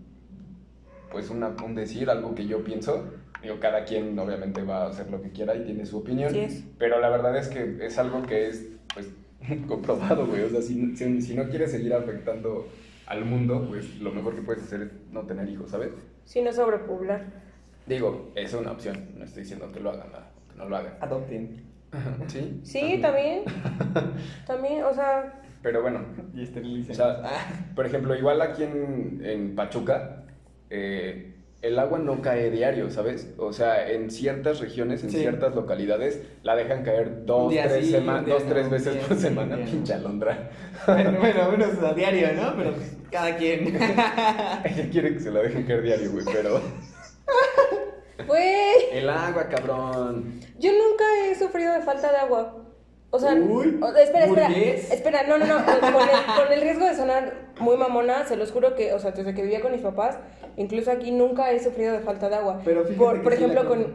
Pues 1.11 1.31
una, 1.31 1.55
un 1.65 1.75
decir, 1.75 2.11
algo 2.11 2.35
que 2.35 2.47
yo 2.47 2.65
pienso. 2.65 3.05
Digo, 3.45 3.61
cada 3.61 3.85
quien 3.85 4.19
obviamente 4.19 4.63
va 4.63 4.85
a 4.85 4.89
hacer 4.89 5.11
lo 5.11 5.21
que 5.21 5.29
quiera 5.29 5.55
y 5.55 5.65
tiene 5.65 5.85
su 5.85 5.99
opinión. 5.99 6.33
Pero 6.79 6.99
la 6.99 7.11
verdad 7.11 7.37
es 7.37 7.49
que 7.49 7.77
es 7.85 7.99
algo 7.99 8.23
que 8.23 8.49
es, 8.49 8.67
pues, 8.95 9.11
comprobado, 9.69 10.27
güey. 10.27 10.45
O 10.45 10.49
sea, 10.49 10.63
si, 10.63 10.97
si, 10.97 11.21
si 11.21 11.35
no 11.35 11.47
quieres 11.51 11.71
seguir 11.71 11.93
afectando 11.93 12.67
al 13.07 13.27
mundo, 13.27 13.67
pues 13.69 13.99
lo 14.01 14.13
mejor 14.13 14.35
que 14.35 14.41
puedes 14.41 14.63
hacer 14.63 14.81
es 14.81 14.89
no 15.13 15.27
tener 15.27 15.47
hijos, 15.51 15.71
¿sabes? 15.71 15.91
Sí, 16.25 16.41
no 16.41 16.55
sobrepoblar. 16.55 17.27
Digo, 17.87 18.33
es 18.35 18.55
una 18.55 18.73
opción. 18.73 19.11
No 19.15 19.25
estoy 19.25 19.43
diciendo 19.43 19.71
que 19.71 19.81
lo 19.81 19.91
hagan, 19.91 20.09
que 20.51 20.57
no 20.57 20.67
lo 20.67 20.77
hagan. 20.79 20.95
Adopten. 21.03 21.65
¿Sí? 22.29 22.61
Sí, 22.65 22.99
también. 23.03 23.43
También, 24.47 24.85
o 24.85 24.95
sea, 24.95 25.43
Pero 25.63 25.83
bueno, 25.83 26.01
Y 26.35 26.91
O 26.91 26.95
sea, 26.95 27.23
por 27.77 27.85
ejemplo, 27.85 28.17
igual 28.17 28.41
aquí 28.41 28.63
en, 28.65 29.21
en 29.23 29.55
Pachuca, 29.55 30.25
eh, 30.71 31.34
el 31.67 31.79
agua 31.79 31.99
no 31.99 32.21
cae 32.21 32.51
diario, 32.51 32.91
¿sabes? 32.91 33.33
O 33.39 33.53
sea, 33.53 33.91
en 33.91 34.11
ciertas 34.11 34.61
regiones, 34.61 35.03
en 35.03 35.11
Sí. 35.11 35.19
ciertas 35.21 35.55
localidades, 35.55 36.21
la 36.43 36.55
dejan 36.57 36.83
caer 36.85 37.25
dos, 37.25 37.51
día 37.51 37.69
tres, 37.69 37.87
sí, 37.87 37.93
sema- 37.93 38.19
un 38.19 38.25
día 38.27 38.35
dos, 38.35 38.45
no, 38.45 38.51
tres 38.51 38.65
un 38.67 38.71
veces 38.71 38.95
día 38.95 39.03
por 39.09 39.17
semana, 39.17 39.57
pinche 39.57 39.95
alondra. 39.95 40.51
bueno, 40.87 41.13
bueno, 41.19 41.51
menos 41.53 41.83
a 41.83 41.95
diario, 41.95 42.29
¿no? 42.35 42.55
Pero 42.57 42.73
pues, 42.75 42.97
cada 43.11 43.37
quien. 43.37 43.75
Ella 44.65 44.91
quiere 44.91 45.15
que 45.15 45.21
se 45.21 45.31
la 45.31 45.41
dejen 45.41 45.65
caer 45.67 45.83
diario, 45.83 46.11
güey, 46.13 46.25
pero... 46.33 46.61
güey, 48.27 48.91
El 48.93 49.09
agua, 49.09 49.49
cabrón. 49.49 50.41
yo 50.59 50.71
nunca 50.73 51.05
he 51.27 51.35
sufrido 51.35 51.73
de 51.73 51.83
falta 51.83 52.11
de 52.11 52.19
agua. 52.19 52.64
O 53.15 53.19
sea, 53.21 53.33
Uy, 53.35 53.79
o- 53.81 53.95
espera, 53.97 54.25
espera, 54.27 54.49
burgués. 54.49 54.91
espera, 54.91 55.23
no, 55.23 55.39
no, 55.39 55.47
no, 55.47 55.65
con 55.65 56.03
el, 56.03 56.37
con 56.37 56.53
el 56.53 56.61
riesgo 56.61 56.85
de 56.85 56.97
sonar 56.97 57.33
muy 57.61 57.77
mamona, 57.77 58.27
se 58.27 58.35
los 58.37 58.51
juro 58.51 58.75
que, 58.75 58.93
o 58.93 58.99
sea, 58.99 59.13
desde 59.13 59.35
que 59.35 59.43
vivía 59.43 59.61
con 59.61 59.71
mis 59.71 59.83
papás, 59.83 60.19
incluso 60.57 60.91
aquí 60.91 61.13
nunca 61.13 61.53
he 61.53 61.61
sufrido 61.63 61.93
de 61.93 62.01
falta 62.01 62.29
de 62.29 62.35
agua. 62.35 62.61
Pero 62.65 62.81
fíjate 62.83 62.99
por, 62.99 63.15
que 63.19 63.21
por 63.23 63.33
sí 63.35 63.39
la 63.41 63.47
ejemplo, 63.47 63.69
con, 63.69 63.87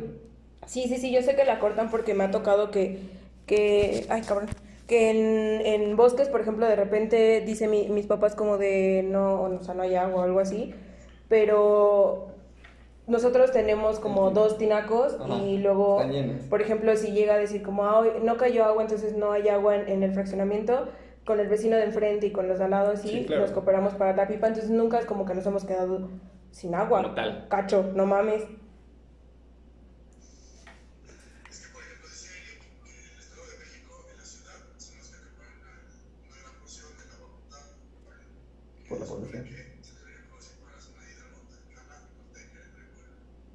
sí, 0.66 0.84
sí, 0.88 0.96
sí, 0.98 1.12
yo 1.12 1.22
sé 1.22 1.36
que 1.36 1.44
la 1.44 1.60
cortan 1.60 1.92
porque 1.92 2.14
me 2.14 2.24
ha 2.24 2.32
tocado 2.32 2.72
que, 2.72 3.00
que, 3.46 4.06
ay, 4.08 4.22
cabrón, 4.22 4.48
que 4.88 5.10
en, 5.10 5.66
en 5.66 5.96
bosques, 5.98 6.30
por 6.30 6.40
ejemplo, 6.40 6.66
de 6.66 6.78
repente 6.78 7.42
dice 7.42 7.68
mi- 7.68 7.90
mis 7.90 8.06
papás 8.06 8.36
como 8.36 8.58
de, 8.58 9.04
no, 9.06 9.42
o 9.44 9.64
sea, 9.64 9.74
no 9.74 9.84
hay 9.84 9.96
agua 9.96 10.22
o 10.22 10.24
algo 10.24 10.40
así, 10.40 10.74
pero 11.28 12.28
nosotros 13.10 13.52
tenemos 13.52 14.00
como 14.00 14.32
dos 14.32 14.58
tinacos 14.58 15.18
Ajá, 15.20 15.36
y 15.36 15.58
luego, 15.58 16.02
por 16.50 16.62
ejemplo, 16.62 16.96
si 16.96 17.12
llega 17.12 17.34
a 17.34 17.38
decir 17.38 17.62
como, 17.64 17.84
"Ah, 17.86 18.00
hoy 18.00 18.10
no 18.24 18.38
cayó 18.38 18.66
agua, 18.66 18.84
entonces 18.84 19.16
no 19.18 19.32
hay 19.32 19.50
agua 19.50 19.76
en, 19.76 19.90
en 19.90 20.04
el 20.04 20.14
fraccionamiento, 20.14 20.88
con 21.26 21.40
el 21.40 21.48
vecino 21.48 21.76
de 21.76 21.84
enfrente 21.84 22.28
y 22.28 22.32
con 22.32 22.48
los 22.48 22.58
de 22.60 22.66
al 22.66 22.72
lado 22.72 22.92
así, 22.94 23.10
Sí, 23.10 23.26
claro. 23.26 23.42
nos 23.44 23.52
cooperamos 23.52 23.94
para 23.96 24.16
la 24.16 24.28
pipa, 24.28 24.48
entonces 24.48 24.72
nunca 24.72 25.00
es 25.00 25.06
como 25.06 25.26
que 25.26 25.34
nos 25.36 25.46
hemos 25.46 25.66
quedado 25.66 26.10
sin 26.52 26.74
agua. 26.76 27.02
Como 27.04 27.14
tal. 27.16 27.48
Cacho, 27.50 27.92
no 27.96 28.06
mames. 28.06 28.44
Por 38.88 39.00
la 39.00 39.06
población. 39.06 39.46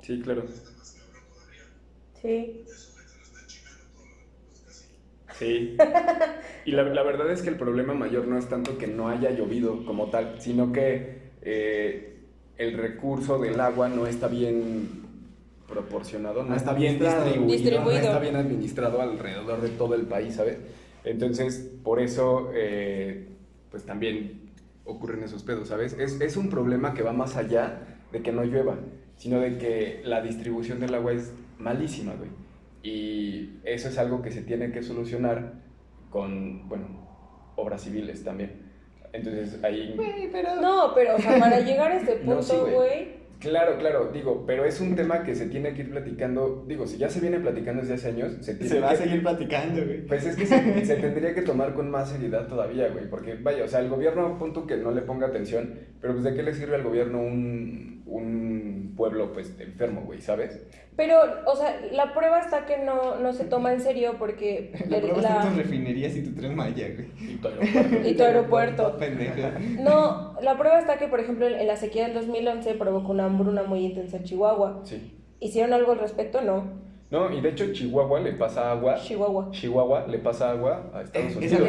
Sí, 0.05 0.21
claro. 0.21 0.45
Sí. 2.21 2.64
Sí. 5.38 5.77
Y 6.67 6.73
la, 6.73 6.83
la 6.83 7.03
verdad 7.03 7.31
es 7.31 7.43
que 7.43 7.49
el 7.49 7.57
problema 7.57 7.95
mayor 7.95 8.27
no 8.27 8.38
es 8.38 8.49
tanto 8.49 8.79
que 8.79 8.87
no 8.87 9.09
haya 9.09 9.31
llovido 9.31 9.85
como 9.85 10.11
tal, 10.11 10.40
sino 10.40 10.73
que 10.73 11.33
eh, 11.43 12.19
el 12.57 12.77
recurso 12.79 13.38
del 13.38 13.59
agua 13.61 13.88
no 13.88 14.07
está 14.07 14.29
bien 14.29 15.03
proporcionado, 15.67 16.43
no 16.43 16.55
está 16.55 16.75
bien 16.75 16.99
distribuido, 16.99 17.83
no 17.83 17.90
está 17.90 18.19
bien 18.19 18.37
administrado 18.37 19.01
alrededor 19.01 19.61
de 19.61 19.71
todo 19.71 19.95
el 19.95 20.03
país, 20.03 20.35
¿sabes? 20.37 20.59
Entonces, 21.05 21.71
por 21.83 22.01
eso, 22.01 22.51
eh, 22.55 23.29
pues 23.71 23.85
también 23.85 24.51
ocurren 24.85 25.23
esos 25.23 25.43
pedos, 25.43 25.69
¿sabes? 25.69 25.95
Es, 25.95 26.21
es 26.21 26.37
un 26.37 26.49
problema 26.49 26.95
que 26.95 27.03
va 27.03 27.12
más 27.12 27.37
allá 27.37 27.99
de 28.12 28.23
que 28.23 28.33
no 28.33 28.45
llueva, 28.45 28.77
sino 29.16 29.40
de 29.40 29.59
que 29.59 30.00
la 30.05 30.20
distribución 30.20 30.81
del 30.81 30.94
agua 30.94 31.12
es 31.12 31.33
malísima, 31.59 32.14
güey. 32.14 32.31
Y 32.83 33.61
eso 33.64 33.88
es 33.88 33.98
algo 33.98 34.20
que 34.22 34.31
se 34.31 34.42
tiene 34.42 34.70
que 34.70 34.83
solucionar 34.83 35.55
con, 36.11 36.68
bueno, 36.68 36.87
obras 37.57 37.83
civiles 37.83 38.22
también. 38.22 38.62
Entonces 39.12 39.62
ahí... 39.62 39.94
Güey, 39.96 40.31
pero. 40.31 40.61
No, 40.61 40.92
pero, 40.94 41.16
o 41.16 41.18
sea, 41.18 41.38
para 41.38 41.61
llegar 41.61 41.92
a 41.92 41.96
este 41.96 42.20
No, 42.24 42.42
sí, 42.42 42.53
punto, 42.53 42.64
güey. 42.64 42.74
güey, 42.74 43.24
Claro, 43.44 43.77
claro, 43.79 44.11
digo, 44.11 44.44
pero 44.46 44.64
es 44.64 44.81
un 44.81 44.96
tema 44.96 45.22
que 45.22 45.35
se 45.35 45.46
tiene 45.46 45.74
que 45.74 45.83
ir 45.83 45.90
platicando, 45.90 46.64
digo, 46.66 46.87
si 46.87 46.96
ya 46.96 47.11
se 47.11 47.20
viene 47.20 47.38
platicando 47.40 47.83
desde 47.83 47.94
hace 47.94 48.09
años, 48.09 48.37
se 48.40 48.55
tiene 48.55 48.70
Se 48.70 48.81
va 48.81 48.88
que... 48.88 48.94
a 48.94 48.96
seguir 48.96 49.22
platicando, 49.22 49.85
güey. 49.85 50.07
Pues 50.07 50.24
es 50.24 50.35
que 50.35 50.46
se, 50.46 50.85
se 50.87 50.96
tendría 50.96 51.35
que 51.35 51.42
tomar 51.42 51.74
con 51.74 51.90
más 51.90 52.09
seriedad 52.09 52.46
todavía, 52.46 52.88
güey, 52.88 53.09
porque 53.11 53.35
vaya, 53.35 53.64
o 53.64 53.68
sea, 53.68 53.81
el 53.81 53.90
gobierno, 53.90 54.38
punto 54.38 54.66
que 54.66 54.79
no 54.79 54.92
le 54.92 55.03
ponga 55.03 55.27
atención, 55.27 55.79
pero 56.00 56.14
pues 56.14 56.24
de 56.24 56.35
qué 56.35 56.42
le 56.42 56.55
sirve 56.55 56.77
al 56.77 56.85
gobierno 56.85 57.20
un, 57.20 57.93
un 58.07 58.93
pueblo, 58.97 59.33
pues, 59.33 59.59
enfermo, 59.59 60.03
güey, 60.03 60.21
¿sabes? 60.21 60.61
pero, 60.97 61.17
o 61.47 61.57
sea, 61.57 61.81
la 61.90 62.14
prueba 62.14 62.38
está 62.38 62.67
que 62.67 62.79
no, 62.79 63.17
no 63.17 63.33
se 63.33 63.45
toma 63.45 63.73
en 63.73 63.81
serio 63.81 64.14
porque 64.19 64.71
La 64.88 64.99
prueba 65.01 65.21
la- 65.21 65.29
está 65.29 65.43
en 65.43 65.49
tus 65.49 65.57
refinerías 65.57 66.14
y 66.17 66.23
tu 66.23 66.33
tren 66.35 66.55
Maya, 66.55 66.87
güey. 66.95 67.09
Y 67.33 67.37
todo 67.38 67.53
el- 67.61 68.07
y 68.07 68.14
tu 68.14 68.23
aeropuerto. 68.23 68.97
No, 69.81 70.37
la 70.40 70.57
prueba 70.57 70.79
está 70.79 70.99
que, 70.99 71.09
por 71.09 71.19
ejemplo, 71.21 71.47
en 71.49 71.67
la 71.67 71.77
sequía 71.77 72.05
del 72.05 72.14
2011 72.14 72.75
provocó 72.75 73.11
una 73.12 73.25
hambruna 73.25 73.62
muy 73.64 73.81
intensa 73.85 74.19
en 74.19 74.25
Chihuahua. 74.25 74.83
Sí. 74.85 75.12
¿Hicieron 75.40 75.73
algo 75.73 75.93
al 75.93 75.99
respecto? 75.99 76.40
No. 76.43 76.85
No, 77.14 77.33
y 77.33 77.40
de 77.40 77.50
hecho 77.50 77.72
Chihuahua 77.72 78.18
le 78.20 78.33
pasa 78.33 78.72
agua. 78.72 78.96
Chihuahua. 78.96 79.48
Chihuahua 79.53 80.07
le 80.09 80.18
pasa 80.18 80.50
agua 80.50 80.90
a 80.92 81.03
Estados 81.03 81.37
Es 81.40 81.53
Unidos. 81.53 81.62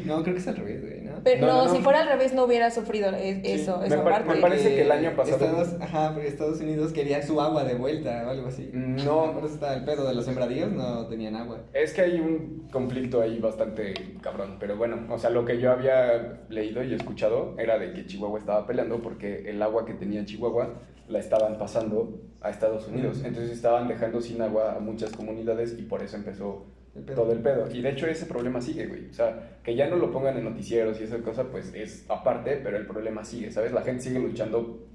No, 0.06 0.22
creo 0.22 0.34
que 0.34 0.40
es 0.40 0.48
al 0.48 0.56
revés, 0.56 0.82
güey. 0.82 1.00
No. 1.00 1.12
Pero 1.24 1.46
No, 1.46 1.46
no, 1.46 1.58
no, 1.60 1.64
no. 1.64 1.74
si 1.74 1.82
fuera 1.82 2.02
al 2.02 2.08
revés 2.08 2.34
no 2.34 2.44
hubiera 2.44 2.70
sufrido 2.70 3.08
es- 3.10 3.36
Sí, 3.42 3.52
eso, 3.52 3.78
me 3.78 3.86
esa 3.86 4.04
par- 4.04 4.12
parte. 4.24 4.34
me 4.34 4.40
parece 4.42 4.74
que 4.74 4.82
el 4.82 4.92
año 4.92 5.16
pasado- 5.16 5.36
Estados, 5.46 5.80
ajá, 5.80 6.12
porque 6.12 6.28
Estados 6.28 6.60
Unidos 6.60 6.92
quería 6.92 7.22
su 7.22 7.40
agua 7.40 7.64
de 7.64 7.74
vuelta 7.74 8.24
o 8.26 8.30
algo 8.30 8.48
así. 8.48 8.68
No. 8.74 9.32
Por 9.34 9.44
eso 9.44 9.54
está 9.54 9.74
el 9.74 9.84
pedo 9.84 10.06
de 10.06 10.14
los 10.14 10.26
sembradíos, 10.26 10.70
no 10.70 11.06
tenían 11.06 11.36
agua. 11.36 11.58
Es 11.72 11.94
que 11.94 12.02
hay 12.02 12.20
un 12.20 12.68
conflicto 12.70 13.22
ahí 13.22 13.38
bastante 13.38 13.94
cabrón, 14.20 14.56
pero 14.60 14.76
bueno, 14.76 15.06
o 15.10 15.18
sea, 15.18 15.30
lo 15.30 15.44
que 15.46 15.58
yo 15.58 15.72
había 15.72 16.40
leído 16.50 16.82
y 16.84 16.92
escuchado 16.92 17.54
era 17.58 17.78
de 17.78 17.94
que 17.94 18.04
Chihuahua 18.06 18.38
estaba 18.38 18.66
peleando 18.66 18.98
porque 19.00 19.48
el 19.48 19.62
agua 19.62 19.86
que 19.86 19.94
tenía 19.94 20.24
Chihuahua 20.26 20.74
la 21.08 21.18
estaban 21.18 21.58
pasando 21.58 22.20
a 22.40 22.50
Estados 22.50 22.88
Unidos, 22.88 23.22
entonces 23.24 23.50
estaban 23.50 23.88
dejando 23.88 24.20
sin 24.20 24.40
agua 24.42 24.76
a 24.76 24.80
muchas 24.80 25.12
comunidades 25.12 25.76
y 25.78 25.82
por 25.82 26.02
eso 26.02 26.16
empezó 26.16 26.66
El 26.94 27.04
todo 27.04 27.32
el 27.32 27.40
pedo. 27.40 27.68
Y 27.72 27.82
de 27.82 27.90
hecho 27.90 28.06
ese 28.06 28.26
problema 28.26 28.60
sigue, 28.60 28.86
güey. 28.86 29.10
O 29.10 29.12
sea, 29.12 29.58
que 29.62 29.74
ya 29.74 29.88
no 29.88 29.96
lo 29.96 30.10
pongan 30.12 30.36
en 30.38 30.44
noticieros 30.44 31.00
y 31.00 31.04
esa 31.04 31.18
cosa, 31.18 31.44
pues 31.44 31.72
es 31.74 32.04
aparte, 32.08 32.60
pero 32.62 32.76
el 32.76 32.86
problema 32.86 33.24
sigue, 33.24 33.50
¿sabes? 33.50 33.72
La 33.72 33.82
gente 33.82 34.02
sigue 34.02 34.18
luchando 34.18 34.86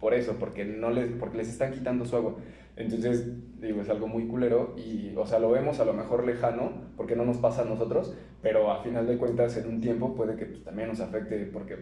por 0.00 0.14
eso, 0.14 0.36
porque, 0.38 0.64
no 0.64 0.90
les, 0.90 1.10
porque 1.12 1.38
les 1.38 1.48
están 1.48 1.72
quitando 1.72 2.04
su 2.04 2.16
agua. 2.16 2.36
Entonces, 2.76 3.26
digo, 3.60 3.82
es 3.82 3.90
algo 3.90 4.06
muy 4.06 4.28
culero 4.28 4.76
y, 4.76 5.12
o 5.16 5.26
sea, 5.26 5.40
lo 5.40 5.50
vemos 5.50 5.80
a 5.80 5.84
lo 5.84 5.92
mejor 5.92 6.24
lejano, 6.24 6.70
porque 6.96 7.16
no 7.16 7.24
nos 7.24 7.38
pasa 7.38 7.62
a 7.62 7.64
nosotros, 7.64 8.14
pero 8.40 8.70
a 8.70 8.82
final 8.84 9.06
de 9.06 9.18
cuentas 9.18 9.56
en 9.56 9.68
un 9.68 9.80
tiempo 9.80 10.14
puede 10.14 10.36
que 10.36 10.46
pues, 10.46 10.62
también 10.62 10.88
nos 10.88 11.00
afecte, 11.00 11.38
porque, 11.52 11.76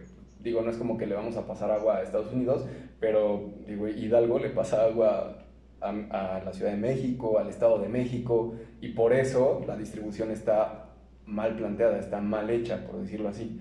digo, 0.47 0.61
no 0.61 0.69
es 0.71 0.77
como 0.77 0.97
que 0.97 1.05
le 1.05 1.15
vamos 1.15 1.37
a 1.37 1.45
pasar 1.47 1.71
agua 1.71 1.97
a 1.97 2.01
Estados 2.03 2.33
Unidos, 2.33 2.65
pero, 2.99 3.53
digo, 3.67 3.87
Hidalgo 3.87 4.39
le 4.39 4.49
pasa 4.49 4.85
agua 4.85 5.45
a, 5.81 5.89
a 5.89 6.43
la 6.43 6.51
Ciudad 6.53 6.71
de 6.71 6.77
México, 6.77 7.37
al 7.39 7.47
Estado 7.49 7.79
de 7.79 7.89
México, 7.89 8.55
y 8.81 8.89
por 8.89 9.13
eso 9.13 9.63
la 9.67 9.77
distribución 9.77 10.31
está 10.31 10.89
mal 11.25 11.55
planteada, 11.55 11.99
está 11.99 12.19
mal 12.21 12.49
hecha, 12.49 12.85
por 12.87 13.01
decirlo 13.01 13.29
así. 13.29 13.59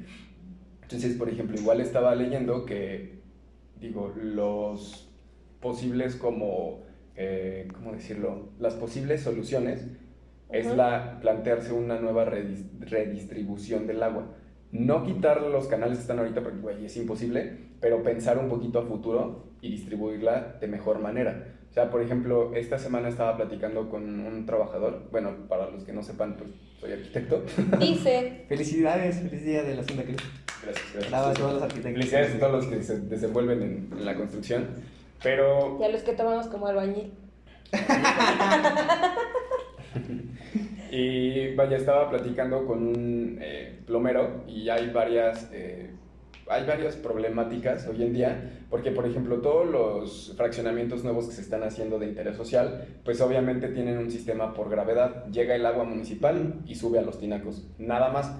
Entonces, 0.83 1.16
por 1.16 1.29
ejemplo, 1.29 1.57
igual 1.59 1.81
estaba 1.81 2.14
leyendo 2.14 2.64
que, 2.64 3.20
digo, 3.81 4.12
los 4.16 5.12
posibles 5.61 6.14
como, 6.16 6.85
eh, 7.16 7.66
¿cómo 7.75 7.92
decirlo? 7.92 8.51
Las 8.59 8.75
posibles 8.75 9.22
soluciones 9.22 9.87
es 10.49 10.66
la 10.77 11.18
plantearse 11.20 11.72
una 11.72 11.99
nueva 11.99 12.25
redis- 12.25 12.68
redistribución 12.79 13.87
del 13.88 14.01
agua. 14.03 14.33
No 14.78 15.04
quitar 15.04 15.42
los 15.42 15.68
canales 15.68 15.98
que 15.98 16.02
están 16.02 16.18
ahorita 16.18 16.42
porque, 16.42 16.58
güey, 16.58 16.84
es 16.84 16.96
imposible, 16.96 17.56
pero 17.80 18.02
pensar 18.02 18.38
un 18.38 18.48
poquito 18.48 18.80
a 18.80 18.82
futuro 18.82 19.44
y 19.60 19.70
distribuirla 19.70 20.56
de 20.60 20.68
mejor 20.68 20.98
manera. 20.98 21.54
O 21.70 21.72
sea, 21.72 21.90
por 21.90 22.02
ejemplo, 22.02 22.54
esta 22.54 22.78
semana 22.78 23.08
estaba 23.08 23.36
platicando 23.36 23.88
con 23.88 24.20
un 24.20 24.46
trabajador, 24.46 25.08
bueno, 25.10 25.30
para 25.48 25.70
los 25.70 25.84
que 25.84 25.92
no 25.92 26.02
sepan, 26.02 26.36
pues 26.36 26.50
soy 26.80 26.92
arquitecto. 26.92 27.42
Dice, 27.78 28.44
Felicidades, 28.48 29.20
feliz 29.20 29.44
día 29.44 29.62
de 29.62 29.76
la 29.76 29.82
Santa 29.82 30.04
Cruz. 30.04 30.22
Gracias, 30.62 30.92
gracias. 30.92 31.10
Bravo 31.10 31.26
a 31.26 31.34
todos 31.34 31.54
los 31.54 31.62
arquitectos. 31.62 31.92
Felicidades 31.92 32.34
a 32.34 32.38
todos 32.38 32.52
los 32.52 32.66
que 32.66 32.82
se 32.82 33.00
desenvuelven 33.00 33.62
en, 33.62 33.88
en 33.98 34.04
la 34.04 34.14
construcción. 34.14 34.66
Pero 35.22 35.78
y 35.80 35.84
a 35.84 35.88
los 35.88 36.02
que 36.02 36.12
tomamos 36.12 36.46
como 36.48 36.66
albañil. 36.66 37.12
Y 40.96 41.54
vaya, 41.54 41.76
estaba 41.76 42.09
platicando 42.09 42.64
con 42.64 42.78
un 42.82 43.38
eh, 43.42 43.80
plomero 43.85 44.44
y 44.48 44.70
hay 44.70 44.88
varias, 44.88 45.50
eh, 45.52 45.90
hay 46.48 46.64
varias 46.66 46.96
problemáticas 46.96 47.87
hoy 47.87 48.02
en 48.02 48.14
día, 48.14 48.64
porque 48.70 48.92
por 48.92 49.04
ejemplo 49.04 49.42
todos 49.42 49.68
los 49.70 50.32
fraccionamientos 50.38 51.04
nuevos 51.04 51.26
que 51.26 51.35
se 51.35 51.42
están 51.42 51.64
haciendo 51.64 51.98
de 51.98 52.06
interés 52.06 52.35
social, 52.35 53.00
pues 53.04 53.20
obviamente 53.20 53.68
tienen 53.68 53.98
un 53.98 54.11
sistema 54.11 54.54
por 54.54 54.70
gravedad. 54.70 55.26
Llega 55.30 55.54
el 55.54 55.66
agua 55.66 55.85
municipal 55.85 56.62
y 56.66 56.76
sube 56.76 56.98
a 56.98 57.02
los 57.02 57.18
tinacos, 57.18 57.68
nada 57.76 58.09
más. 58.09 58.35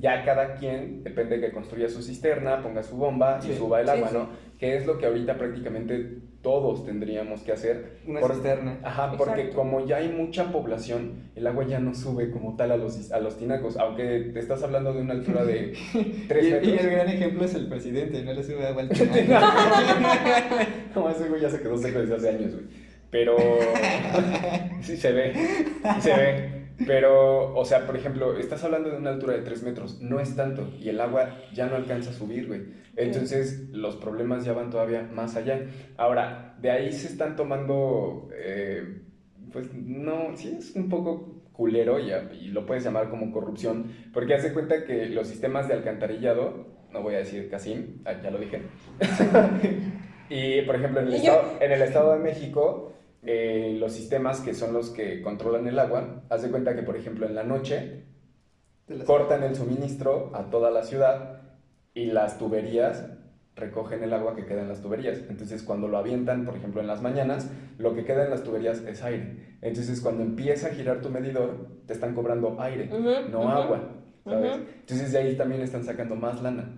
Ya 0.00 0.24
cada 0.24 0.54
quien, 0.54 1.04
depende 1.04 1.36
de 1.36 1.48
que 1.48 1.52
construya 1.52 1.90
su 1.90 2.02
cisterna, 2.02 2.62
ponga 2.62 2.82
su 2.84 2.96
bomba 2.96 3.38
y 3.46 3.52
suba 3.52 3.80
el 3.80 3.86
Sí, 3.86 3.92
agua, 3.92 4.08
sí. 4.08 4.14
¿no? 4.14 4.28
Que 4.58 4.76
es 4.76 4.86
lo 4.86 4.98
que 4.98 5.06
ahorita 5.06 5.38
prácticamente 5.38 6.18
todos 6.42 6.84
tendríamos 6.84 7.42
que 7.42 7.52
hacer. 7.52 7.98
Una 8.06 8.20
Por- 8.20 8.32
cisterna. 8.34 8.78
Ajá, 8.82 9.12
porque 9.16 9.40
Exacto. 9.42 9.56
como 9.56 9.86
ya 9.86 9.96
hay 9.98 10.08
mucha 10.08 10.50
población, 10.50 11.30
el 11.36 11.46
agua 11.46 11.64
ya 11.66 11.78
no 11.78 11.94
sube 11.94 12.30
como 12.30 12.56
tal 12.56 12.72
a 12.72 12.76
los, 12.76 13.10
a 13.12 13.20
los 13.20 13.38
tinacos, 13.38 13.76
aunque 13.76 14.30
te 14.32 14.38
estás 14.40 14.62
hablando 14.62 14.92
de 14.92 15.02
una 15.02 15.14
altura 15.14 15.44
de 15.44 15.74
3 16.28 16.44
Y, 16.44 16.48
y 16.48 16.50
metros. 16.52 16.80
el 16.84 16.90
gran 16.90 17.08
ejemplo 17.08 17.44
es 17.44 17.54
el 17.54 17.68
presidente, 17.68 18.22
no 18.24 18.32
le 18.32 18.42
sube 18.42 18.66
agua 18.66 18.82
al 18.82 18.88
tinaco. 18.90 19.46
No, 20.94 21.10
ese 21.10 21.28
güey 21.28 21.40
ya 21.40 21.50
se 21.50 21.60
quedó 21.60 21.76
seco 21.76 22.00
desde 22.00 22.14
hace 22.16 22.28
años, 22.30 22.52
güey. 22.54 22.64
Pero 23.10 23.36
sí 24.82 24.96
se 24.96 25.12
ve, 25.12 25.32
sí 25.34 26.00
se 26.00 26.14
ve. 26.14 26.57
Pero, 26.86 27.54
o 27.54 27.64
sea, 27.64 27.86
por 27.86 27.96
ejemplo, 27.96 28.38
estás 28.38 28.62
hablando 28.62 28.90
de 28.90 28.98
una 28.98 29.10
altura 29.10 29.34
de 29.34 29.42
3 29.42 29.62
metros, 29.64 30.00
no 30.00 30.20
es 30.20 30.36
tanto, 30.36 30.72
y 30.78 30.88
el 30.88 31.00
agua 31.00 31.38
ya 31.52 31.66
no 31.66 31.76
alcanza 31.76 32.10
a 32.10 32.14
subir, 32.14 32.46
güey. 32.46 32.62
Entonces, 32.96 33.68
los 33.70 33.96
problemas 33.96 34.44
ya 34.44 34.52
van 34.52 34.70
todavía 34.70 35.02
más 35.12 35.36
allá. 35.36 35.66
Ahora, 35.96 36.56
de 36.60 36.70
ahí 36.70 36.92
se 36.92 37.08
están 37.08 37.36
tomando, 37.36 38.28
eh, 38.32 39.02
pues, 39.52 39.72
no, 39.74 40.36
sí 40.36 40.56
es 40.58 40.74
un 40.76 40.88
poco 40.88 41.38
culero 41.52 41.98
y, 41.98 42.12
y 42.40 42.48
lo 42.48 42.64
puedes 42.64 42.84
llamar 42.84 43.10
como 43.10 43.32
corrupción, 43.32 43.90
porque 44.14 44.34
hace 44.34 44.52
cuenta 44.52 44.84
que 44.84 45.06
los 45.06 45.26
sistemas 45.26 45.66
de 45.66 45.74
alcantarillado, 45.74 46.68
no 46.92 47.02
voy 47.02 47.16
a 47.16 47.18
decir 47.18 47.50
Casim, 47.50 48.00
ah, 48.04 48.14
ya 48.22 48.30
lo 48.30 48.38
dije, 48.38 48.62
y 50.30 50.62
por 50.62 50.76
ejemplo, 50.76 51.00
en 51.00 51.08
el, 51.08 51.14
estado, 51.14 51.58
en 51.60 51.72
el 51.72 51.82
Estado 51.82 52.12
de 52.12 52.20
México, 52.20 52.92
eh, 53.22 53.76
los 53.78 53.92
sistemas 53.92 54.40
que 54.40 54.54
son 54.54 54.72
los 54.72 54.90
que 54.90 55.22
controlan 55.22 55.66
el 55.66 55.78
agua, 55.78 56.22
haz 56.28 56.42
de 56.42 56.50
cuenta 56.50 56.74
que, 56.74 56.82
por 56.82 56.96
ejemplo, 56.96 57.26
en 57.26 57.34
la 57.34 57.42
noche 57.42 58.04
cortan 59.04 59.42
el 59.42 59.54
suministro 59.54 60.30
a 60.34 60.50
toda 60.50 60.70
la 60.70 60.82
ciudad 60.82 61.42
y 61.94 62.06
las 62.06 62.38
tuberías 62.38 63.10
recogen 63.58 64.02
el 64.04 64.12
agua 64.12 64.36
que 64.36 64.46
queda 64.46 64.62
en 64.62 64.68
las 64.68 64.80
tuberías. 64.80 65.18
Entonces, 65.28 65.62
cuando 65.62 65.88
lo 65.88 65.98
avientan, 65.98 66.44
por 66.44 66.56
ejemplo, 66.56 66.80
en 66.80 66.86
las 66.86 67.02
mañanas, 67.02 67.50
lo 67.76 67.94
que 67.94 68.04
queda 68.04 68.24
en 68.24 68.30
las 68.30 68.44
tuberías 68.44 68.80
es 68.82 69.02
aire. 69.02 69.56
Entonces, 69.60 70.00
cuando 70.00 70.22
empieza 70.22 70.68
a 70.68 70.70
girar 70.70 71.00
tu 71.00 71.10
medidor, 71.10 71.66
te 71.86 71.92
están 71.92 72.14
cobrando 72.14 72.56
aire, 72.60 72.86
no 73.30 73.50
agua. 73.50 73.96
Entonces, 74.24 75.12
de 75.12 75.18
ahí 75.18 75.36
también 75.36 75.60
están 75.62 75.84
sacando 75.84 76.14
más 76.14 76.40
lana. 76.40 76.77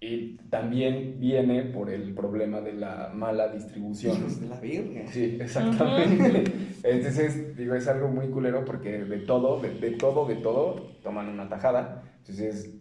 Y 0.00 0.36
también 0.48 1.18
viene 1.18 1.64
por 1.64 1.90
el 1.90 2.14
problema 2.14 2.60
de 2.60 2.72
la 2.72 3.10
mala 3.12 3.48
distribución. 3.48 4.16
Hijos 4.16 4.40
de 4.40 4.48
la 4.48 4.60
virga. 4.60 5.06
Sí, 5.08 5.38
exactamente. 5.40 6.44
Entonces, 6.84 7.56
digo, 7.56 7.74
es 7.74 7.88
algo 7.88 8.08
muy 8.08 8.28
culero 8.28 8.64
porque 8.64 9.04
de 9.04 9.18
todo, 9.18 9.60
de, 9.60 9.74
de 9.74 9.90
todo, 9.92 10.26
de 10.26 10.36
todo, 10.36 10.76
toman 11.02 11.28
una 11.28 11.48
tajada. 11.48 12.04
Entonces, 12.18 12.72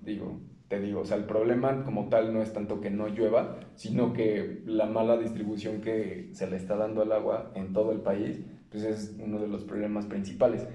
digo, 0.00 0.40
te 0.68 0.80
digo, 0.80 1.00
o 1.00 1.04
sea, 1.04 1.18
el 1.18 1.24
problema 1.24 1.84
como 1.84 2.08
tal 2.08 2.32
no 2.32 2.40
es 2.40 2.52
tanto 2.52 2.80
que 2.80 2.90
no 2.90 3.08
llueva, 3.08 3.60
sino 3.74 4.14
que 4.14 4.62
la 4.64 4.86
mala 4.86 5.18
distribución 5.18 5.82
que 5.82 6.30
se 6.32 6.48
le 6.48 6.56
está 6.56 6.76
dando 6.76 7.02
al 7.02 7.12
agua 7.12 7.52
en 7.54 7.74
todo 7.74 7.92
el 7.92 8.00
país, 8.00 8.40
pues 8.70 8.84
es 8.84 9.16
uno 9.22 9.38
de 9.38 9.48
los 9.48 9.64
problemas 9.64 10.06
principales. 10.06 10.66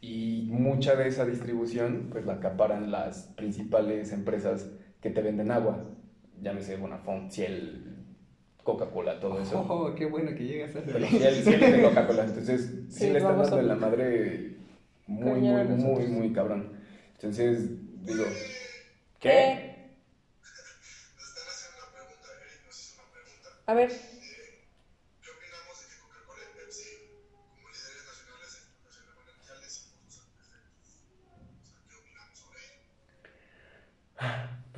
Y 0.00 0.46
mucha 0.50 0.94
de 0.94 1.08
esa 1.08 1.24
distribución, 1.24 2.08
pues 2.10 2.26
la 2.26 2.34
acaparan 2.34 2.90
las 2.90 3.32
principales 3.36 4.12
empresas 4.12 4.70
que 5.00 5.10
te 5.10 5.20
venden 5.22 5.50
agua. 5.50 5.84
Llámese 6.40 6.76
Bonafont, 6.76 7.30
Ciel, 7.30 8.04
Coca-Cola, 8.62 9.18
todo 9.20 9.40
eso. 9.40 9.60
Oh, 9.68 9.94
qué 9.94 10.06
bueno 10.06 10.34
que 10.34 10.44
llegas 10.44 10.76
a 10.76 10.82
Pero 10.82 10.98
él 10.98 11.04
es 11.04 11.44
de 11.44 11.82
Coca-Cola, 11.82 12.24
entonces 12.24 12.70
sí, 12.90 12.98
Sí, 13.06 13.10
le 13.10 13.18
están 13.18 13.38
dando 13.38 13.56
a- 13.56 13.60
en 13.60 13.68
la 13.68 13.74
madre 13.74 14.56
muy, 15.06 15.40
muy, 15.40 15.64
muy, 15.64 16.06
muy 16.06 16.32
cabrón. 16.32 16.78
Entonces, 17.14 18.04
digo, 18.04 18.24
¿qué? 19.20 19.28
¿Qué? 19.28 19.68
A 23.66 23.74
ver, 23.74 23.88
¿Qué 23.90 25.30
opinamos 25.30 25.80
de 25.80 25.86
que 25.88 25.96
Coca-Cola 26.00 26.40
y 26.40 26.58
Pepsi, 26.58 26.88
como 27.52 27.68
líderes 27.68 28.04
nacionales 28.08 28.52
en 28.56 28.64
producción 28.80 29.04
de 29.04 29.32
mundiales, 29.36 29.72
son 30.08 30.24
sus 30.30 30.46
efectos? 30.48 30.88
O 31.60 31.64
sea, 31.68 31.78
¿qué 31.88 31.94
opinamos 32.00 32.36
sobre 32.38 32.60
ello? 32.64 32.80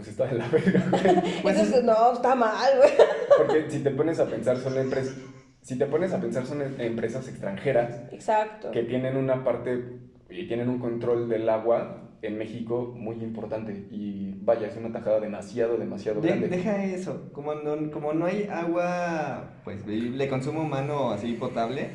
Pues 0.01 0.09
está 0.09 0.25
de 0.27 0.35
la 0.39 0.49
verga. 0.49 0.83
Pues 1.43 1.83
no, 1.85 2.13
está 2.15 2.35
mal, 2.35 2.71
güey. 2.79 2.91
Porque 3.37 3.71
si 3.71 3.81
te 3.81 3.91
pones 3.91 4.19
a 4.19 4.25
pensar, 4.27 4.57
son 4.57 4.79
empresas. 4.79 5.15
Si 5.61 5.77
te 5.77 5.85
pones 5.85 6.13
a 6.15 6.21
pensar, 6.21 6.47
son 6.47 6.63
em- 6.63 6.75
empresas 6.81 7.29
extranjeras 7.29 8.01
Exacto. 8.13 8.71
que 8.71 8.83
tienen 8.85 9.19
una 9.19 9.45
parte 9.45 9.99
y 10.31 10.49
tienen 10.49 10.71
un 10.71 10.79
control 10.79 11.29
del 11.29 11.47
agua 11.51 12.09
en 12.23 12.39
México 12.39 12.95
muy 12.97 13.17
importante. 13.23 13.73
Y 13.91 14.39
vaya, 14.43 14.69
es 14.69 14.77
una 14.79 14.91
tajada 14.91 15.21
demasiado, 15.21 15.77
demasiado 15.77 16.23
De- 16.23 16.29
grande. 16.29 16.49
deja 16.49 16.83
eso, 16.83 17.29
como 17.33 17.55
no, 17.55 17.91
como 17.91 18.15
no 18.15 18.25
hay 18.25 18.49
agua 18.51 19.51
pues 19.65 19.85
de 19.87 20.29
consumo 20.31 20.63
humano 20.63 21.11
así 21.11 21.35
potable, 21.35 21.91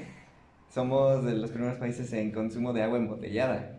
somos 0.70 1.24
de 1.26 1.34
los 1.34 1.50
primeros 1.50 1.78
países 1.80 2.14
en 2.14 2.32
consumo 2.32 2.72
de 2.72 2.84
agua 2.84 3.00
embotellada. 3.00 3.75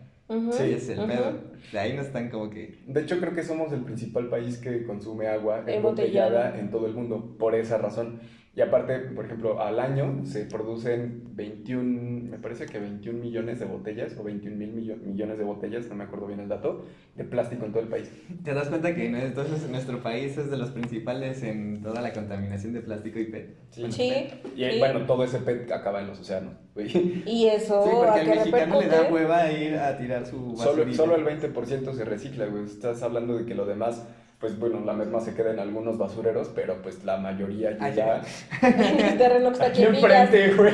Sí, 0.51 0.73
es 0.73 0.89
el 0.89 1.05
pedo. 1.05 1.33
De 1.71 1.79
ahí 1.79 1.93
no 1.93 2.01
están 2.01 2.29
como 2.29 2.49
que 2.49 2.83
De 2.85 3.01
hecho, 3.01 3.19
creo 3.19 3.33
que 3.33 3.43
somos 3.43 3.71
el 3.71 3.81
principal 3.83 4.27
país 4.29 4.57
que 4.57 4.85
consume 4.85 5.27
agua 5.27 5.63
Embotellada. 5.67 5.77
embotellada 5.77 6.59
en 6.59 6.69
todo 6.69 6.87
el 6.87 6.93
mundo, 6.93 7.35
por 7.39 7.55
esa 7.55 7.77
razón. 7.77 8.19
Y 8.57 8.61
aparte, 8.61 8.97
por 9.13 9.23
ejemplo, 9.25 9.61
al 9.61 9.79
año 9.79 10.21
se 10.25 10.45
producen 10.45 11.21
21, 11.35 12.31
me 12.31 12.39
parece 12.39 12.65
que 12.65 12.79
21 12.79 13.19
millones 13.19 13.59
de 13.59 13.65
botellas 13.65 14.17
o 14.17 14.23
21 14.23 14.57
mil 14.57 14.73
millo- 14.73 14.97
millones 14.97 15.37
de 15.37 15.43
botellas, 15.43 15.87
no 15.89 15.93
me 15.95 16.05
acuerdo 16.05 16.25
bien 16.25 16.39
el 16.39 16.49
dato, 16.49 16.83
de 17.15 17.23
plástico 17.23 17.65
en 17.67 17.71
todo 17.71 17.83
el 17.83 17.87
país. 17.89 18.11
¿Te 18.43 18.55
das 18.55 18.69
cuenta 18.69 18.95
que 18.95 19.09
no- 19.11 19.19
entonces 19.19 19.69
nuestro 19.69 20.01
país 20.01 20.35
es 20.39 20.49
de 20.49 20.57
los 20.57 20.71
principales 20.71 21.43
en 21.43 21.83
toda 21.83 22.01
la 22.01 22.11
contaminación 22.13 22.73
de 22.73 22.81
plástico 22.81 23.19
y 23.19 23.25
PET? 23.25 23.57
Sí. 23.69 23.83
Y 23.85 23.91
sí. 23.91 24.79
bueno, 24.79 25.05
todo 25.05 25.23
ese 25.23 25.37
PET 25.37 25.71
acaba 25.71 26.01
en 26.01 26.07
los 26.07 26.19
océanos, 26.19 26.55
güey. 26.73 26.87
Y 27.27 27.45
eso, 27.49 27.83
Sí, 27.83 27.89
¿a 27.89 27.95
porque 27.95 28.19
al 28.21 28.27
mexicano 28.27 28.81
le 28.81 28.87
da 28.87 29.03
hueva 29.11 29.51
ir 29.51 29.75
a 29.75 29.95
tirar 29.99 30.25
su 30.25 30.57
Solo, 30.57 30.91
solo 30.95 31.15
el 31.15 31.23
20% 31.25 31.93
se 31.93 32.05
recicla, 32.05 32.47
güey. 32.47 32.63
Estás 32.65 33.03
hablando 33.03 33.37
de 33.37 33.45
que 33.45 33.53
lo 33.53 33.67
demás, 33.67 34.03
pues 34.39 34.57
bueno, 34.59 34.81
la 34.85 34.93
merma 34.93 35.19
se 35.19 35.33
queda 35.33 35.51
en 35.51 35.59
algunos 35.59 35.97
basureros, 35.97 36.51
pero 36.53 36.81
pues 36.81 37.03
la 37.03 37.17
mayoría 37.17 37.71
llega 37.71 38.21
El 38.61 39.17
terreno 39.17 39.47
que 39.49 39.53
está 39.53 39.65
aquí 39.67 39.83
enfrente, 39.83 40.53
güey. 40.53 40.73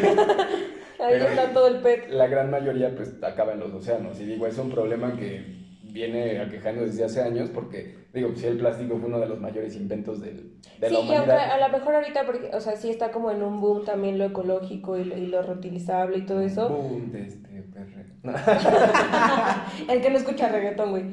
Ahí 1.00 1.16
Pero- 1.20 1.26
está 1.26 1.54
todo 1.54 1.68
el 1.68 1.78
PET. 1.82 2.10
La 2.10 2.28
gran 2.28 2.50
mayoría 2.52 2.96
pues 2.96 3.14
acaba 3.24 3.54
en 3.54 3.60
los 3.60 3.74
océanos. 3.74 4.20
Y 4.20 4.26
digo, 4.26 4.48
es 4.48 4.58
un 4.58 4.70
problema 4.70 5.16
que 5.18 5.64
viene 5.84 6.40
aquejando 6.40 6.82
desde 6.84 7.04
hace 7.04 7.22
años 7.22 7.50
porque, 7.54 8.08
digo, 8.14 8.34
si 8.36 8.48
el 8.48 8.58
plástico 8.58 8.98
fue 8.98 9.08
uno 9.10 9.20
de 9.20 9.28
los 9.28 9.40
mayores 9.40 9.76
inventos 9.76 10.22
del, 10.22 10.60
de 10.80 10.88
Sí, 10.88 10.94
la 10.94 11.00
humanidad. 11.02 11.52
a 11.52 11.68
lo 11.68 11.78
mejor 11.78 11.96
ahorita, 11.96 12.26
porque, 12.26 12.50
o 12.54 12.60
sea, 12.62 12.76
sí 12.78 12.90
está 12.90 13.12
como 13.12 13.32
en 13.32 13.44
un 13.44 13.60
boom 13.62 13.86
también 13.86 14.18
lo 14.18 14.26
ecológico 14.26 14.98
y 14.98 15.04
lo, 15.04 15.18
y 15.18 15.28
lo 15.28 15.42
reutilizable 15.44 16.18
y 16.20 16.26
todo 16.26 16.42
eso. 16.42 16.68
Boom 16.70 17.12
de 17.12 17.28
este 17.28 17.62
perre. 17.74 18.06
El 19.90 20.02
que 20.02 20.10
no 20.10 20.18
escucha 20.18 20.50
reggaetón, 20.50 20.92
güey. 20.92 21.04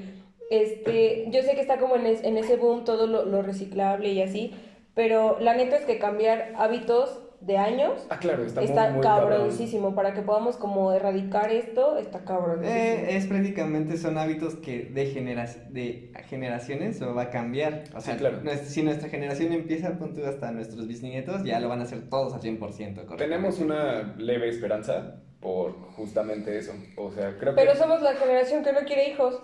Este, 0.50 1.26
yo 1.30 1.42
sé 1.42 1.54
que 1.54 1.60
está 1.60 1.78
como 1.78 1.96
en, 1.96 2.06
es- 2.06 2.24
en 2.24 2.36
ese 2.36 2.56
boom 2.56 2.84
todo 2.84 3.06
lo, 3.06 3.24
lo 3.24 3.40
reciclable 3.40 4.10
y 4.10 4.20
así, 4.20 4.52
pero 4.94 5.38
la 5.40 5.54
neta 5.54 5.76
es 5.76 5.84
que 5.84 5.98
cambiar 5.98 6.52
hábitos 6.56 7.20
de 7.40 7.56
años 7.56 8.06
Ah, 8.10 8.18
claro, 8.18 8.44
está, 8.44 8.60
está, 8.60 8.84
muy, 8.88 8.94
muy 8.96 9.02
cabrón. 9.02 9.94
Para 9.94 10.12
que 10.12 10.20
podamos 10.20 10.56
como 10.56 10.92
erradicar 10.92 11.50
esto, 11.50 11.96
está 11.96 12.22
cabroncísimo. 12.24 12.76
Eh, 12.76 13.16
es 13.16 13.26
prácticamente 13.26 13.96
son 13.96 14.18
hábitos 14.18 14.56
que 14.56 14.90
de, 14.92 15.06
genera 15.06 15.46
de 15.70 16.12
generaciones 16.28 17.00
lo 17.00 17.14
va 17.14 17.22
a 17.22 17.30
cambiar. 17.30 17.84
O 17.94 18.00
Sí, 18.00 18.06
sea, 18.08 18.16
claro. 18.18 18.42
nues- 18.42 18.64
si 18.66 18.82
nuestra 18.82 19.08
generación 19.08 19.52
empieza, 19.54 19.96
punto 19.98 20.26
hasta 20.26 20.50
nuestros 20.50 20.86
bisnietos, 20.86 21.42
ya 21.44 21.60
lo 21.60 21.68
van 21.70 21.80
a 21.80 21.84
hacer 21.84 22.10
todos 22.10 22.34
al 22.34 22.42
100%. 22.42 22.58
correctamente. 23.06 23.24
Tenemos 23.24 23.58
una 23.60 24.14
leve 24.18 24.48
esperanza 24.50 25.22
por 25.40 25.72
justamente 25.92 26.58
eso. 26.58 26.72
O 26.98 27.10
sea, 27.10 27.38
creo 27.38 27.54
Pero 27.54 27.72
que... 27.72 27.78
somos 27.78 28.02
la 28.02 28.14
generación 28.14 28.62
que 28.64 28.72
no 28.72 28.80
quiere 28.80 29.08
hijos. 29.08 29.40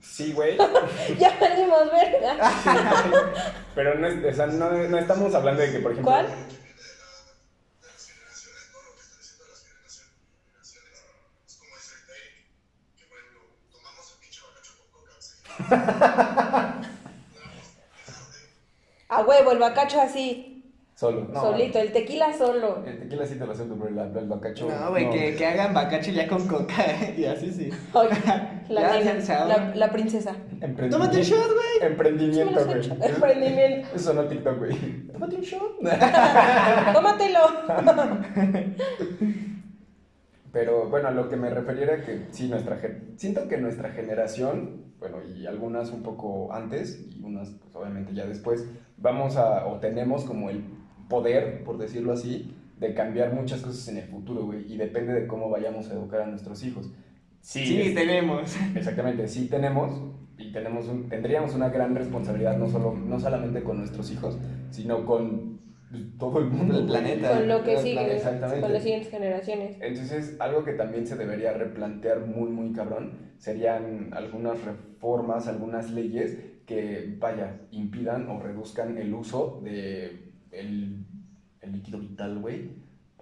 Sí, 0.00 0.32
güey. 0.32 0.56
ya 1.18 1.38
perdimos, 1.38 1.90
verga. 1.90 2.36
Pero 3.74 3.94
no, 3.96 4.06
es- 4.06 4.24
o 4.34 4.36
sea, 4.36 4.46
no, 4.46 4.70
no 4.70 4.98
estamos 4.98 5.34
hablando 5.34 5.62
de 5.62 5.72
que, 5.72 5.78
por 5.80 5.92
ejemplo... 5.92 6.10
¿Cuál? 6.12 6.26
de 6.26 6.32
las 6.32 6.40
generaciones, 8.08 8.70
todo 8.72 8.82
lo 8.82 8.94
que 8.96 9.00
están 9.02 9.18
diciendo 9.18 9.44
las 9.50 9.60
generaciones, 9.62 10.12
generaciones. 10.46 11.04
Es 11.46 11.54
como 11.56 11.76
dice 11.76 11.94
ahorita 11.94 12.12
Eric, 12.16 12.36
que 12.98 13.04
por 13.06 13.18
ejemplo, 13.18 13.40
tomamos 13.72 14.04
el 14.12 14.18
pinche 14.20 14.40
bacacho 14.40 14.72
con 14.80 14.88
coca, 14.96 15.12
sí. 15.20 15.34
A 19.08 19.22
huevo, 19.22 19.52
el 19.52 19.58
bacacho 19.58 20.00
así, 20.00 20.46
Solo. 20.94 21.26
No, 21.32 21.40
solito, 21.40 21.78
el 21.78 21.92
tequila 21.92 22.36
solo. 22.36 22.82
El 22.86 22.98
tequila 23.00 23.26
sí 23.26 23.36
te 23.36 23.46
lo 23.46 23.52
acepto, 23.52 23.74
pero 23.74 23.88
el, 23.88 24.16
el 24.18 24.28
bacacho... 24.28 24.68
No, 24.68 24.90
güey, 24.90 25.08
que, 25.10 25.34
que 25.34 25.46
hagan 25.46 25.72
bacacho 25.72 26.10
ya 26.10 26.28
con 26.28 26.46
coca 26.46 26.84
y 27.16 27.24
así 27.24 27.50
sí. 27.52 27.70
La, 28.70 29.90
princesa. 29.90 30.36
Emprendimiento. 30.60 30.96
Tómate 30.96 31.16
un 31.18 31.22
shot, 31.22 31.52
güey. 31.52 31.90
Emprendimiento, 31.90 32.64
güey. 32.64 32.90
Emprendimiento. 33.02 33.88
Eso 33.94 34.14
no 34.14 34.24
TikTok, 34.24 34.58
güey. 34.58 35.06
Tómate 35.12 35.36
un 35.36 35.42
shot. 35.42 35.78
Tómatelo. 36.94 37.40
Pero 40.52 40.88
bueno, 40.88 41.08
a 41.08 41.10
lo 41.10 41.28
que 41.28 41.36
me 41.36 41.50
refería 41.50 41.84
era 41.84 42.04
que 42.04 42.26
sí, 42.30 42.48
nuestra 42.48 42.78
siento 43.16 43.48
que 43.48 43.58
nuestra 43.58 43.90
generación, 43.90 44.94
bueno, 44.98 45.18
y 45.22 45.46
algunas 45.46 45.90
un 45.90 46.02
poco 46.02 46.52
antes 46.52 47.06
y 47.10 47.22
unas 47.22 47.50
pues 47.50 47.74
obviamente 47.74 48.14
ya 48.14 48.26
después, 48.26 48.66
vamos 48.96 49.36
a, 49.36 49.66
o 49.66 49.78
tenemos 49.78 50.24
como 50.24 50.50
el 50.50 50.64
poder, 51.08 51.62
por 51.64 51.78
decirlo 51.78 52.12
así, 52.12 52.54
de 52.78 52.94
cambiar 52.94 53.32
muchas 53.32 53.60
cosas 53.60 53.86
en 53.88 53.98
el 53.98 54.04
futuro, 54.04 54.44
güey, 54.44 54.72
y 54.72 54.76
depende 54.76 55.12
de 55.12 55.26
cómo 55.26 55.50
vayamos 55.50 55.88
a 55.90 55.94
educar 55.94 56.22
a 56.22 56.26
nuestros 56.26 56.64
hijos. 56.64 56.90
Sí, 57.40 57.80
es- 57.80 57.94
tenemos. 57.94 58.56
Exactamente, 58.74 59.26
sí 59.28 59.48
tenemos 59.48 60.02
y 60.38 60.52
tenemos 60.52 60.86
un- 60.88 61.08
tendríamos 61.08 61.54
una 61.54 61.68
gran 61.68 61.94
responsabilidad 61.94 62.56
no 62.56 62.68
solo 62.68 62.94
no 62.94 63.18
solamente 63.20 63.62
con 63.62 63.78
nuestros 63.78 64.10
hijos, 64.10 64.38
sino 64.70 65.04
con 65.04 65.58
pues, 65.90 66.02
todo 66.18 66.38
el 66.38 66.46
mundo, 66.46 66.78
El 66.78 66.86
planeta. 66.86 67.36
Con 67.36 67.48
lo 67.48 67.64
que 67.64 67.76
sigue, 67.78 68.14
exactamente. 68.14 68.60
con 68.60 68.72
las 68.72 68.82
siguientes 68.82 69.10
generaciones. 69.10 69.76
Entonces, 69.80 70.36
algo 70.38 70.62
que 70.64 70.74
también 70.74 71.04
se 71.06 71.16
debería 71.16 71.52
replantear 71.52 72.26
muy, 72.26 72.48
muy 72.50 72.72
cabrón 72.72 73.12
serían 73.38 74.10
algunas 74.12 74.62
reformas, 74.64 75.48
algunas 75.48 75.90
leyes 75.90 76.38
que, 76.66 77.16
vaya, 77.18 77.62
impidan 77.72 78.28
o 78.28 78.38
reduzcan 78.40 78.98
el 78.98 79.12
uso 79.14 79.60
de 79.64 80.30
el, 80.52 81.04
el 81.60 81.72
líquido 81.72 81.98
vital, 81.98 82.38
güey, 82.38 82.70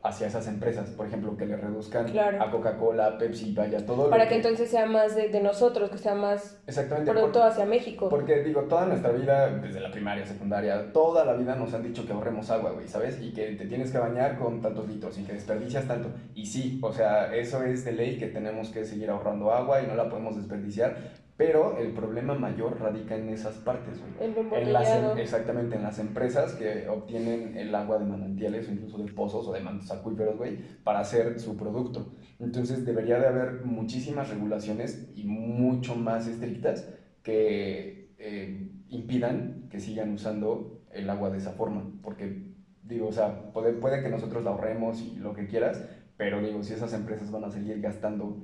hacia 0.03 0.27
esas 0.29 0.47
empresas. 0.49 0.91
Por 0.91 1.07
ejemplo, 1.07 1.37
que 1.37 1.47
le 1.47 1.57
reduzcan 1.57 2.07
Claro. 2.09 2.43
a 2.43 2.51
Coca-Cola, 2.51 3.07
a 3.07 3.19
Pepsi, 3.19 3.53
vaya, 3.55 3.85
todo 3.85 4.05
lo 4.05 4.11
Para 4.11 4.29
que 4.29 4.37
entonces 4.37 4.71
sea 4.71 4.87
más 4.87 5.15
de, 5.17 5.29
de 5.29 5.41
nosotros, 5.41 5.91
que 5.91 5.99
sea 5.99 6.15
más 6.15 6.59
Exactamente. 6.67 7.11
producto 7.11 7.41
por- 7.41 7.49
hacia 7.49 7.65
México. 7.67 8.09
porque 8.09 8.43
digo, 8.43 8.63
toda 8.63 8.87
nuestra 8.87 9.11
vida, 9.11 9.49
desde 9.51 9.81
la 9.81 9.91
primaria, 9.91 10.25
secundaria, 10.25 10.93
toda 10.93 11.25
la 11.25 11.35
vida 11.35 11.55
nos 11.57 11.75
han 11.75 11.83
dicho 11.83 12.07
que 12.07 12.13
ahorremos 12.13 12.49
agua, 12.51 12.71
güey, 12.73 12.87
¿sabes? 12.89 13.21
Y 13.21 13.33
que 13.33 13.53
te 13.53 13.67
tienes 13.67 13.91
que 13.91 13.99
bañar 13.99 14.39
con 14.39 14.61
tantos 14.61 14.89
litros 14.89 15.19
y 15.19 15.23
que 15.25 15.33
desperdicias 15.33 15.87
tanto. 15.87 16.09
Y 16.35 16.47
sí, 16.47 16.79
o 16.83 16.93
sea, 16.93 17.35
eso 17.35 17.63
es 17.65 17.85
de 17.85 17.93
ley 17.93 18.19
que 18.19 18.27
tenemos 18.29 18.71
que 18.71 18.85
seguir 18.85 19.11
ahorrando 19.11 19.53
agua 19.53 19.83
y 19.83 19.87
no 19.87 19.95
la 19.95 20.09
podemos 20.09 20.37
desperdiciar. 20.37 20.97
Pero 21.39 21.79
el 21.79 21.93
problema 21.93 22.35
mayor 22.35 22.81
radica 22.81 23.15
en 23.15 23.29
esas 23.29 23.55
partes, 23.59 24.01
güey. 24.01 24.13
El 24.53 24.67
En 24.67 24.73
las, 24.73 24.89
em- 24.89 25.19
exactamente, 25.19 25.77
en 25.77 25.85
las 25.85 26.01
empresas 26.01 26.55
que 26.55 26.89
obtienen 26.89 27.57
el 27.57 27.73
agua 27.77 28.01
de 28.01 28.07
manantiales 28.07 28.69
o 28.69 28.73
incluso 28.73 28.99
de 28.99 29.13
pozos 29.13 29.47
o 29.47 29.53
de 29.53 29.61
mantos 29.61 29.93
acuíferos, 29.93 30.37
güey, 30.37 30.59
para 30.83 30.99
hacer 30.99 31.39
su 31.39 31.57
producto. 31.57 32.13
Entonces 32.41 32.85
debería 32.85 33.21
de 33.21 33.29
haber 33.29 33.63
muchísimas 33.65 34.31
regulaciones 34.31 35.13
y 35.15 35.25
mucho 35.27 35.95
más 35.95 36.27
estrictas 36.27 36.89
que 37.23 38.11
eh, 38.19 38.73
impidan 38.89 39.69
que 39.71 39.79
sigan 39.79 40.13
usando 40.13 40.83
el 40.91 41.09
agua 41.09 41.31
de 41.31 41.39
esa 41.39 41.53
forma. 41.53 41.85
Porque, 42.03 42.49
digo, 42.83 43.07
o 43.07 43.13
sea, 43.13 43.53
puede, 43.53 43.75
puede 43.75 44.03
que 44.03 44.09
nosotros 44.09 44.43
la 44.43 44.51
ahorremos 44.51 45.01
y 45.03 45.15
lo 45.15 45.35
que 45.35 45.47
quieras, 45.47 45.85
pero 46.17 46.41
digo, 46.43 46.65
si 46.65 46.73
esas 46.75 46.93
empresas 46.95 47.31
van 47.31 47.45
a 47.45 47.51
seguir 47.51 47.81
gastando 47.81 48.43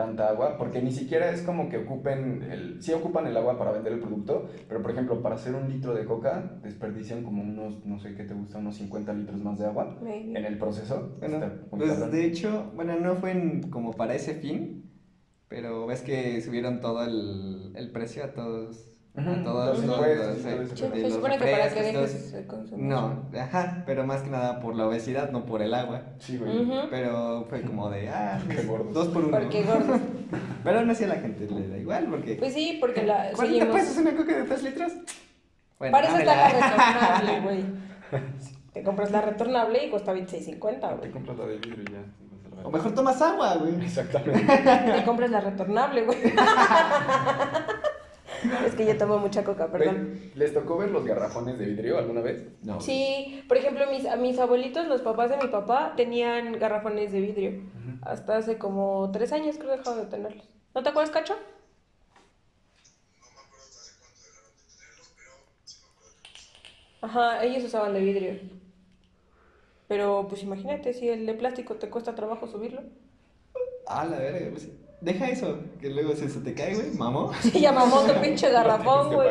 tanta 0.00 0.28
agua, 0.30 0.56
porque 0.56 0.80
ni 0.80 0.92
siquiera 0.92 1.30
es 1.30 1.42
como 1.42 1.68
que 1.68 1.76
ocupen, 1.78 2.42
el, 2.50 2.82
sí 2.82 2.92
ocupan 2.92 3.26
el 3.26 3.36
agua 3.36 3.58
para 3.58 3.72
vender 3.72 3.92
el 3.92 4.00
producto, 4.00 4.48
pero 4.68 4.80
por 4.80 4.90
ejemplo, 4.92 5.20
para 5.20 5.34
hacer 5.34 5.54
un 5.54 5.68
litro 5.68 5.92
de 5.94 6.04
coca, 6.06 6.58
desperdician 6.62 7.22
como 7.22 7.42
unos, 7.42 7.84
no 7.84 7.98
sé 7.98 8.14
qué 8.14 8.24
te 8.24 8.32
gusta, 8.34 8.58
unos 8.58 8.76
50 8.76 9.12
litros 9.12 9.38
más 9.42 9.58
de 9.58 9.66
agua 9.66 9.98
Maybe. 10.00 10.38
en 10.38 10.44
el 10.46 10.56
proceso. 10.58 11.16
Bueno, 11.20 11.40
pues 11.70 11.90
cabrón. 11.90 12.10
de 12.12 12.24
hecho, 12.24 12.72
bueno, 12.74 12.98
no 12.98 13.16
fue 13.16 13.32
en- 13.32 13.68
como 13.70 13.92
para 13.92 14.14
ese 14.14 14.34
fin, 14.36 14.90
pero 15.48 15.86
ves 15.86 16.00
que 16.02 16.40
subieron 16.40 16.80
todo 16.80 17.04
el, 17.04 17.72
el 17.76 17.90
precio 17.90 18.24
a 18.24 18.32
todos. 18.32 18.89
Todos 19.12 19.76
los 19.78 19.86
los- 19.86 19.94
impuestos 19.96 20.26
los- 20.28 20.38
y 20.38 20.42
todo 20.42 20.62
eso. 20.62 20.76
Sí, 20.76 20.82
de 20.88 21.00
se 21.00 21.10
supone 21.10 21.38
que 21.38 21.44
para 21.50 21.68
que 21.68 21.82
dejes 21.82 22.32
de 22.32 22.46
consumir. 22.46 22.84
No, 22.86 23.24
ajá, 23.38 23.82
pero 23.84 24.06
más 24.06 24.22
que 24.22 24.30
nada 24.30 24.60
por 24.60 24.76
la 24.76 24.86
obesidad, 24.86 25.30
no 25.30 25.44
por 25.44 25.62
el 25.62 25.74
agua. 25.74 26.02
Sí, 26.18 26.38
güey. 26.38 26.68
Pero 26.90 27.44
fue 27.50 27.62
como 27.62 27.90
de, 27.90 28.08
ah, 28.08 28.40
Qué 28.48 28.62
gordos. 28.62 28.94
dos 28.94 29.08
por 29.08 29.24
uno. 29.24 29.36
Porque 29.38 29.62
gordos. 29.64 30.00
Pero 30.64 30.78
aún 30.78 30.90
así 30.90 31.04
a 31.04 31.08
la 31.08 31.16
gente 31.16 31.48
le 31.50 31.68
da 31.68 31.76
igual, 31.78 32.06
porque... 32.08 32.36
Pues 32.36 32.52
sí, 32.54 32.76
porque 32.80 33.02
la 33.02 33.30
40 33.32 33.46
seguimos. 33.46 33.74
pesos 33.74 33.96
una 33.96 34.14
coca 34.14 34.36
de 34.36 34.42
3 34.44 34.62
litros. 34.62 34.92
Bueno, 35.78 35.92
Para 35.92 36.06
eso 36.08 36.18
está 36.18 36.36
la 36.36 36.48
retornable, 36.48 37.40
güey. 37.42 37.64
Te 38.72 38.82
compras 38.84 39.10
la 39.10 39.22
retornable 39.22 39.86
y 39.86 39.90
cuesta 39.90 40.12
26.50, 40.14 40.60
Te 40.80 40.96
güey. 40.96 41.10
compras 41.10 41.36
la 41.38 41.46
de 41.46 41.56
vidrio 41.56 41.82
y 41.82 41.92
ya. 41.92 42.62
O 42.62 42.70
mejor 42.70 42.94
tomas 42.94 43.20
agua, 43.22 43.56
güey. 43.56 43.74
Exactamente. 43.82 44.62
Te 44.98 45.04
compras 45.04 45.30
la 45.30 45.40
retornable, 45.40 46.04
güey. 46.04 46.18
Es 48.66 48.74
que 48.74 48.86
yo 48.86 48.96
tomo 48.96 49.18
mucha 49.18 49.44
coca, 49.44 49.70
perdón. 49.70 50.18
¿Les 50.34 50.52
tocó 50.52 50.78
ver 50.78 50.90
los 50.90 51.04
garrafones 51.04 51.58
de 51.58 51.66
vidrio 51.66 51.98
alguna 51.98 52.20
vez? 52.20 52.44
No. 52.62 52.80
Sí, 52.80 53.44
por 53.48 53.56
ejemplo, 53.56 53.84
mis, 53.90 54.06
a 54.06 54.16
mis 54.16 54.38
abuelitos, 54.38 54.86
los 54.86 55.02
papás 55.02 55.30
de 55.30 55.36
mi 55.36 55.48
papá, 55.48 55.94
tenían 55.96 56.52
garrafones 56.58 57.12
de 57.12 57.20
vidrio. 57.20 57.62
Hasta 58.02 58.38
hace 58.38 58.58
como 58.58 59.10
tres 59.12 59.32
años 59.32 59.56
creo 59.58 59.72
que 59.72 59.78
dejado 59.78 59.96
de 59.96 60.06
tenerlos. 60.06 60.48
¿No 60.74 60.82
te 60.82 60.88
acuerdas, 60.88 61.12
Cacho? 61.12 61.34
No 61.34 61.40
me 63.26 63.40
acuerdo 63.42 63.64
hasta 63.64 63.80
hace 63.80 63.92
cuánto 63.98 64.20
dejaron 64.24 64.50
de 64.52 64.62
tenerlos, 64.72 65.12
pero 65.16 65.32
sí 65.64 65.76
me 65.82 65.88
acuerdo 65.90 66.16
que 66.22 66.28
los 66.28 66.38
usaban. 67.02 67.34
Ajá, 67.36 67.44
ellos 67.44 67.64
usaban 67.64 67.92
de 67.92 68.00
vidrio. 68.00 68.40
Pero 69.88 70.26
pues 70.28 70.42
imagínate, 70.42 70.94
si 70.94 71.08
el 71.08 71.26
de 71.26 71.34
plástico 71.34 71.74
te 71.74 71.90
cuesta 71.90 72.14
trabajo 72.14 72.46
subirlo. 72.46 72.82
Ah, 73.86 74.04
la 74.04 74.18
verga, 74.18 74.48
pues. 74.50 74.68
Deja 75.00 75.28
eso, 75.30 75.58
que 75.80 75.88
luego 75.90 76.14
si 76.14 76.28
se 76.28 76.40
te 76.40 76.52
cae, 76.54 76.74
güey, 76.74 76.90
mamó. 76.96 77.32
Sí, 77.40 77.60
ya 77.60 77.72
mamó 77.72 78.00
tu 78.02 78.12
pinche 78.20 78.50
garrafón, 78.50 79.14
güey. 79.14 79.28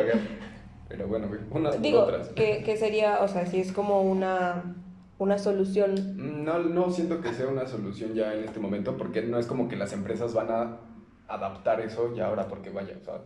Pero 0.88 1.06
bueno, 1.06 1.28
güey, 1.28 1.40
unas 1.52 1.74
por 1.76 1.82
Digo, 1.82 2.00
otras. 2.00 2.28
que, 2.30 2.62
que 2.64 2.76
sería, 2.76 3.20
o 3.20 3.28
sea, 3.28 3.46
si 3.46 3.60
es 3.60 3.70
como 3.72 4.02
una, 4.02 4.74
una 5.18 5.38
solución. 5.38 6.44
No, 6.44 6.58
no 6.58 6.90
siento 6.90 7.20
que 7.20 7.32
sea 7.32 7.46
una 7.46 7.66
solución 7.66 8.14
ya 8.14 8.34
en 8.34 8.42
este 8.44 8.58
momento, 8.58 8.96
porque 8.96 9.22
no 9.22 9.38
es 9.38 9.46
como 9.46 9.68
que 9.68 9.76
las 9.76 9.92
empresas 9.92 10.34
van 10.34 10.50
a 10.50 10.76
adaptar 11.28 11.80
eso 11.80 12.12
ya 12.16 12.26
ahora 12.26 12.48
porque 12.48 12.70
vaya, 12.70 12.96
o 13.00 13.04
sea, 13.04 13.20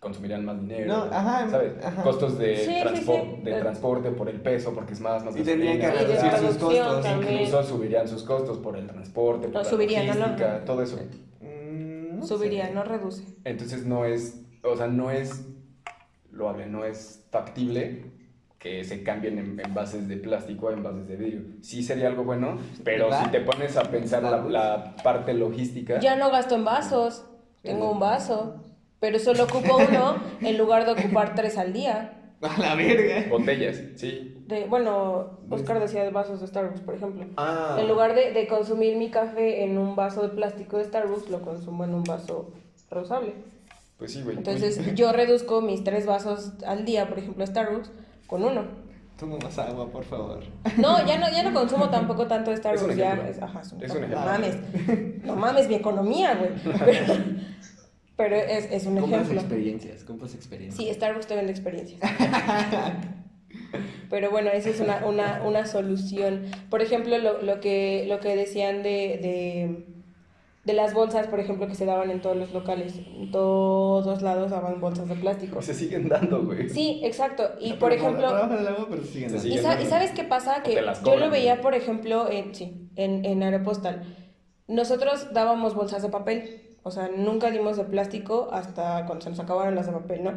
consumirían 0.00 0.44
más 0.44 0.60
dinero, 0.60 0.88
No, 0.92 1.04
ajá, 1.04 1.48
¿sabes? 1.48 1.72
ajá. 1.82 2.02
Costos 2.02 2.36
de, 2.36 2.56
Sí, 2.56 2.64
sí, 2.64 2.80
transpor- 2.84 3.36
sí. 3.36 3.42
de 3.44 3.56
Eh. 3.56 3.60
transporte 3.60 4.10
por 4.10 4.28
el 4.28 4.40
peso, 4.40 4.72
porque 4.74 4.92
es 4.94 5.00
más, 5.00 5.24
más 5.24 5.36
Y 5.36 5.42
tendrían 5.44 5.78
que 5.78 5.90
reducir 5.92 6.32
sus 6.32 6.56
costos. 6.58 7.00
también. 7.02 7.32
Incluso 7.34 7.62
subirían 7.62 8.08
sus 8.08 8.24
costos 8.24 8.58
por 8.58 8.76
el 8.76 8.88
transporte, 8.88 9.46
por 9.46 9.54
No, 9.54 9.62
la 9.62 9.64
subirían, 9.64 10.06
no, 10.08 10.14
no. 10.14 10.20
logística, 10.20 10.64
todo 10.64 10.82
eso. 10.82 10.98
No 12.24 12.36
Subiría, 12.36 12.70
no 12.70 12.84
reduce. 12.84 13.24
Entonces 13.44 13.84
no 13.84 14.04
es, 14.04 14.42
o 14.62 14.76
sea, 14.76 14.86
no 14.86 15.10
es 15.10 15.46
loable, 16.32 16.66
no 16.66 16.84
es 16.84 17.24
factible 17.30 18.12
que 18.58 18.82
se 18.82 19.02
cambien 19.02 19.38
en 19.38 19.60
envases 19.60 20.08
de 20.08 20.16
plástico 20.16 20.68
a 20.68 20.72
envases 20.72 21.06
de 21.06 21.16
vidrio. 21.16 21.42
Sí 21.60 21.82
sería 21.82 22.08
algo 22.08 22.24
bueno, 22.24 22.58
pero 22.82 23.04
¿Verdad? 23.04 23.24
si 23.24 23.30
te 23.30 23.40
pones 23.40 23.76
a 23.76 23.82
pensar 23.90 24.22
la, 24.22 24.38
la 24.38 24.96
parte 25.02 25.34
logística, 25.34 26.00
Ya 26.00 26.16
no 26.16 26.30
gasto 26.30 26.54
en 26.54 26.64
vasos. 26.64 27.26
Tengo 27.62 27.92
un 27.92 28.00
vaso. 28.00 28.62
Pero 29.00 29.18
solo 29.18 29.44
ocupo 29.44 29.76
uno 29.76 30.16
en 30.40 30.56
lugar 30.56 30.86
de 30.86 30.92
ocupar 30.92 31.34
tres 31.34 31.58
al 31.58 31.74
día. 31.74 32.23
A 32.56 32.58
la 32.58 32.74
verga. 32.74 33.26
botellas, 33.30 33.80
sí. 33.96 34.42
De, 34.46 34.64
bueno, 34.66 35.38
Oscar 35.48 35.80
decía 35.80 36.04
de 36.04 36.10
vasos 36.10 36.40
de 36.40 36.46
Starbucks, 36.46 36.80
por 36.80 36.94
ejemplo. 36.94 37.24
Ah. 37.36 37.78
En 37.80 37.88
lugar 37.88 38.14
de, 38.14 38.32
de 38.32 38.46
consumir 38.46 38.96
mi 38.96 39.10
café 39.10 39.64
en 39.64 39.78
un 39.78 39.96
vaso 39.96 40.22
de 40.22 40.28
plástico 40.28 40.76
de 40.76 40.84
Starbucks, 40.84 41.30
lo 41.30 41.40
consumo 41.40 41.84
en 41.84 41.94
un 41.94 42.04
vaso 42.04 42.52
reusable. 42.90 43.34
Pues 43.98 44.12
sí, 44.12 44.22
güey. 44.22 44.36
Entonces 44.36 44.94
yo 44.94 45.12
reduzco 45.12 45.60
mis 45.60 45.84
tres 45.84 46.04
vasos 46.04 46.52
al 46.66 46.84
día, 46.84 47.08
por 47.08 47.18
ejemplo, 47.18 47.46
Starbucks, 47.46 47.90
con 48.26 48.44
uno. 48.44 48.84
Toma 49.18 49.38
más 49.38 49.56
agua, 49.58 49.88
por 49.90 50.04
favor. 50.04 50.40
No, 50.76 51.06
ya 51.06 51.18
no, 51.18 51.30
ya 51.30 51.44
no 51.44 51.54
consumo 51.54 51.88
tampoco 51.88 52.26
tanto 52.26 52.50
de 52.50 52.56
Starbucks. 52.56 52.82
Es 52.82 52.90
un 52.90 52.96
ya 52.98 53.14
es, 53.28 53.40
ajá, 53.40 53.60
es 53.60 53.72
un 53.72 53.82
Es 53.82 53.90
un 53.92 53.96
ejemplo. 53.98 54.20
No 54.20 54.26
mames. 54.26 54.56
No 55.24 55.36
mames, 55.36 55.68
mi 55.68 55.76
economía, 55.76 56.34
güey. 56.34 56.50
Pero, 56.62 57.14
pero 58.16 58.36
es, 58.36 58.70
es 58.70 58.86
un 58.86 58.96
Compras 58.98 59.22
ejemplo. 59.22 59.40
experiencias, 59.40 60.04
compras 60.04 60.34
experiencias. 60.34 60.76
Sí, 60.86 60.92
Starbucks 60.94 61.26
te 61.26 61.34
vende 61.36 61.52
experiencias. 61.52 62.00
Pero 64.10 64.30
bueno, 64.30 64.50
esa 64.50 64.70
es 64.70 64.80
una, 64.80 65.04
una, 65.06 65.42
una 65.44 65.66
solución. 65.66 66.42
Por 66.70 66.82
ejemplo, 66.82 67.18
lo, 67.18 67.42
lo, 67.42 67.60
que, 67.60 68.04
lo 68.08 68.20
que 68.20 68.36
decían 68.36 68.82
de, 68.82 69.18
de, 69.22 69.86
de 70.64 70.72
las 70.72 70.92
bolsas, 70.94 71.26
por 71.28 71.40
ejemplo, 71.40 71.66
que 71.66 71.74
se 71.74 71.84
daban 71.84 72.10
en 72.10 72.20
todos 72.20 72.36
los 72.36 72.52
locales. 72.52 72.94
En 73.16 73.30
todos 73.30 74.22
lados 74.22 74.50
daban 74.50 74.80
bolsas 74.80 75.08
de 75.08 75.14
plástico. 75.16 75.62
Se 75.62 75.74
siguen 75.74 76.08
dando, 76.08 76.44
güey. 76.44 76.68
Sí, 76.68 77.00
exacto. 77.04 77.50
Y 77.60 77.70
No, 77.70 77.78
por 77.78 77.90
pero 77.90 78.02
ejemplo... 78.02 78.26
Agua, 78.28 78.86
pero 78.90 79.04
siguen 79.04 79.30
Se. 79.30 79.36
¿Y, 79.36 79.40
siguen 79.40 79.62
sa- 79.62 79.68
dando. 79.70 79.84
y 79.84 79.86
sabes 79.86 80.10
qué 80.12 80.24
pasa? 80.24 80.62
Que 80.62 80.74
yo 81.04 81.16
lo 81.16 81.30
veía, 81.30 81.56
¿no? 81.56 81.62
por 81.62 81.74
ejemplo, 81.74 82.30
en, 82.30 82.54
sí, 82.54 82.88
en, 82.96 83.24
en 83.24 83.42
Aeropostal. 83.42 84.02
Nosotros 84.68 85.28
dábamos 85.32 85.74
bolsas 85.74 86.02
de 86.02 86.08
papel, 86.08 86.63
o 86.84 86.90
sea, 86.92 87.08
nunca 87.08 87.50
dimos 87.50 87.76
de 87.76 87.84
plástico 87.84 88.48
hasta 88.52 89.04
cuando 89.06 89.24
se 89.24 89.30
nos 89.30 89.40
acabaron 89.40 89.74
las 89.74 89.86
de 89.86 89.92
papel, 89.92 90.22
¿no? 90.22 90.32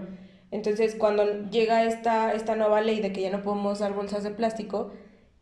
Entonces, 0.50 0.96
cuando 0.96 1.24
llega 1.52 1.84
esta, 1.84 2.34
esta 2.34 2.56
nueva 2.56 2.82
ley 2.82 3.00
de 3.02 3.12
que 3.12 3.22
ya 3.22 3.30
no 3.30 3.44
podemos 3.44 3.80
dar 3.80 3.94
bolsas 3.94 4.24
de 4.24 4.32
plástico, 4.32 4.92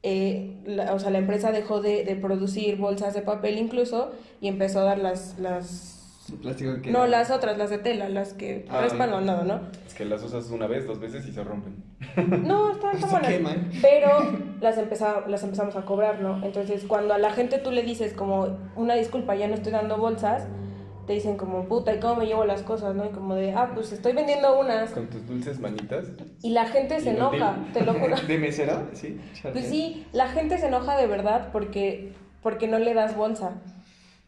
eh, 0.04 0.58
la- 0.66 0.94
o 0.94 1.00
sea, 1.00 1.10
la 1.12 1.20
empresa 1.20 1.52
dejó 1.52 1.80
de, 1.82 2.04
de 2.04 2.16
producir 2.16 2.78
bolsas 2.78 3.14
de 3.14 3.22
papel 3.22 3.58
incluso 3.58 4.12
y 4.42 4.48
empezó 4.48 4.80
a 4.82 4.84
dar 4.84 4.98
las... 5.00 5.38
las 5.40 6.26
El 6.32 6.38
plástico 6.40 6.82
que. 6.82 6.92
no, 6.92 7.06
las 7.08 7.30
otras, 7.32 7.58
las 7.58 7.70
de 7.70 7.78
tela, 7.78 8.10
las 8.10 8.34
que 8.34 8.66
Ah. 8.70 8.82
raspan 8.82 9.14
o 9.14 9.22
nada, 9.22 9.44
¿no? 9.44 9.62
Es 9.88 9.94
que 9.94 10.06
las 10.06 10.24
usas 10.24 10.50
una 10.50 10.66
vez, 10.68 10.86
dos 10.88 11.00
veces 11.00 11.26
y 11.28 11.32
se 11.32 11.44
rompen. 11.44 11.84
No, 12.44 12.72
están 12.72 13.00
buenas. 13.10 13.28
queman. 13.32 13.70
Pero 13.82 14.10
las, 14.62 14.78
empeza- 14.80 15.26
las 15.28 15.44
empezamos 15.44 15.76
a 15.76 15.86
cobrar, 15.86 16.20
¿no? 16.22 16.44
Entonces, 16.44 16.84
cuando 16.88 17.14
a 17.14 17.20
la 17.20 17.32
gente 17.32 17.60
tú 17.60 17.70
le 17.72 17.84
dices 17.84 18.14
como, 18.14 18.58
una 18.76 18.96
disculpa, 18.96 19.36
ya 19.36 19.48
no 19.48 19.54
estoy 19.54 19.72
dando 19.72 19.98
bolsas, 19.98 20.48
te 21.06 21.14
dicen 21.14 21.38
como, 21.38 21.66
puta, 21.66 21.94
¿y 21.94 22.00
cómo 22.00 22.16
me 22.18 22.26
llevo 22.26 22.46
las 22.46 22.62
cosas, 22.64 22.96
no? 22.96 23.06
Y 23.06 23.10
como 23.10 23.36
de, 23.36 23.54
ah, 23.54 23.72
pues 23.74 23.92
estoy 23.92 24.14
vendiendo 24.14 24.60
unas. 24.60 24.92
Con 24.92 25.08
tus 25.08 25.26
dulces 25.28 25.60
manitas. 25.60 26.06
Y 26.42 26.50
la 26.52 26.66
gente 26.68 27.00
se 27.00 27.12
enoja, 27.12 27.56
te 27.74 27.84
lo 27.86 27.94
juro. 27.94 28.16
¿De 28.28 28.38
mesero? 28.38 28.88
Sí. 28.94 29.20
Pues 29.52 29.66
sí, 29.68 30.06
la 30.14 30.28
gente 30.30 30.58
se 30.58 30.68
enoja 30.68 30.98
de 30.98 31.08
verdad 31.08 31.50
porque, 31.52 32.14
porque 32.42 32.68
no 32.68 32.80
le 32.80 32.94
das 32.94 33.16
bolsa. 33.16 33.54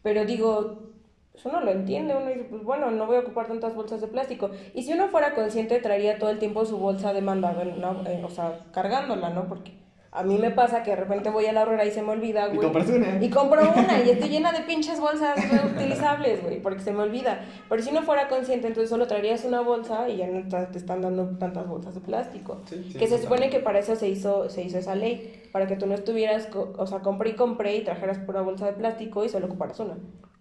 Pero 0.04 0.26
digo, 0.26 0.84
pues 1.32 1.46
uno 1.46 1.62
lo 1.62 1.72
entiende, 1.72 2.16
uno 2.16 2.28
dice, 2.28 2.46
pues 2.50 2.64
bueno, 2.64 2.92
no 2.92 3.06
voy 3.08 3.18
a 3.18 3.20
ocupar 3.20 3.48
tantas 3.48 3.76
bolsas 3.76 4.02
de 4.02 4.08
plástico. 4.08 4.52
Y 4.74 4.84
si 4.84 4.94
uno 4.94 5.08
fuera 5.10 5.34
consciente, 5.34 5.80
traería 5.80 6.18
todo 6.20 6.30
el 6.30 6.40
tiempo 6.40 6.66
su 6.66 6.78
bolsa 6.78 7.14
de 7.14 7.22
mandado, 7.22 7.62
en 7.62 7.74
una- 7.74 8.02
en- 8.12 8.24
o 8.24 8.30
sea, 8.30 8.60
cargándola, 8.72 9.30
¿no? 9.32 9.48
Porque 9.48 9.72
a 10.12 10.24
mí 10.24 10.38
me 10.38 10.52
pasa 10.52 10.84
que 10.84 10.92
de 10.92 10.96
repente 10.96 11.30
voy 11.30 11.46
a 11.46 11.54
la 11.54 11.62
horrera 11.64 11.86
y 11.86 11.92
se 11.92 12.02
me 12.02 12.12
olvida, 12.12 12.46
Y 12.48 12.56
güey. 12.56 12.62
compras 12.68 12.90
una. 12.90 13.24
Y 13.24 13.30
compro 13.30 13.62
una 13.76 14.02
y 14.04 14.10
estoy 14.10 14.30
llena 14.30 14.52
de 14.52 14.62
pinches 14.62 15.00
bolsas 15.00 15.38
reutilizables, 15.50 16.42
güey, 16.44 16.62
porque 16.62 16.80
se 16.82 16.92
me 16.92 17.04
olvida. 17.04 17.42
Pero 17.70 17.82
si 17.82 17.90
uno 17.92 18.02
fuera 18.04 18.28
consciente, 18.28 18.68
entonces 18.68 18.90
solo 18.90 19.08
traerías 19.08 19.44
una 19.46 19.62
bolsa 19.62 20.10
y 20.10 20.18
ya 20.18 20.28
no 20.28 20.48
te 20.68 20.78
están 20.78 21.02
dando 21.02 21.26
tantas 21.38 21.68
bolsas 21.68 21.94
de 21.96 22.02
plástico. 22.02 22.62
Sí, 22.70 22.90
sí, 22.92 22.98
que 22.98 23.08
se 23.08 23.22
supone 23.22 23.50
que 23.50 23.60
para 23.60 23.80
eso 23.80 23.96
se 23.96 24.08
hizo, 24.08 24.50
se 24.50 24.64
hizo 24.64 24.78
esa 24.78 24.96
ley, 24.96 25.44
para 25.52 25.68
que 25.68 25.76
tú 25.76 25.86
no 25.88 25.94
estuvieras, 25.94 26.50
o 26.56 26.88
sea, 26.88 27.00
compré 27.00 27.32
y 27.32 27.34
compré 27.34 27.76
y 27.76 27.84
trajeras 27.84 28.18
pura 28.20 28.42
bolsa 28.42 28.66
de 28.68 28.74
plástico 28.74 29.24
y 29.26 29.30
solo 29.30 29.48
ocuparas 29.48 29.80
una. 29.80 29.98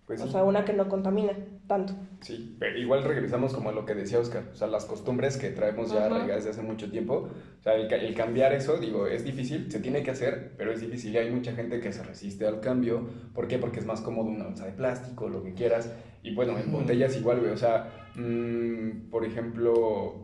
Pues 0.06 0.20
o 0.20 0.26
sí. 0.26 0.32
sea, 0.32 0.44
una 0.44 0.64
que 0.64 0.72
no 0.72 0.88
contamina 0.88 1.32
tanto. 1.66 1.94
Sí, 2.20 2.56
pero 2.60 2.78
igual 2.78 3.02
regresamos 3.02 3.52
como 3.52 3.70
a 3.70 3.72
lo 3.72 3.84
que 3.84 3.94
decía 3.96 4.20
Oscar, 4.20 4.44
o 4.52 4.54
sea, 4.54 4.68
las 4.68 4.84
costumbres 4.84 5.36
que 5.36 5.50
traemos 5.50 5.92
ya 5.92 6.06
arraigadas 6.06 6.44
desde 6.44 6.50
hace 6.50 6.62
mucho 6.62 6.88
tiempo, 6.90 7.28
o 7.58 7.62
sea, 7.62 7.74
el, 7.74 7.92
el 7.92 8.14
cambiar 8.14 8.52
eso, 8.52 8.76
digo, 8.78 9.08
es 9.08 9.24
difícil, 9.24 9.70
se 9.70 9.80
tiene 9.80 10.04
que 10.04 10.12
hacer, 10.12 10.52
pero 10.56 10.70
es 10.72 10.80
difícil 10.80 11.12
y 11.12 11.18
hay 11.18 11.30
mucha 11.32 11.52
gente 11.56 11.80
que 11.80 11.92
se 11.92 12.04
resiste 12.04 12.46
al 12.46 12.60
cambio, 12.60 13.08
¿por 13.34 13.48
qué? 13.48 13.58
Porque 13.58 13.80
es 13.80 13.86
más 13.86 14.00
cómodo 14.00 14.28
una 14.28 14.44
bolsa 14.44 14.66
de 14.66 14.72
plástico, 14.72 15.28
lo 15.28 15.42
que 15.42 15.54
quieras, 15.54 15.92
y 16.22 16.34
bueno, 16.36 16.56
en 16.56 16.70
botellas 16.70 17.16
igual, 17.16 17.40
güey, 17.40 17.50
o 17.50 17.56
sea, 17.56 17.90
mm, 18.14 19.10
por 19.10 19.24
ejemplo, 19.24 20.14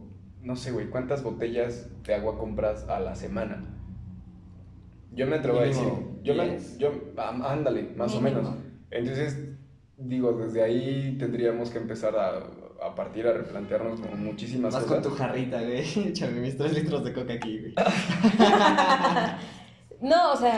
no 0.43 0.55
sé, 0.55 0.71
güey, 0.71 0.91
¿cuántas 0.91 1.25
botellas 1.25 1.91
de 2.05 2.15
agua 2.15 2.39
compras 2.39 2.89
a 2.89 3.01
la 3.01 3.17
semana? 3.17 3.65
Yo 5.13 5.27
me 5.27 5.37
atrevo 5.37 5.59
a 5.59 5.65
decir, 5.65 5.89
yo, 6.23 6.35
me, 6.37 6.57
yo 6.79 6.93
ándale, 7.17 7.91
más 7.97 8.15
o 8.15 8.21
Mínimo. 8.21 8.43
menos. 8.43 8.57
Entonces, 8.91 9.49
digo, 10.05 10.33
desde 10.33 10.63
ahí 10.63 11.17
tendríamos 11.19 11.71
que 11.71 11.79
empezar 11.79 12.15
a, 12.17 12.39
a 12.87 12.95
partir 12.95 13.27
a 13.27 13.33
replantearnos 13.33 14.01
como 14.01 14.17
muchísimas 14.17 14.75
Vas 14.75 14.85
con 14.85 14.97
cosas. 14.99 15.13
tu 15.13 15.19
jarrita, 15.19 15.61
güey. 15.63 15.81
Échame 16.09 16.41
mis 16.41 16.57
3 16.57 16.73
litros 16.75 17.05
de 17.05 17.13
coca 17.13 17.33
aquí, 17.35 17.59
güey. 17.61 17.75
No, 20.01 20.33
o 20.33 20.37
sea, 20.37 20.57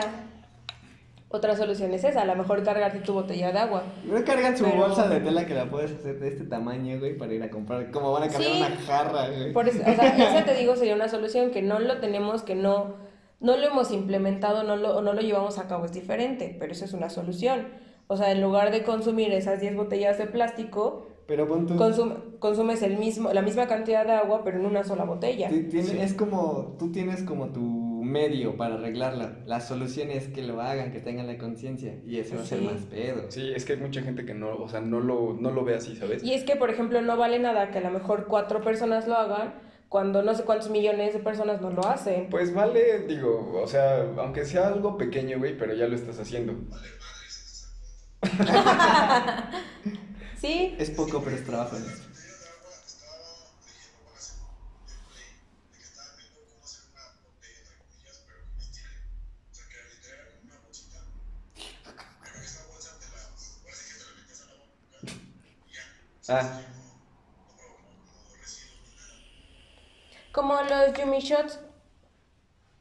otra 1.29 1.55
solución 1.55 1.93
es 1.93 2.03
esa, 2.03 2.21
a 2.21 2.25
lo 2.25 2.35
mejor 2.35 2.63
cargarte 2.63 2.99
tu 2.99 3.13
botella 3.13 3.51
de 3.51 3.59
agua. 3.59 3.83
No 4.03 4.23
cargan 4.25 4.57
su 4.57 4.63
Pero- 4.63 4.77
bolsa 4.77 5.07
de 5.07 5.19
tela 5.19 5.45
que 5.45 5.53
la 5.53 5.65
puedes 5.69 5.91
hacer 5.91 6.19
de 6.19 6.29
este 6.29 6.45
tamaño, 6.45 6.97
güey, 6.99 7.15
para 7.15 7.33
ir 7.33 7.43
a 7.43 7.49
comprar. 7.51 7.91
Como 7.91 8.11
van 8.11 8.23
a 8.23 8.27
cargar 8.29 8.43
Sí. 8.51 8.57
una 8.57 8.75
jarra, 8.77 9.27
güey. 9.29 9.53
Por 9.53 9.67
eso, 9.67 9.81
o 9.81 9.83
sea, 9.95 10.17
esa 10.37 10.45
te 10.45 10.55
digo 10.55 10.75
sería 10.75 10.95
una 10.95 11.09
solución 11.09 11.51
que 11.51 11.61
no 11.61 11.79
lo 11.79 11.99
tenemos, 11.99 12.41
que 12.41 12.55
no, 12.55 12.95
no 13.39 13.55
lo 13.57 13.67
hemos 13.67 13.91
implementado, 13.91 14.63
no 14.63 14.75
lo, 14.77 14.97
o 14.97 15.01
no 15.03 15.13
lo 15.13 15.21
llevamos 15.21 15.59
a 15.59 15.67
cabo, 15.67 15.85
es 15.85 15.93
diferente, 15.93 16.55
pero 16.59 16.71
eso 16.71 16.85
es 16.85 16.93
una 16.93 17.11
solución. 17.11 17.67
O 18.07 18.17
sea, 18.17 18.31
en 18.31 18.41
lugar 18.41 18.71
de 18.71 18.83
consumir 18.83 19.31
esas 19.33 19.59
10 19.61 19.75
botellas 19.75 20.17
de 20.17 20.27
plástico, 20.27 21.07
Pero 21.27 21.47
pon 21.47 21.65
tu... 21.65 21.73
consum- 21.75 22.37
consumes 22.39 22.81
el 22.83 22.97
mismo, 22.97 23.33
la 23.33 23.41
misma 23.41 23.67
cantidad 23.67 24.05
de 24.05 24.11
agua, 24.11 24.43
pero 24.43 24.59
en 24.59 24.65
una 24.67 24.83
sola 24.83 25.03
botella. 25.05 25.49
ti- 25.49 25.63
tiene- 25.63 25.87
Sí. 25.87 25.97
Es 25.99 26.13
como, 26.13 26.75
tú 26.77 26.91
tienes 26.91 27.23
como 27.23 27.47
tu 27.49 27.61
medio 28.03 28.55
para 28.55 28.75
arreglarla. 28.75 29.39
La 29.47 29.59
solución 29.59 30.11
es 30.11 30.27
que 30.27 30.43
lo 30.43 30.61
hagan, 30.61 30.91
que 30.91 30.99
tengan 30.99 31.25
la 31.25 31.39
conciencia. 31.39 31.95
Y 32.05 32.19
eso 32.19 32.35
va 32.35 32.41
a 32.43 32.45
ser 32.45 32.61
más 32.61 32.81
pedo. 32.83 33.31
Sí, 33.31 33.51
es 33.55 33.65
que 33.65 33.73
hay 33.73 33.79
mucha 33.79 34.01
gente 34.03 34.23
que 34.25 34.35
no, 34.35 34.55
o 34.57 34.69
sea, 34.69 34.81
no 34.81 34.99
lo, 34.99 35.33
no 35.33 35.49
lo 35.49 35.63
ve 35.65 35.73
así, 35.73 35.95
¿sabes? 35.95 36.23
Y 36.23 36.33
es 36.35 36.43
que, 36.43 36.55
por 36.55 36.69
ejemplo, 36.69 37.01
no 37.01 37.17
vale 37.17 37.39
nada 37.39 37.71
que 37.71 37.79
a 37.79 37.81
lo 37.81 37.89
mejor 37.89 38.27
cuatro 38.27 38.61
personas 38.61 39.07
lo 39.07 39.15
hagan 39.15 39.55
cuando 39.89 40.21
no 40.21 40.35
sé 40.35 40.43
cuántos 40.43 40.69
millones 40.69 41.13
de 41.13 41.19
personas 41.19 41.61
no 41.61 41.71
lo 41.71 41.87
hacen. 41.87 42.27
Pues 42.29 42.53
vale, 42.53 42.99
digo, 43.07 43.59
o 43.63 43.65
sea, 43.65 44.05
aunque 44.19 44.45
sea 44.45 44.67
algo 44.67 44.95
pequeño, 44.97 45.39
güey, 45.39 45.57
pero 45.57 45.73
ya 45.73 45.87
lo 45.87 45.95
estás 45.95 46.19
haciendo. 46.19 46.53
Sí, 50.39 50.75
Es 50.77 50.89
poco, 50.91 51.23
pero 51.23 51.35
es 51.37 51.43
trabajo 51.45 51.75
en. 51.77 51.85
Ah, 66.27 66.59
como 70.31 70.61
los 70.63 70.93
Yumi 70.97 71.19
Shots. 71.19 71.59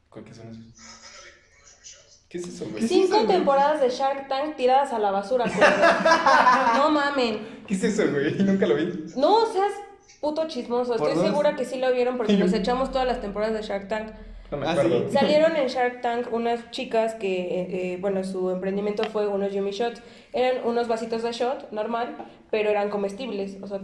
¿cuál 0.09 0.25
qué 0.25 0.35
son 0.35 0.49
esos? 0.49 2.24
¿Qué 2.35 2.39
es 2.41 2.49
eso, 2.49 2.65
güey? 2.65 2.79
¿Qué 2.81 2.85
es 2.87 2.91
Cinco 2.91 3.15
güey? 3.15 3.27
temporadas 3.29 3.81
de 3.81 3.91
Shark 3.91 4.27
Tank 4.27 4.57
tiradas 4.57 4.93
a 4.93 4.99
la 4.99 5.13
basura. 5.13 5.45
no 6.77 6.91
mamen. 6.91 7.63
¿Qué 7.69 7.75
es 7.75 7.85
eso, 7.85 8.11
güey? 8.11 8.35
Nunca 8.43 8.67
lo 8.67 8.75
vi. 8.75 9.05
No 9.17 9.47
seas 9.47 9.73
puto 10.21 10.49
chismoso. 10.49 10.97
¿Por 10.97 11.11
Estoy 11.11 11.23
dos? 11.23 11.31
segura 11.31 11.55
que 11.55 11.65
sí 11.65 11.79
lo 11.79 11.93
vieron 11.93 12.17
porque 12.17 12.33
nos 12.37 12.53
echamos 12.53 12.91
todas 12.91 13.07
las 13.07 13.21
temporadas 13.21 13.55
de 13.55 13.63
Shark 13.63 13.87
Tank. 13.87 14.09
No 14.51 14.57
me 14.59 14.67
Ah, 14.67 14.73
acuerdo. 14.73 15.09
¿sí? 15.09 15.15
Salieron 15.17 15.55
en 15.55 15.69
Shark 15.69 16.01
Tank 16.01 16.33
unas 16.33 16.73
chicas 16.73 17.15
que, 17.15 17.61
eh, 17.61 17.93
eh, 17.93 17.99
bueno, 18.01 18.25
su 18.25 18.51
emprendimiento 18.51 19.05
fue 19.05 19.29
unos 19.29 19.53
Yumi 19.53 19.71
Shots. 19.71 20.03
Eran 20.33 20.67
unos 20.67 20.89
vasitos 20.89 21.23
de 21.23 21.31
shot, 21.31 21.71
normal, 21.71 22.17
pero 22.51 22.69
eran 22.69 22.91
comestibles. 22.91 23.59
O 23.63 23.69
sea, 23.69 23.79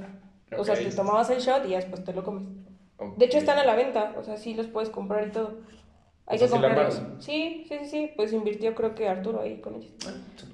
o 0.59 0.65
sea 0.65 0.75
te 0.75 0.87
tomabas 0.91 1.31
el 1.31 1.39
shot 1.39 1.65
y 1.67 1.71
ya 1.71 1.77
después 1.77 2.03
te 2.05 2.13
lo 2.13 2.25
comes. 2.25 2.49
De 3.17 3.27
hecho, 3.27 3.39
están 3.39 3.59
a 3.61 3.65
la 3.65 3.77
venta. 3.77 4.13
O 4.19 4.25
sea, 4.25 4.37
sí 4.37 4.55
los 4.55 4.67
puedes 4.67 4.91
comprar 4.91 5.29
y 5.29 5.31
todo. 5.31 5.59
Hay 6.31 6.37
O 6.37 6.39
sea, 6.39 6.47
que 6.47 6.55
¿sí 6.55 6.61
la 6.61 6.69
comprarlos. 6.69 7.03
Sí, 7.19 7.65
sí, 7.69 7.79
sí, 7.81 7.91
sí. 7.91 8.11
Pues 8.15 8.33
invirtió 8.33 8.73
creo 8.77 8.95
que 8.95 9.09
Arturo 9.09 9.41
ahí 9.41 9.61
con 9.61 9.75
ellos. 9.75 9.93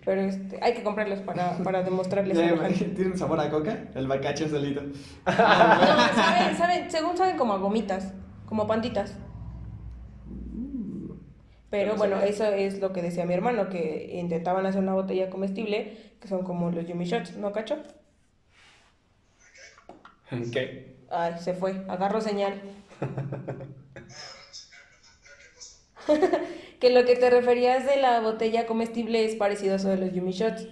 Pero 0.07 0.22
este, 0.22 0.59
hay 0.62 0.72
que 0.72 0.83
comprarlos 0.83 1.20
para, 1.20 1.59
para 1.64 1.83
demostrarles 1.83 2.39
a 2.39 2.47
Ya, 2.47 2.57
la 2.57 2.68
gente. 2.70 2.95
¿Tiene 2.95 3.11
un 3.11 3.18
sabor 3.18 3.39
a 3.39 3.51
coca? 3.51 3.85
El 3.95 4.07
bacacho 4.07 4.49
solito. 4.49 4.81
No, 5.27 5.35
saben, 5.35 6.57
saben, 6.57 6.91
según 6.91 7.16
saben 7.16 7.37
como 7.37 7.53
a 7.53 7.59
gomitas, 7.59 8.14
como 8.47 8.66
panditas. 8.66 9.18
Pero 11.68 11.97
bueno, 11.97 12.22
eso 12.22 12.47
es 12.47 12.81
lo 12.81 12.95
que 12.95 13.03
decía 13.03 13.27
mi 13.27 13.35
hermano, 13.35 13.68
que 13.68 14.12
intentaban 14.14 14.64
hacer 14.64 14.81
una 14.81 14.95
botella 14.95 15.29
comestible, 15.29 16.14
que 16.20 16.29
son 16.29 16.43
como 16.43 16.70
los 16.70 16.87
Yumi 16.87 17.05
Shots, 17.05 17.37
¿no, 17.37 17.53
cacho? 17.53 17.77
¿Qué? 20.53 20.97
Ay, 21.11 21.35
se 21.39 21.53
fue, 21.53 21.85
agarró 21.89 22.22
señal. 22.22 22.62
que 26.81 26.91
lo 26.91 27.05
que 27.05 27.17
te 27.17 27.31
referías 27.31 27.87
de 27.87 27.97
la 27.97 28.21
botella 28.21 28.67
comestible 28.67 29.25
es 29.25 29.35
parecido 29.35 29.75
a 29.75 29.77
eso 29.77 29.89
de 29.89 29.97
los 29.97 30.13
Yumi 30.13 30.33
Shots. 30.33 30.69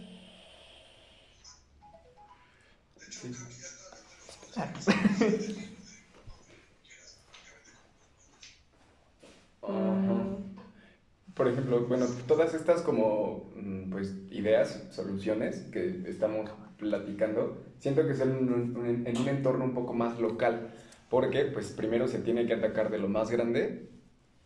Por 11.35 11.49
ejemplo, 11.49 11.87
bueno, 11.89 12.07
todas 12.29 12.55
estas 12.55 12.83
como 12.83 13.51
mm, 13.57 13.91
pues 13.91 14.15
ideas, 14.31 14.87
soluciones 14.91 15.63
que 15.73 16.05
estamos 16.07 16.51
platicando, 16.79 17.65
siento 17.81 18.07
que 18.07 18.15
son 18.15 18.31
en 18.31 18.53
un, 18.53 19.07
en 19.07 19.17
un 19.19 19.29
entorno 19.29 19.65
un 19.65 19.75
poco 19.75 19.95
más 19.95 20.21
local, 20.21 20.71
porque 21.11 21.47
pues 21.47 21.73
primero 21.73 22.07
se 22.07 22.21
tiene 22.21 22.47
que 22.47 22.55
atacar 22.55 22.91
de 22.91 22.99
lo 22.99 23.09
más 23.09 23.31
grande 23.31 23.94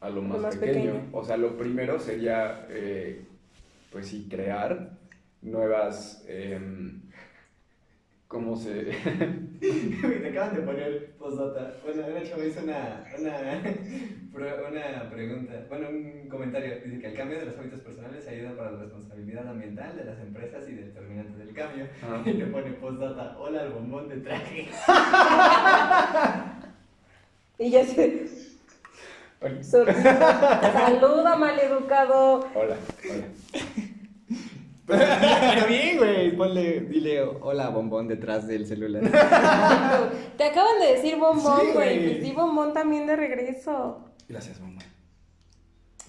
a 0.01 0.09
lo 0.11 0.22
más, 0.22 0.40
más 0.40 0.57
pequeño. 0.57 0.92
pequeño. 0.92 1.09
O 1.12 1.24
sea, 1.24 1.36
lo 1.36 1.57
primero 1.57 1.99
sería, 1.99 2.66
eh, 2.70 3.24
pues 3.90 4.07
sí, 4.07 4.26
crear 4.30 4.90
nuevas, 5.42 6.24
em, 6.28 7.01
¿cómo 8.28 8.57
se...? 8.57 8.84
Te 9.61 10.28
acaban 10.28 10.55
de 10.55 10.62
poner 10.62 11.12
postdata. 11.18 11.74
Bueno, 11.82 12.07
una 12.07 12.22
chava 12.22 12.44
hizo 12.44 12.62
una, 12.62 13.05
una, 13.18 13.62
una 14.70 15.11
pregunta, 15.11 15.66
bueno, 15.68 15.88
un 15.88 16.28
comentario. 16.28 16.76
Dice 16.84 17.01
que 17.01 17.07
el 17.09 17.14
cambio 17.14 17.40
de 17.40 17.46
los 17.46 17.59
hábitos 17.59 17.80
personales 17.80 18.28
ayuda 18.28 18.57
para 18.57 18.70
la 18.70 18.82
responsabilidad 18.82 19.49
ambiental 19.49 19.96
de 19.96 20.05
las 20.05 20.20
empresas 20.20 20.68
y 20.68 20.74
determinantes 20.74 21.38
del 21.38 21.53
cambio. 21.55 21.86
Y 22.24 22.32
le 22.34 22.46
pone 22.46 22.70
postdata, 22.72 23.36
hola 23.36 23.62
al 23.62 23.72
bombón 23.72 24.09
de 24.09 24.18
traje. 24.18 24.68
Y 27.59 27.70
ya 27.70 27.84
se... 27.84 28.47
Hola, 29.41 29.62
Saluda, 29.62 31.36
maleducado. 31.36 32.41
hola. 32.55 32.76
hola. 33.05 33.24
Pero 34.86 35.66
bien, 35.68 35.99
güey. 35.99 36.36
Ponle, 36.36 36.80
dile 36.80 37.22
hola 37.22 37.68
bombón 37.68 38.09
detrás 38.09 38.47
del 38.49 38.66
celular. 38.66 39.03
Te 40.36 40.45
acaban 40.45 40.80
de 40.80 40.95
decir 40.95 41.16
bombón, 41.16 41.61
Sí, 41.61 41.66
güey. 41.72 41.99
güey. 41.99 42.05
Pues 42.11 42.22
di 42.22 42.32
bombón 42.32 42.72
también 42.72 43.07
de 43.07 43.14
regreso. 43.16 43.99
Gracias, 44.28 44.59
mamá. 44.61 44.80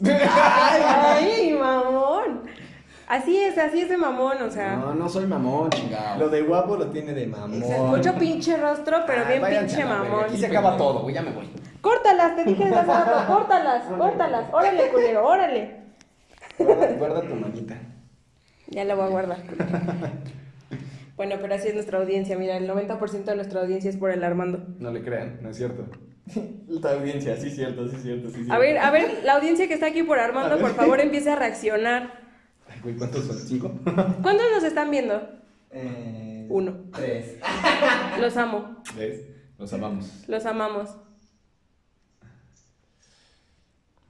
Ay, 0.02 1.54
mamón. 1.60 2.44
Así 3.08 3.38
es, 3.38 3.58
así 3.58 3.82
es 3.82 3.90
de 3.90 3.98
mamón, 3.98 4.42
o 4.44 4.52
sea. 4.52 4.76
No, 4.78 4.94
no 4.94 5.10
soy 5.10 5.26
mamón, 5.26 5.70
chingado. 5.72 6.20
Lo 6.20 6.30
de 6.30 6.42
guapo 6.44 6.78
lo 6.78 6.88
tiene 6.88 7.14
de 7.14 7.28
o 7.28 7.36
sea, 7.36 7.78
mamón. 7.78 7.90
mucho 7.98 8.14
pinche 8.16 8.56
rostro, 8.56 9.00
pero 9.06 9.24
Ay, 9.28 9.40
bien 9.40 9.60
pinche 9.66 9.84
mamón. 9.84 10.24
Aquí 10.26 10.38
se 10.38 10.46
acaba 10.48 10.78
todo, 10.78 11.02
güey, 11.02 11.16
ya 11.16 11.22
me 11.22 11.32
voy. 11.32 11.50
Córtalas, 11.82 12.36
te 12.36 12.44
dije 12.44 12.66
desde 12.66 12.78
hace 12.78 12.88
rato, 12.88 13.28
córtalas, 13.34 13.84
córtalas. 13.86 14.46
Órale, 14.54 14.90
culero, 14.90 15.26
órale. 15.28 15.76
Guarda, 16.58 16.88
guarda 16.94 17.22
tu 17.22 17.36
manita. 17.36 17.78
Ya 18.68 18.84
la 18.84 18.96
voy 18.96 19.06
a 19.06 19.10
guardar. 19.10 19.38
Bueno, 21.16 21.36
pero 21.42 21.56
así 21.56 21.70
es 21.70 21.74
nuestra 21.74 22.00
audiencia. 22.00 22.38
Mira, 22.38 22.58
el 22.58 22.70
90% 22.70 23.24
de 23.24 23.36
nuestra 23.36 23.62
audiencia 23.62 23.90
es 23.90 23.98
por 23.98 24.12
el 24.12 24.24
Armando. 24.24 24.64
No 24.80 24.92
le 24.92 25.04
crean, 25.04 25.40
no 25.42 25.50
es 25.50 25.58
cierto. 25.58 25.86
La 26.68 26.92
audiencia, 26.92 27.36
sí 27.38 27.50
cierto, 27.50 27.88
sí 27.88 27.98
cierto, 27.98 28.30
sí 28.30 28.36
cierto. 28.36 28.54
A 28.54 28.60
ver, 28.60 28.78
a 28.78 28.92
ver, 28.92 29.22
la 29.24 29.34
audiencia 29.34 29.68
que 29.68 29.74
está 29.74 29.88
aquí 29.88 30.04
por 30.04 30.20
Armando, 30.20 30.60
por 30.60 30.76
favor, 30.76 31.00
empiece 31.00 31.32
a 31.32 31.36
reaccionar. 31.36 32.20
Ay, 32.70 32.80
güey, 32.84 32.96
¿cuántos 32.96 33.26
son? 33.26 33.38
¿Cinco? 33.38 33.72
¿Cuántos 34.22 34.46
nos 34.54 34.64
están 34.64 34.92
viendo? 34.92 35.28
Eh, 35.72 36.46
Uno. 36.50 36.76
Tres. 36.94 37.38
Los 38.20 38.38
amo, 38.38 38.78
¿Ves? 38.96 39.26
Los 39.58 39.74
amamos. 39.74 40.24
los 40.28 40.46
amamos. 40.46 40.96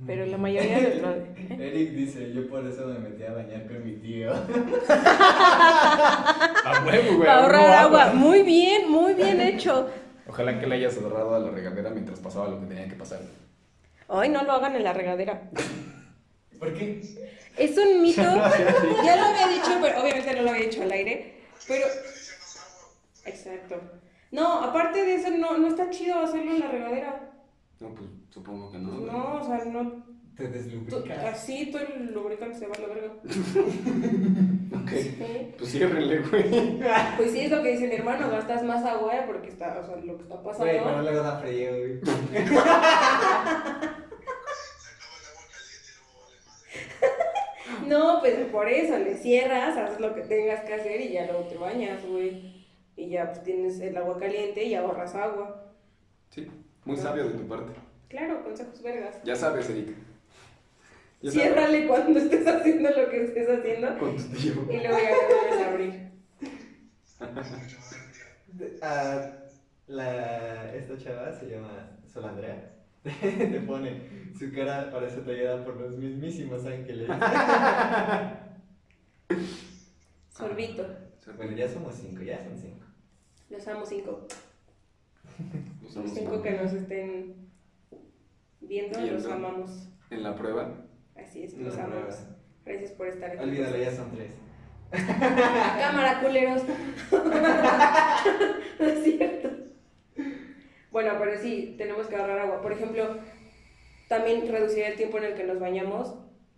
Pero 0.05 0.25
la 0.25 0.37
mayoría 0.37 0.77
de 0.79 1.01
nuestra... 1.01 1.15
Eric 1.59 1.91
dice, 1.91 2.31
yo 2.33 2.47
por 2.47 2.65
eso 2.65 2.87
me 2.87 2.99
metí 2.99 3.23
a 3.23 3.33
bañar 3.33 3.67
con 3.67 3.83
mi 3.83 3.97
tío. 3.97 4.31
A 6.65 6.83
huevo, 6.85 7.17
güey. 7.17 7.27
Para 7.27 7.43
ahorrar 7.43 7.71
agua. 7.71 8.13
Muy 8.13 8.43
bien, 8.43 8.89
muy 8.89 9.13
bien 9.13 9.41
hecho. 9.41 9.89
Ojalá 10.27 10.57
que 10.59 10.67
le 10.67 10.75
hayas 10.75 10.97
ahorrado 10.97 11.35
a 11.35 11.39
la 11.39 11.51
regadera 11.51 11.89
mientras 11.89 12.19
pasaba 12.19 12.47
lo 12.47 12.61
que 12.61 12.67
tenía 12.67 12.87
que 12.87 12.95
pasar. 12.95 13.19
Ay, 14.07 14.29
no 14.29 14.43
lo 14.43 14.53
hagan 14.53 14.75
en 14.75 14.83
la 14.85 14.93
regadera. 14.93 15.49
¿Por 16.57 16.73
qué? 16.73 17.01
Es 17.57 17.77
un 17.77 18.01
mito. 18.01 18.21
Ya 19.03 19.15
lo 19.17 19.25
había 19.25 19.47
dicho, 19.47 19.77
pero 19.81 20.01
obviamente 20.01 20.33
no 20.35 20.43
lo 20.43 20.51
había 20.51 20.63
dicho 20.63 20.81
al 20.81 20.91
aire. 20.91 21.41
Pero. 21.67 21.87
Exacto. 23.25 23.81
No, 24.31 24.61
aparte 24.63 25.03
de 25.03 25.15
eso, 25.15 25.29
no, 25.31 25.57
no 25.57 25.67
está 25.67 25.89
chido 25.89 26.19
hacerlo 26.19 26.51
en 26.51 26.59
la 26.59 26.67
regadera. 26.69 27.28
No, 27.79 27.95
pues 27.95 28.09
supongo 28.29 28.71
que 28.71 28.77
no. 28.77 28.91
No, 28.91 29.35
o 29.41 29.43
sea, 29.43 29.63
no. 29.65 30.03
Te 30.35 30.47
deslubricas. 30.47 31.25
así 31.25 31.69
todo 31.71 31.81
el 31.81 32.13
lubricante 32.13 32.59
se 32.59 32.67
va 32.67 32.75
a 32.75 32.79
la 32.79 32.87
verga. 32.87 33.13
Ok. 34.81 34.89
Sí. 34.91 35.53
Pues 35.57 35.71
ciérrenle, 35.71 36.19
güey. 36.19 36.79
Pues 37.17 37.31
sí, 37.31 37.41
es 37.41 37.51
lo 37.51 37.61
que 37.61 37.71
dice 37.71 37.87
mi 37.87 37.95
hermano, 37.95 38.29
gastas 38.29 38.63
más 38.63 38.85
agua 38.85 39.15
eh, 39.15 39.23
porque 39.25 39.49
está, 39.49 39.79
o 39.79 39.85
sea, 39.85 39.95
lo 39.97 40.15
que 40.15 40.23
está 40.23 40.41
pasando. 40.41 40.65
Güey, 40.65 40.83
pero 40.83 41.01
luego 41.01 41.23
da 41.23 41.39
frío, 41.39 41.69
güey. 41.71 41.99
No, 47.87 48.19
pues 48.19 48.35
por 48.51 48.69
eso, 48.69 48.97
le 48.99 49.15
cierras, 49.15 49.75
haces 49.75 49.99
lo 49.99 50.13
que 50.13 50.21
tengas 50.21 50.63
que 50.63 50.75
hacer 50.75 51.01
y 51.01 51.13
ya 51.13 51.25
luego 51.25 51.47
te 51.47 51.57
bañas, 51.57 52.05
güey. 52.05 52.67
Y 52.95 53.09
ya 53.09 53.27
pues 53.27 53.43
tienes 53.43 53.79
el 53.79 53.97
agua 53.97 54.17
caliente 54.19 54.63
y 54.63 54.75
ahorras 54.75 55.15
agua. 55.15 55.68
Muy 56.85 56.97
sabio 56.97 57.25
de 57.29 57.33
tu 57.37 57.47
parte. 57.47 57.73
Claro, 58.07 58.43
consejos 58.43 58.81
vergas. 58.81 59.21
Ya 59.23 59.35
sabes, 59.35 59.69
Erika. 59.69 59.91
Ya 61.21 61.31
sabes. 61.31 61.33
Ciérrale 61.33 61.87
cuando 61.87 62.19
estés 62.19 62.47
haciendo 62.47 62.89
lo 62.89 63.09
que 63.09 63.23
estés 63.25 63.49
haciendo 63.49 63.97
Con 63.99 64.15
tu 64.15 64.23
tío. 64.37 64.53
y 64.69 64.77
luego 64.77 64.97
ya 64.97 65.11
lo 65.11 65.27
vuelves 65.27 65.61
a 65.61 65.69
abrir. 65.69 66.09
Ah, 68.81 69.31
la, 69.87 70.73
esta 70.75 70.97
chava 70.97 71.31
se 71.33 71.49
llama 71.49 71.99
Sol 72.11 72.25
Andrea. 72.25 72.75
Te 73.03 73.61
pone, 73.65 74.01
su 74.37 74.51
cara 74.53 74.89
parece 74.91 75.21
tallada 75.21 75.63
por 75.63 75.77
los 75.77 75.97
mismísimos 75.97 76.65
ángeles. 76.65 77.09
Sorbito. 80.29 80.85
bueno, 81.37 81.51
ya 81.55 81.67
somos 81.69 81.95
cinco, 81.95 82.21
ya 82.23 82.43
son 82.43 82.57
cinco. 82.57 82.85
Los 83.49 83.67
amo 83.67 83.85
cinco. 83.85 84.27
Los 85.95 86.11
cinco 86.13 86.41
que 86.41 86.51
nos 86.51 86.73
estén 86.73 87.35
viendo, 88.61 88.99
los 89.01 89.25
amamos. 89.25 89.89
En 90.09 90.23
la 90.23 90.35
prueba. 90.35 90.71
Así 91.15 91.43
es, 91.43 91.53
los 91.57 91.77
amamos. 91.77 92.15
Gracias 92.65 92.91
por 92.91 93.07
estar 93.07 93.31
aquí. 93.31 93.43
Olvídalo, 93.43 93.77
ya 93.77 93.91
son 93.91 94.11
tres. 94.11 94.31
Cámara, 94.91 96.21
culeros. 96.21 96.63
no 98.79 98.85
es 98.85 99.03
cierto. 99.03 99.49
Bueno, 100.91 101.13
pero 101.19 101.39
sí, 101.39 101.75
tenemos 101.77 102.07
que 102.07 102.15
ahorrar 102.15 102.39
agua. 102.39 102.61
Por 102.61 102.71
ejemplo, 102.71 103.17
también 104.07 104.47
reducir 104.49 104.83
el 104.83 104.95
tiempo 104.95 105.17
en 105.19 105.25
el 105.25 105.33
que 105.35 105.43
nos 105.43 105.59
bañamos. 105.59 106.15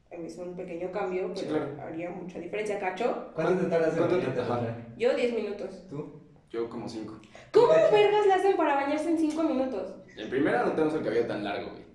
Es 0.10 0.38
un 0.38 0.56
pequeño 0.58 0.92
cambio, 0.92 1.28
pero 1.34 1.40
Sí, 1.40 1.46
claro. 1.48 1.82
haría 1.82 2.10
mucha 2.10 2.38
diferencia. 2.40 2.80
¿Cacho? 2.80 3.32
¿Cuánto 3.34 3.64
te 3.64 3.70
tardas 3.70 3.94
en 3.94 3.98
¿Cuánto 3.98 4.18
te- 4.20 4.42
bañarte? 4.42 4.84
Yo 4.98 5.14
10 5.16 5.34
minutos. 5.34 5.88
¿Tú? 5.90 6.21
Yo 6.52 6.70
como 6.70 6.90
cinco. 6.90 7.20
¿Cómo 7.54 7.68
vergas 7.68 8.26
le 8.26 8.34
hacen 8.34 8.58
para 8.58 8.76
bañarse 8.76 9.10
en 9.10 9.18
5 9.18 9.44
minutos? 9.44 9.94
En 10.18 10.30
primera 10.30 10.66
no 10.66 10.72
tenemos 10.74 10.94
el 10.96 11.04
cabello 11.04 11.26
tan 11.26 11.44
largo, 11.44 11.72
güey. 11.72 11.86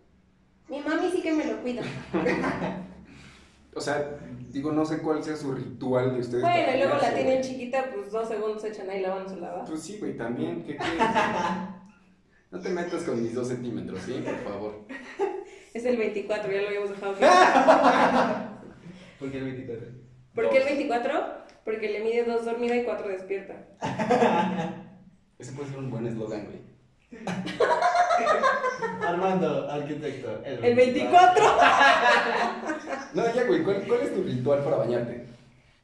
Mi 0.69 0.81
mami 0.81 1.11
sí 1.11 1.21
que 1.23 1.33
me 1.33 1.45
lo 1.45 1.61
cuida. 1.63 1.83
O 3.75 3.81
sea, 3.83 4.19
digo, 4.53 4.73
no 4.73 4.87
sé 4.87 5.03
cuál 5.03 5.23
sea 5.23 5.37
su 5.37 5.53
ritual 5.53 6.15
de 6.15 6.21
ustedes. 6.21 6.43
Bueno, 6.43 6.75
y 6.75 6.79
luego 6.79 6.95
la 6.95 7.13
tienen 7.13 7.41
güey. 7.41 7.43
chiquita, 7.43 7.91
pues 7.95 8.11
dos 8.11 8.27
segundos 8.27 8.63
se 8.63 8.69
echan 8.69 8.89
ahí 8.89 9.03
lavándose 9.03 9.37
la 9.37 9.51
baba. 9.51 9.65
Pues 9.67 9.83
sí, 9.83 9.99
güey, 9.99 10.17
también. 10.17 10.65
¿Qué 10.65 10.77
quieres? 10.77 10.99
No 12.51 12.61
te 12.61 12.71
metas 12.71 13.03
con 13.03 13.23
mis 13.23 13.35
dos 13.35 13.49
centímetros, 13.49 14.01
¿sí? 14.01 14.23
Por 14.25 14.39
favor. 14.51 14.87
Es 15.75 15.85
el 15.85 15.99
24, 15.99 16.51
ya 16.51 16.63
lo 16.63 16.69
habíamos 16.69 16.91
dejado 16.91 17.15
claro. 17.19 18.49
¿Por 19.19 19.31
qué 19.31 19.39
el 19.39 19.45
24? 19.45 19.89
¿Por 20.37 20.51
qué 20.51 20.59
el 20.59 20.65
24? 20.65 21.13
Porque 21.65 21.89
le 21.89 22.01
mide 22.01 22.25
dos 22.25 22.45
dormida 22.45 22.77
y 22.77 22.85
cuatro 22.85 23.09
despierta. 23.09 23.55
Ese 25.39 25.53
puede 25.53 25.71
ser 25.71 25.79
un 25.79 25.91
buen 25.91 26.07
eslogan, 26.07 26.45
güey. 26.45 27.25
Armando, 29.03 29.71
arquitecto. 29.71 30.43
El 30.45 30.75
24. 30.75 31.45
No, 33.15 33.35
ya, 33.35 33.45
güey, 33.45 33.65
¿cuál, 33.65 33.83
cuál 33.89 34.01
es 34.03 34.15
tu 34.15 34.23
ritual 34.23 34.63
para 34.63 34.77
bañarte? 34.77 35.25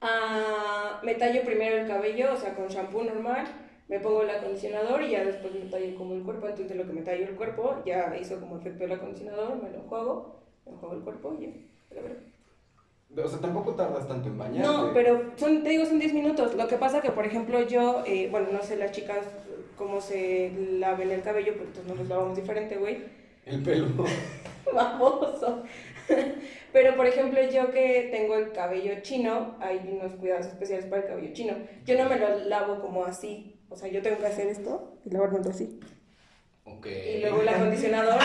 Ah, 0.02 1.00
me 1.02 1.14
tallo 1.14 1.42
primero 1.44 1.78
el 1.78 1.88
cabello, 1.88 2.34
o 2.34 2.36
sea, 2.36 2.54
con 2.54 2.68
shampoo 2.68 3.04
normal. 3.04 3.46
Me 3.88 4.00
pongo 4.00 4.22
el 4.22 4.30
acondicionador 4.30 5.02
y 5.02 5.12
ya 5.12 5.24
después 5.24 5.54
me 5.54 5.70
tallo 5.70 5.96
como 5.96 6.14
el 6.14 6.22
cuerpo. 6.24 6.48
Entonces, 6.48 6.76
lo 6.76 6.86
que 6.86 6.92
me 6.92 7.02
tallo 7.02 7.24
el 7.24 7.36
cuerpo 7.36 7.82
ya 7.86 8.14
hizo 8.20 8.38
como 8.38 8.58
efecto 8.58 8.84
el 8.84 8.92
acondicionador, 8.92 9.62
me 9.62 9.70
lo 9.70 9.78
enjuago, 9.78 10.42
me 10.66 10.72
enjuago 10.72 10.94
el 10.96 11.02
cuerpo 11.02 11.36
y 11.40 11.46
ya. 11.46 11.52
O 13.16 13.28
sea, 13.28 13.38
tampoco 13.40 13.74
tardas 13.74 14.08
tanto 14.08 14.28
en 14.28 14.38
bañarte. 14.38 14.66
No, 14.66 14.92
pero 14.94 15.32
son, 15.36 15.62
te 15.62 15.70
digo, 15.70 15.84
son 15.84 15.98
10 15.98 16.14
minutos. 16.14 16.54
Lo 16.54 16.66
que 16.66 16.76
pasa 16.76 17.02
que, 17.02 17.10
por 17.10 17.26
ejemplo, 17.26 17.60
yo, 17.66 18.02
eh, 18.06 18.28
bueno, 18.30 18.48
no 18.52 18.62
sé 18.62 18.76
las 18.76 18.92
chicas 18.92 19.26
cómo 19.76 20.00
se 20.00 20.52
laven 20.78 21.10
el 21.10 21.22
cabello, 21.22 21.52
pero 21.52 21.66
entonces 21.66 21.94
nos 21.94 22.08
lavamos 22.08 22.36
diferente, 22.36 22.76
güey. 22.76 23.04
El 23.44 23.62
pelo. 23.62 24.04
Baboso. 24.72 25.64
Pero, 26.72 26.96
por 26.96 27.06
ejemplo, 27.06 27.38
yo 27.50 27.70
que 27.70 28.08
tengo 28.10 28.36
el 28.36 28.52
cabello 28.52 29.02
chino, 29.02 29.56
hay 29.60 29.80
unos 29.92 30.12
cuidados 30.14 30.46
especiales 30.46 30.86
para 30.86 31.02
el 31.02 31.08
cabello 31.08 31.34
chino. 31.34 31.54
Yo 31.84 31.98
no 31.98 32.08
me 32.08 32.18
lo 32.18 32.38
lavo 32.44 32.80
como 32.80 33.04
así. 33.04 33.58
O 33.68 33.76
sea, 33.76 33.88
yo 33.88 34.00
tengo 34.00 34.18
que 34.18 34.26
hacer 34.26 34.46
esto 34.46 34.96
y 35.04 35.10
lavármelo 35.10 35.50
así. 35.50 35.80
Ok. 36.64 36.86
Y 36.86 37.20
luego 37.20 37.42
el 37.42 37.48
acondicionador. 37.48 38.20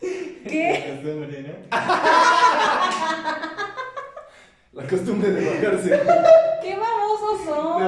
¿Qué? 0.48 1.00
La 4.72 4.86
costumbre 4.86 5.30
de 5.30 5.44
bajarse. 5.44 5.90
¿Qué 6.62 6.76
babosos 6.76 7.44
son? 7.44 7.82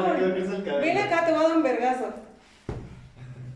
Ven 0.80 0.98
acá, 0.98 1.24
te 1.24 1.32
voy 1.32 1.44
a 1.44 1.48
dar 1.48 1.56
un 1.56 1.62
vergazo. 1.62 2.06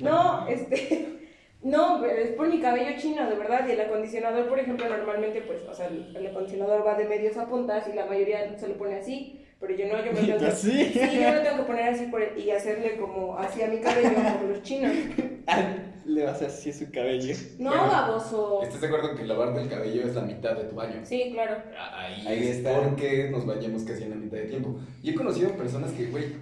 No, 0.01 0.47
este. 0.49 1.05
No, 1.61 1.99
pero 2.01 2.22
es 2.22 2.31
por 2.31 2.47
mi 2.49 2.61
cabello 2.61 2.97
chino, 2.97 3.29
de 3.29 3.35
verdad. 3.35 3.66
Y 3.66 3.72
el 3.72 3.81
acondicionador, 3.81 4.49
por 4.49 4.61
ejemplo, 4.61 4.89
normalmente, 4.89 5.41
pues, 5.41 5.62
o 5.68 5.74
sea, 5.74 5.89
el, 5.89 6.14
el 6.16 6.29
acondicionador 6.29 6.87
va 6.87 6.95
de 6.95 7.05
medios 7.05 7.37
a 7.37 7.49
puntas 7.49 7.89
y 7.89 7.97
la 7.97 8.07
mayoría 8.07 8.57
se 8.57 8.68
lo 8.68 8.79
pone 8.79 8.95
así. 8.95 9.45
Pero 9.61 9.75
yo 9.75 9.87
no, 9.89 10.05
yo 10.05 10.13
me 10.13 10.21
tengo 10.27 10.39
que. 10.39 10.47
¿Así? 10.47 10.85
Sí, 10.93 11.21
yo 11.21 11.33
me 11.33 11.41
tengo 11.41 11.57
que 11.59 11.63
poner 11.65 11.89
así 11.95 12.07
por 12.07 12.23
el- 12.23 12.39
y 12.39 12.51
hacerle 12.51 12.97
como 12.97 13.37
así 13.39 13.63
a 13.63 13.69
mi 13.69 13.79
cabello, 13.81 14.11
como 14.15 14.49
los 14.53 14.63
chinos. 14.63 14.93
Le 16.07 16.25
vas 16.25 16.41
a 16.41 16.47
así 16.47 16.71
a 16.71 16.73
su 16.73 16.91
cabello. 16.91 17.35
No, 17.59 17.69
Bueno, 17.71 17.87
baboso. 17.89 18.63
¿Estás 18.63 18.81
de 18.81 18.87
acuerdo 18.87 19.15
que 19.15 19.25
lavarte 19.27 19.61
el 19.61 19.69
cabello 19.69 20.03
es 20.07 20.15
la 20.15 20.23
mitad 20.23 20.57
de 20.57 20.65
tu 20.65 20.75
baño? 20.75 21.01
Sí, 21.05 21.31
claro. 21.35 21.63
Ahí, 21.93 22.27
Ahí 22.27 22.49
es 22.49 22.57
está. 22.59 22.81
porque 22.81 23.29
nos 23.31 23.45
bañamos 23.45 23.83
casi 23.83 24.05
en 24.05 24.11
la 24.11 24.17
mitad 24.17 24.39
de 24.39 24.45
tiempo. 24.47 24.81
Y 25.03 25.11
he 25.11 25.15
conocido 25.15 25.51
personas 25.51 25.91
que, 25.93 26.07
güey, 26.07 26.37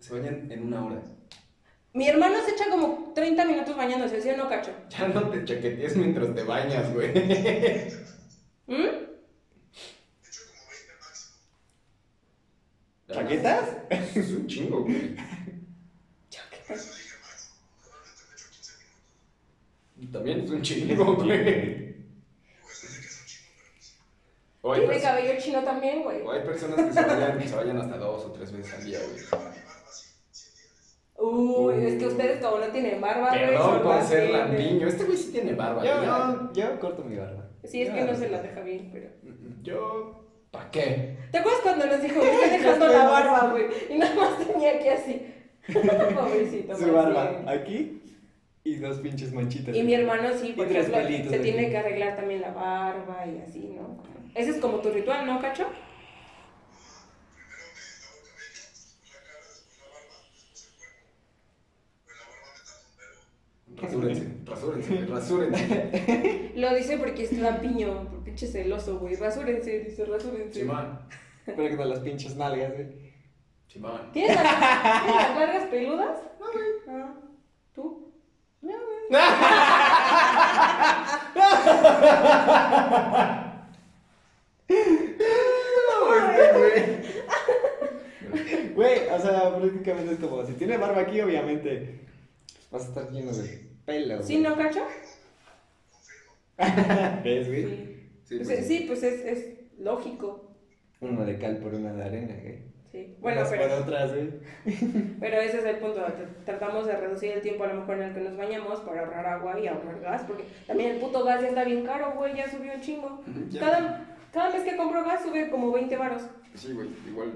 se 0.00 0.14
bañan 0.14 0.50
en 0.50 0.64
una 0.66 0.84
hora. 0.84 1.00
Mi 1.92 2.08
hermano 2.08 2.34
se 2.44 2.50
echa 2.52 2.64
como 2.70 3.12
30 3.14 3.44
minutos 3.44 3.76
bañándose, 3.76 4.20
¿sí 4.20 4.30
o 4.30 4.36
no, 4.36 4.48
cacho? 4.48 4.72
Ya 4.90 5.06
no 5.06 5.28
te 5.30 5.44
chaquetees 5.44 5.96
mientras 5.96 6.34
te 6.34 6.42
bañas, 6.42 6.92
güey. 6.92 7.10
¿Mm? 7.10 7.14
De 7.14 7.20
hecho, 10.26 10.40
como 10.48 10.70
20 10.70 10.92
máximo. 11.00 11.36
¿Chaquetas? 13.14 13.76
Es 14.16 14.30
un 14.30 14.46
chingo, 14.46 14.82
güey. 14.82 15.14
Por 16.66 16.76
eso 16.76 16.94
dije 16.94 17.14
máximo. 17.22 17.56
Normalmente 17.84 18.22
me 18.28 18.34
echo 18.34 18.46
15 18.50 18.72
minutos. 18.78 19.98
Y 19.98 20.06
También 20.06 20.40
es 20.40 20.50
un 20.50 20.62
chingo, 20.62 21.14
güey. 21.16 21.84
O 24.62 24.72
hay, 24.72 24.80
Tiene 24.80 25.00
cabello 25.02 25.38
chino 25.38 25.62
también, 25.62 26.02
güey. 26.02 26.22
o 26.22 26.32
hay 26.32 26.40
personas 26.40 26.76
que 26.76 26.92
se 26.92 27.02
bañan, 27.02 27.48
se 27.48 27.54
bañan 27.54 27.78
hasta 27.78 27.98
dos 27.98 28.24
o 28.24 28.32
tres 28.32 28.50
veces 28.50 28.74
al 28.74 28.84
día, 28.84 28.98
güey. 28.98 29.44
Uy, 31.16 31.84
es 31.84 31.94
que 31.98 32.06
ustedes 32.06 32.42
como 32.42 32.58
no 32.58 32.66
tienen 32.68 32.98
barba, 33.00 33.28
güey. 33.28 33.40
Perdón 33.40 33.62
son 33.62 33.82
por 33.82 33.94
más 33.94 34.08
ser 34.08 34.26
bien, 34.28 34.38
lampiño. 34.38 34.88
Este 34.88 35.04
güey 35.04 35.18
sí 35.18 35.32
tiene 35.32 35.52
barba. 35.52 35.84
Yo, 35.84 36.02
ya. 36.02 36.06
no, 36.06 36.52
yo 36.54 36.80
corto 36.80 37.04
mi 37.04 37.16
barba. 37.16 37.50
Sí, 37.62 37.82
es 37.82 37.90
que 37.92 38.04
no 38.04 38.14
se 38.14 38.30
la 38.30 38.40
deja 38.42 38.60
bien, 38.60 38.90
pero... 38.90 39.10
Yo, 39.62 40.23
¿para 40.54 40.70
qué? 40.70 41.16
¿Te 41.32 41.38
acuerdas 41.38 41.62
cuando 41.62 41.86
nos 41.86 42.00
dijo, 42.00 42.20
me 42.22 42.30
estoy 42.32 42.50
dejando 42.58 42.86
la 42.86 43.04
barba, 43.08 43.50
güey? 43.50 43.66
Y 43.90 43.98
nada 43.98 44.14
más 44.14 44.46
tenía 44.46 44.78
que 44.78 44.90
así. 44.90 45.26
Pobrecito. 46.14 46.76
Su 46.76 46.86
más 46.86 46.92
barba 46.92 47.42
aquí 47.50 48.00
y 48.62 48.76
dos 48.76 48.98
pinches 48.98 49.32
manchitas. 49.32 49.74
Y 49.74 49.82
mi 49.82 49.94
hermano 49.94 50.30
sí, 50.40 50.52
por 50.52 50.66
ejemplo, 50.66 50.94
se 50.94 51.36
aquí. 51.36 51.42
tiene 51.42 51.70
que 51.70 51.76
arreglar 51.76 52.16
también 52.16 52.40
la 52.40 52.52
barba 52.52 53.26
y 53.26 53.40
así, 53.40 53.74
¿no? 53.74 54.02
Ese 54.34 54.50
es 54.50 54.56
como 54.58 54.78
tu 54.78 54.90
ritual, 54.90 55.26
¿no, 55.26 55.40
Cacho? 55.40 55.66
Primero 57.36 57.66
me 57.74 57.82
lavo 58.00 58.16
el 58.20 58.30
cabello, 58.30 58.62
después 58.70 59.10
la 59.10 59.20
cara, 59.26 59.40
después 59.44 60.64
el 60.64 60.72
cuerpo. 60.78 61.04
Pues 62.04 62.16
la 62.18 62.26
barba 62.30 62.54
me 62.54 62.62
tarda 62.64 62.86
un 62.88 62.96
verbo. 62.98 63.82
Rasúrense, 63.82 64.33
rasúrense, 64.72 65.06
rasúrense. 65.06 66.52
Lo 66.56 66.74
dice 66.74 66.98
porque 66.98 67.24
es 67.24 67.32
lampiño, 67.38 68.08
por 68.10 68.22
pinche 68.24 68.46
celoso, 68.46 68.98
güey. 68.98 69.14
Rasúrense, 69.16 69.80
dice, 69.80 70.04
rasúrense. 70.04 70.60
Chimán, 70.60 71.00
Espero 71.46 71.76
que 71.76 71.84
las 71.84 71.98
pinches 72.00 72.36
nalgas, 72.36 72.72
güey. 72.72 73.12
chimán. 73.68 74.10
¿Tienes 74.12 74.36
las, 74.36 75.02
¿tienes 75.04 75.22
las 75.22 75.36
largas 75.38 75.64
peludas? 75.68 76.18
No, 76.40 76.46
güey. 76.52 76.64
Ah, 76.88 77.14
¿Tú? 77.74 78.12
No, 78.62 78.72
güey. 86.58 86.82
Güey, 88.74 89.08
o 89.08 89.18
sea, 89.20 89.56
prácticamente 89.56 90.14
es 90.14 90.18
como, 90.18 90.44
si 90.46 90.54
tiene 90.54 90.76
barba 90.78 91.02
aquí, 91.02 91.20
obviamente, 91.20 92.00
pues 92.46 92.70
vas 92.70 92.84
a 92.84 92.88
estar 92.88 93.10
lleno 93.12 93.32
de 93.32 93.73
pelo. 93.84 94.22
¿Sí, 94.22 94.38
no, 94.38 94.56
Cacho? 94.56 94.84
¿Ves, 97.24 97.48
güey? 97.48 97.62
Sí. 97.64 97.90
Sí, 98.24 98.36
Pues, 98.36 98.48
pues, 98.48 98.66
sí, 98.66 98.84
pues 98.86 99.02
es, 99.02 99.24
es 99.24 99.46
lógico. 99.78 100.50
Uno 101.00 101.24
de 101.24 101.38
cal 101.38 101.58
por 101.58 101.74
una 101.74 101.92
de 101.92 102.04
arena, 102.04 102.34
güey. 102.40 102.58
Sí. 102.90 103.16
Bueno, 103.20 103.40
Unas 103.40 103.50
pero... 103.50 103.68
por 103.68 103.78
otras, 103.82 104.14
güey. 104.14 104.30
Pero 105.20 105.36
ese 105.40 105.58
es 105.58 105.64
el 105.64 105.76
punto, 105.78 106.00
tr- 106.06 106.44
tratamos 106.44 106.86
de 106.86 106.96
reducir 106.96 107.32
el 107.32 107.42
tiempo 107.42 107.64
a 107.64 107.66
lo 107.66 107.80
mejor 107.80 107.96
en 107.96 108.02
el 108.04 108.14
que 108.14 108.20
nos 108.20 108.36
bañamos 108.36 108.80
para 108.80 109.00
ahorrar 109.00 109.26
agua 109.26 109.58
y 109.58 109.66
ahorrar 109.66 110.00
gas, 110.00 110.22
porque 110.22 110.44
también 110.66 110.92
el 110.92 111.00
puto 111.00 111.24
gas 111.24 111.42
ya 111.42 111.48
está 111.48 111.64
bien 111.64 111.84
caro, 111.84 112.12
güey, 112.16 112.36
ya 112.36 112.48
subió 112.48 112.72
un 112.72 112.80
chingo. 112.80 113.22
Ya. 113.50 113.60
Cada, 113.60 114.16
cada 114.32 114.50
vez 114.52 114.62
que 114.62 114.76
compro 114.76 115.04
gas 115.04 115.22
sube 115.24 115.50
como 115.50 115.72
20 115.72 115.96
varos. 115.96 116.22
Sí, 116.54 116.72
güey, 116.72 116.88
igual. 117.08 117.32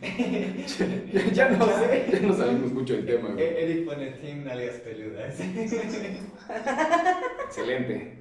Ya, 0.00 1.26
ya 1.32 1.48
no 1.50 1.66
sé, 1.66 2.08
ya 2.12 2.20
no 2.20 2.34
salimos 2.34 2.72
mucho 2.72 2.94
del 2.94 3.06
tema, 3.06 3.30
güey. 3.30 3.42
E- 3.44 3.64
Eric 3.64 3.84
pone 3.86 4.10
team 4.12 4.44
nalgas 4.44 4.76
peludas. 4.80 5.40
Excelente. 7.46 8.18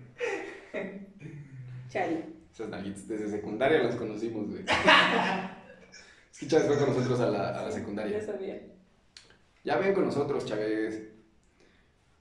Chale. 1.90 2.24
Esas 2.54 2.70
nalguitas 2.70 3.08
desde 3.08 3.30
secundaria 3.30 3.84
las 3.84 3.96
conocimos, 3.96 4.50
güey. 4.50 4.64
Es 6.32 6.40
que 6.42 6.48
Chávez 6.48 6.68
fue 6.68 6.78
con 6.78 6.90
nosotros 6.96 7.20
a 7.20 7.30
la, 7.32 7.60
a 7.60 7.64
la 7.64 7.72
secundaria. 7.72 8.20
Ya 8.20 8.26
sabía. 8.26 8.62
Ya 9.64 9.78
ven 9.78 9.94
con 9.96 10.06
nosotros, 10.06 10.46
Chávez. 10.46 11.10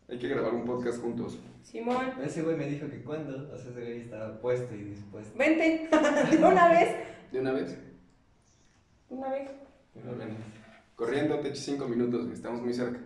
Hay 0.09 0.19
que 0.19 0.29
grabar 0.29 0.55
un 0.55 0.65
podcast 0.65 1.03
juntos. 1.03 1.39
Simón, 1.63 2.13
Ese 2.25 2.41
güey 2.43 2.57
me 2.57 2.67
dijo 2.67 2.89
que 2.89 3.03
cuando, 3.03 3.53
o 3.53 3.59
sea, 3.59 3.71
ese 3.71 3.81
güey 3.81 4.01
estaba 4.01 4.41
puesto 4.41 4.75
y 4.75 4.85
dispuesto. 4.85 5.37
vente. 5.37 5.89
De 6.31 6.37
una 6.39 6.69
vez. 6.71 6.89
¿De 7.31 7.41
una 7.41 7.53
vez? 7.53 7.77
Una 9.09 9.31
vez. 9.31 9.49
Corriendo, 10.95 11.39
te 11.41 11.49
echo 11.49 11.61
cinco 11.61 11.87
minutos, 11.87 12.31
estamos 12.33 12.63
muy 12.63 12.73
cerca. 12.75 13.01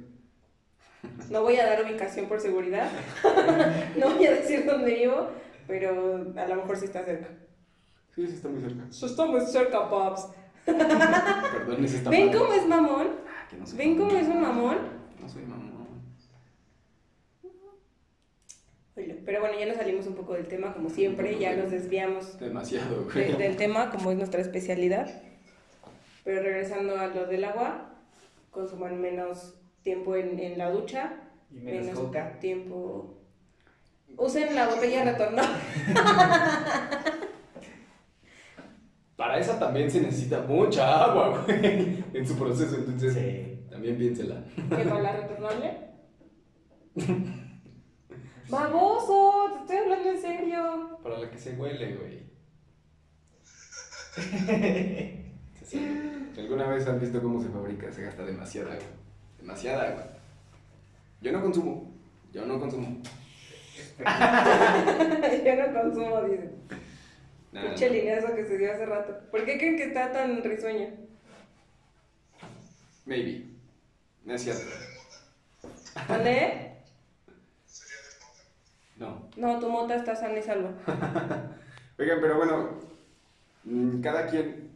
No 1.31 1.43
voy 1.43 1.57
a 1.57 1.67
dar 1.67 1.85
ubicación 1.85 2.27
por 2.27 2.41
seguridad. 2.41 2.91
no 3.97 4.15
voy 4.15 4.27
a 4.27 4.33
decir 4.33 4.65
dónde 4.67 4.95
vivo, 4.95 5.29
pero 5.67 6.33
a 6.37 6.47
lo 6.47 6.57
mejor 6.57 6.77
sí 6.77 6.85
está 6.87 7.05
cerca. 7.05 7.29
Sí, 8.15 8.27
sí, 8.27 8.35
está 8.35 8.49
muy 8.49 8.61
cerca. 8.61 8.85
Está 8.91 9.27
muy 9.27 9.41
cerca, 9.41 9.89
Pops. 9.89 10.29
Perdón, 10.67 11.85
está 11.85 12.11
¿Ven 12.11 12.27
mal. 12.29 12.37
cómo 12.39 12.53
es 12.53 12.67
mamón? 12.67 13.09
Ah, 13.27 13.49
que 13.49 13.57
no 13.57 13.67
soy 13.67 13.79
¿Ven 13.79 13.93
mamón. 13.99 14.09
cómo 14.09 14.21
es 14.21 14.29
un 14.29 14.41
mamón? 14.43 14.79
No 15.21 15.29
soy 15.29 15.43
mamón. 15.43 15.71
Pero 19.25 19.41
bueno, 19.41 19.59
ya 19.59 19.67
nos 19.67 19.77
salimos 19.77 20.07
un 20.07 20.15
poco 20.15 20.35
del 20.35 20.47
tema, 20.49 20.75
como 20.75 20.91
siempre, 20.91 21.39
ya 21.39 21.57
nos 21.57 21.71
desviamos 21.71 22.39
Demasiado, 22.39 23.05
de- 23.05 23.13
güey. 23.13 23.37
del 23.39 23.57
tema, 23.57 23.91
como 23.91 24.11
es 24.11 24.19
nuestra 24.19 24.41
especialidad. 24.43 25.23
Pero 26.31 26.43
regresando 26.45 26.97
a 26.97 27.09
lo 27.09 27.27
del 27.27 27.43
agua, 27.43 27.91
consuman 28.53 29.01
menos 29.01 29.57
tiempo 29.83 30.15
en, 30.15 30.39
en 30.39 30.59
la 30.59 30.71
ducha, 30.71 31.13
Y 31.51 31.59
menos 31.59 31.99
coca. 31.99 32.39
tiempo... 32.39 33.19
Usen 34.17 34.55
la 34.55 34.69
botella 34.69 35.03
retornable. 35.11 35.59
Para 39.17 39.41
esa 39.41 39.59
también 39.59 39.91
se 39.91 40.03
necesita 40.03 40.43
mucha 40.43 41.03
agua, 41.05 41.43
güey, 41.45 42.05
en 42.15 42.25
su 42.25 42.39
proceso, 42.39 42.77
entonces 42.77 43.13
Sí. 43.13 43.67
también 43.69 43.99
piénsela. 43.99 44.45
¿Qué 44.55 44.85
para 44.85 45.03
la 45.03 45.13
retornable? 45.17 45.79
Baboso, 48.49 49.51
te 49.55 49.59
estoy 49.63 49.77
hablando 49.79 50.11
en 50.11 50.21
serio. 50.21 51.01
Para 51.03 51.19
la 51.19 51.29
que 51.29 51.39
se 51.39 51.55
huele, 51.57 51.97
güey. 51.97 52.31
Sí, 55.71 56.33
¿Alguna 56.37 56.67
vez 56.67 56.85
han 56.89 56.99
visto 56.99 57.23
cómo 57.23 57.41
se 57.41 57.49
fabrica? 57.49 57.93
Se 57.93 58.03
gasta 58.03 58.25
demasiada 58.25 58.73
agua. 58.73 58.87
Demasiada 59.39 59.89
agua. 59.89 60.05
Yo 61.21 61.31
no 61.31 61.41
consumo. 61.43 61.93
Yo 62.33 62.45
no 62.45 62.59
consumo. 62.59 63.01
Yo 64.01 65.57
no 65.57 65.81
consumo, 65.81 66.23
dice. 66.23 66.51
Nada, 67.53 67.69
Pinche 67.69 67.87
no. 67.87 67.93
lineazo 67.93 68.35
que 68.35 68.45
se 68.45 68.59
dio 68.59 68.73
hace 68.73 68.85
rato. 68.85 69.17
¿Por 69.31 69.45
qué 69.45 69.59
creen 69.59 69.77
que 69.77 69.85
está 69.85 70.11
tan 70.11 70.43
risueño? 70.43 70.89
Maybe. 73.07 73.47
No 74.25 74.35
es 74.35 74.43
cierto. 74.43 74.65
¿Dónde? 76.09 76.73
No. 78.97 79.29
No, 79.37 79.59
tu 79.61 79.69
mota 79.69 79.95
está 79.95 80.17
sana 80.17 80.37
y 80.39 80.43
salva. 80.43 80.73
Oigan, 81.99 82.19
pero 82.21 82.37
bueno, 82.39 82.71
mm, 83.63 84.01
cada 84.01 84.27
quien, 84.27 84.70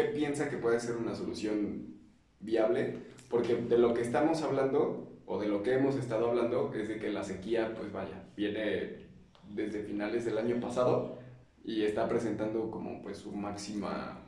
¿qué 0.00 0.08
piensa 0.08 0.48
que 0.48 0.56
puede 0.56 0.80
ser 0.80 0.96
una 0.96 1.14
solución 1.14 1.94
viable? 2.40 2.96
Porque 3.28 3.54
de 3.54 3.78
lo 3.78 3.92
que 3.92 4.00
estamos 4.00 4.42
hablando, 4.42 5.20
o 5.26 5.38
de 5.38 5.46
lo 5.46 5.62
que 5.62 5.74
hemos 5.74 5.96
estado 5.96 6.30
hablando, 6.30 6.72
es 6.74 6.88
de 6.88 6.98
que 6.98 7.10
la 7.10 7.22
sequía, 7.22 7.74
pues 7.74 7.92
vaya, 7.92 8.24
viene 8.36 9.10
desde 9.54 9.82
finales 9.82 10.24
del 10.24 10.38
año 10.38 10.58
pasado 10.58 11.18
y 11.62 11.82
está 11.82 12.08
presentando 12.08 12.70
como 12.70 13.02
pues 13.02 13.18
su 13.18 13.32
máxima, 13.32 14.22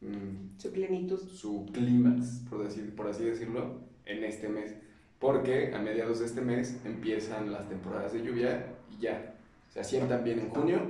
mm, 0.00 0.58
Su 0.58 0.72
plenitud. 0.72 1.18
su 1.18 1.66
clímax, 1.72 2.44
por, 2.50 2.62
decir, 2.64 2.94
por 2.94 3.08
así 3.08 3.24
decirlo, 3.24 3.80
en 4.04 4.24
este 4.24 4.48
mes. 4.48 4.76
Porque 5.18 5.74
a 5.74 5.78
mediados 5.78 6.20
de 6.20 6.26
este 6.26 6.42
mes 6.42 6.80
empiezan 6.84 7.50
las 7.50 7.68
temporadas 7.68 8.12
de 8.12 8.22
lluvia 8.22 8.74
y 8.90 9.02
ya 9.02 9.34
se 9.70 9.80
asientan 9.80 10.22
bien 10.22 10.38
en 10.38 10.50
junio 10.50 10.80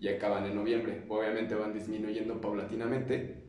y 0.00 0.08
acaban 0.08 0.44
en 0.44 0.56
noviembre. 0.56 1.04
Obviamente 1.08 1.54
van 1.54 1.72
disminuyendo 1.72 2.40
paulatinamente 2.40 3.47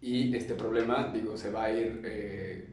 y 0.00 0.34
este 0.36 0.54
problema, 0.54 1.10
digo, 1.12 1.36
se 1.36 1.50
va 1.50 1.64
a 1.64 1.72
ir 1.72 2.02
eh, 2.04 2.68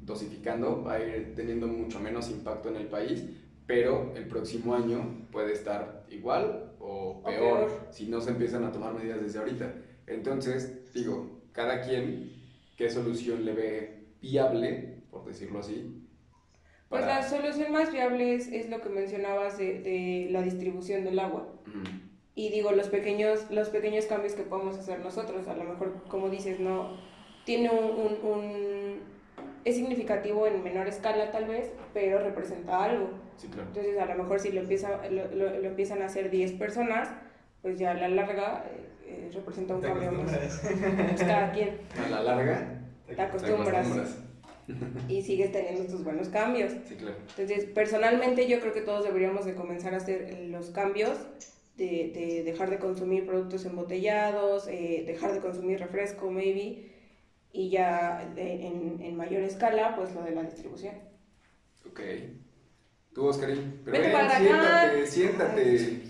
dosificando, 0.00 0.82
va 0.82 0.94
a 0.94 1.04
ir 1.04 1.34
teniendo 1.34 1.66
mucho 1.66 2.00
menos 2.00 2.30
impacto 2.30 2.68
en 2.68 2.76
el 2.76 2.86
país, 2.86 3.24
pero 3.66 4.12
el 4.16 4.26
próximo 4.26 4.74
año 4.74 5.26
puede 5.30 5.52
estar 5.52 6.06
igual 6.10 6.72
o 6.80 7.20
O 7.20 7.22
peor, 7.22 7.66
peor. 7.66 7.88
si 7.90 8.06
no 8.06 8.20
se 8.20 8.30
empiezan 8.30 8.64
a 8.64 8.72
tomar 8.72 8.92
medidas 8.94 9.20
desde 9.20 9.38
ahorita. 9.38 9.74
Entonces, 10.06 10.92
digo, 10.92 11.42
cada 11.52 11.80
quien 11.82 12.32
qué 12.76 12.90
solución 12.90 13.44
le 13.44 13.52
ve 13.52 14.08
viable, 14.20 15.02
por 15.10 15.24
decirlo 15.24 15.60
así. 15.60 15.98
Pues 16.88 17.06
la 17.06 17.22
solución 17.26 17.72
más 17.72 17.90
viable 17.92 18.34
es, 18.34 18.48
es 18.48 18.68
lo 18.68 18.80
que 18.82 18.88
mencionabas 18.90 19.56
de, 19.56 19.80
de 19.80 20.28
la 20.30 20.42
distribución 20.42 21.04
del 21.04 21.18
agua. 21.20 21.48
Ujú. 21.66 21.80
Y 22.34 22.48
digo, 22.50 22.72
los 22.72 22.88
pequeños, 22.88 23.50
los 23.50 23.68
pequeños 23.68 24.06
cambios 24.06 24.32
que 24.34 24.42
podemos 24.42 24.78
hacer 24.78 25.00
nosotros, 25.00 25.46
a 25.48 25.54
lo 25.54 25.64
mejor, 25.64 26.02
como 26.08 26.30
dices, 26.30 26.60
no 26.60 26.96
tiene 27.44 27.68
un, 27.70 27.84
un- 27.84 28.30
un- 28.30 29.00
es 29.64 29.76
significativo 29.76 30.46
en 30.46 30.62
menor 30.62 30.88
escala 30.88 31.30
tal 31.30 31.44
vez, 31.44 31.70
pero 31.92 32.18
representa 32.20 32.82
algo. 32.84 33.10
Sí, 33.36 33.48
claro. 33.48 33.68
Entonces, 33.68 33.98
a 33.98 34.06
lo 34.06 34.14
mejor 34.22 34.40
si 34.40 34.50
lo, 34.50 34.60
empieza, 34.60 35.06
lo, 35.10 35.26
lo- 35.34 35.58
lo 35.58 35.68
empiezan 35.68 36.00
a 36.02 36.06
hacer 36.06 36.30
10 36.30 36.52
personas, 36.52 37.10
pues 37.60 37.78
ya 37.78 37.90
a 37.90 37.94
la 37.94 38.08
larga 38.08 38.64
eh, 38.66 38.88
eh, 39.06 39.30
representa 39.34 39.74
un 39.74 39.82
Te 39.82 39.88
cambio 39.88 40.12
más. 40.12 40.32
Pues 40.32 41.22
cada 41.22 41.52
quien 41.52 41.78
A 42.04 42.08
la 42.08 42.22
larga, 42.22 42.80
te 43.06 43.14
te 43.14 43.22
acostumbras 43.22 43.86
acostumbras. 43.86 44.18
y 45.08 45.22
sigues 45.22 45.52
teniendo 45.52 45.84
tus 45.84 46.02
buenos 46.02 46.28
cambios. 46.30 46.72
Sí, 46.88 46.94
claro. 46.96 47.16
Entonces, 47.36 47.66
personalmente 47.66 48.48
yo 48.48 48.58
creo 48.60 48.72
que 48.72 48.80
todos 48.80 49.04
deberíamos 49.04 49.44
de 49.44 49.54
comenzar 49.54 49.92
a 49.94 49.98
hacer 49.98 50.38
los 50.48 50.70
cambios, 50.70 51.18
de, 51.86 52.12
de 52.14 52.42
dejar 52.44 52.70
de 52.70 52.78
consumir 52.78 53.26
productos 53.26 53.64
embotellados, 53.64 54.68
eh, 54.68 55.02
dejar 55.06 55.32
de 55.32 55.40
consumir 55.40 55.78
refresco, 55.80 56.30
maybe, 56.30 56.90
y 57.52 57.70
ya 57.70 58.30
de- 58.34 58.66
en, 58.66 59.00
en 59.02 59.16
mayor 59.16 59.42
escala, 59.42 59.94
pues 59.96 60.14
lo 60.14 60.22
de 60.22 60.30
la 60.32 60.42
distribución. 60.42 60.94
Ok. 61.86 62.00
Tú, 63.14 63.26
Oscarín. 63.26 63.80
Pero 63.84 63.96
Vete 63.98 64.08
ven, 64.08 64.12
para 64.12 64.26
acá. 64.26 64.38
siéntate, 64.38 65.06
siéntate. 65.06 66.02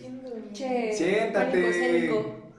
Che, 0.52 0.92
Siéntate. 0.92 2.10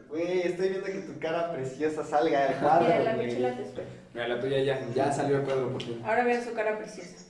Güey, 0.09 0.41
estoy 0.41 0.69
viendo 0.69 0.85
que 0.87 0.99
tu 1.01 1.19
cara 1.19 1.51
preciosa 1.53 2.03
salga 2.03 2.45
del 2.49 2.55
cuadro. 2.59 2.87
Mira, 2.87 3.39
la 3.39 3.55
te 3.55 3.63
espera. 3.63 3.87
Mira, 4.13 4.27
la 4.27 4.39
tuya 4.39 4.59
ya, 4.63 4.87
ya 4.93 5.11
salió 5.11 5.37
a 5.37 5.43
cuadro 5.43 5.71
por 5.71 5.81
fin. 5.81 6.01
Ahora 6.03 6.23
vean 6.23 6.43
su 6.43 6.53
cara 6.53 6.77
preciosa. 6.77 7.25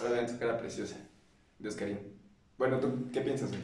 Ahora 0.00 0.12
vean 0.14 0.28
su 0.28 0.38
cara 0.38 0.58
preciosa 0.58 0.96
de 1.58 1.68
Oscarín. 1.68 1.98
Bueno, 2.58 2.80
¿tú 2.80 3.08
qué 3.12 3.20
piensas, 3.20 3.50
güey? 3.50 3.62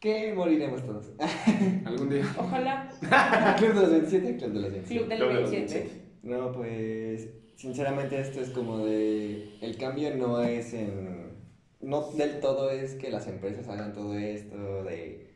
Que 0.00 0.32
moriremos 0.32 0.84
todos. 0.86 1.10
¿Algún 1.84 2.08
día? 2.08 2.24
Ojalá. 2.38 2.88
Club 3.58 3.74
de 3.74 3.80
los 3.80 3.90
27, 3.90 4.36
Club 4.36 4.52
de 4.52 4.60
los 4.60 4.72
27. 4.72 4.94
Club 4.94 5.08
del 5.08 5.18
Club 5.18 5.28
de 5.28 5.40
los 5.40 5.50
27. 5.50 5.90
No, 6.22 6.52
pues 6.52 7.28
sinceramente 7.56 8.20
esto 8.20 8.40
es 8.40 8.50
como 8.50 8.78
de... 8.86 9.56
El 9.60 9.76
cambio 9.76 10.14
no 10.14 10.40
es 10.42 10.72
en... 10.74 11.36
No 11.80 12.12
del 12.12 12.38
todo 12.38 12.70
es 12.70 12.94
que 12.94 13.10
las 13.10 13.26
empresas 13.26 13.68
hagan 13.68 13.92
todo 13.92 14.16
esto 14.16 14.84
de, 14.84 15.30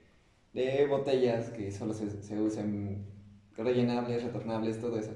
de 0.53 0.87
botellas 0.87 1.51
que 1.51 1.73
solo 1.73 1.93
se, 1.93 2.23
se 2.23 2.41
usen 2.41 3.05
rellenables, 3.57 4.23
retornables, 4.23 4.81
todo 4.81 4.97
eso. 4.99 5.13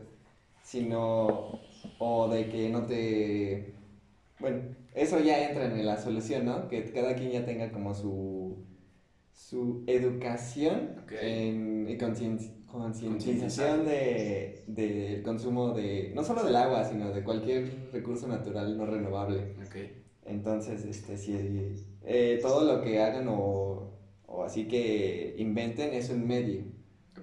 Sino... 0.65 1.61
O 1.99 2.29
de 2.29 2.49
que 2.49 2.69
no 2.69 2.85
te... 2.85 3.75
Bueno, 4.41 4.63
eso 4.93 5.21
ya 5.21 5.49
entra 5.49 5.67
en 5.67 5.87
la 5.87 5.97
solución, 5.97 6.47
¿no? 6.47 6.69
Que 6.69 6.85
cada 6.91 7.15
quien 7.15 7.31
ya 7.31 7.45
tenga 7.45 7.71
como 7.71 7.95
su... 7.95 8.36
Su 9.37 9.85
educación 9.87 10.97
Ok. 11.03 11.13
en, 11.21 11.99
concientización 11.99 13.85
de, 13.85 14.65
del 14.67 15.23
consumo 15.23 15.73
de, 15.75 16.11
no 16.15 16.25
solo 16.25 16.43
del 16.43 16.57
agua, 16.57 16.85
sino 16.85 17.13
de 17.13 17.23
cualquier 17.23 17.91
recurso 17.93 18.27
natural 18.29 18.79
no 18.79 18.87
renovable. 18.87 19.55
Entonces, 20.25 20.85
este, 20.87 21.19
sí, 21.19 21.37
eh, 22.03 22.39
todo 22.41 22.65
lo 22.65 22.83
que 22.83 22.99
hagan 22.99 23.29
o, 23.29 23.93
o 24.27 24.43
así 24.43 24.67
que 24.67 25.35
inventen 25.37 25.93
es 25.93 26.09
un 26.09 26.27
medio. 26.27 26.63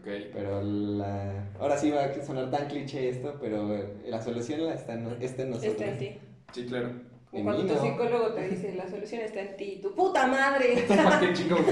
Pero 0.03 0.61
la, 0.61 1.51
ahora 1.59 1.78
sí 1.78 1.89
va 1.89 2.03
a 2.05 2.24
sonar 2.24 2.51
tan 2.51 2.68
cliché 2.68 3.09
esto, 3.09 3.38
pero 3.41 3.76
la 4.05 4.22
solución 4.22 4.66
la 4.66 4.76
está, 4.76 4.93
en- 4.93 5.20
está 5.22 5.41
en 5.43 5.49
nosotros. 5.49 5.74
Está 5.74 5.88
en 5.88 5.97
ti. 5.97 6.09
Sí, 6.53 6.66
claro. 6.68 6.91
En 7.34 7.43
cuando 7.43 7.63
mí 7.63 7.69
tu 7.69 7.75
no. 7.75 7.81
psicólogo 7.81 8.34
te 8.34 8.47
dice, 8.49 8.73
la 8.75 8.88
solución 8.88 9.21
está 9.21 9.41
en 9.41 9.57
ti. 9.57 9.79
¡Tu 9.81 9.93
puta 9.95 10.27
madre! 10.27 10.86
¿Para 10.88 11.19
qué 11.19 11.34
chico? 11.34 11.55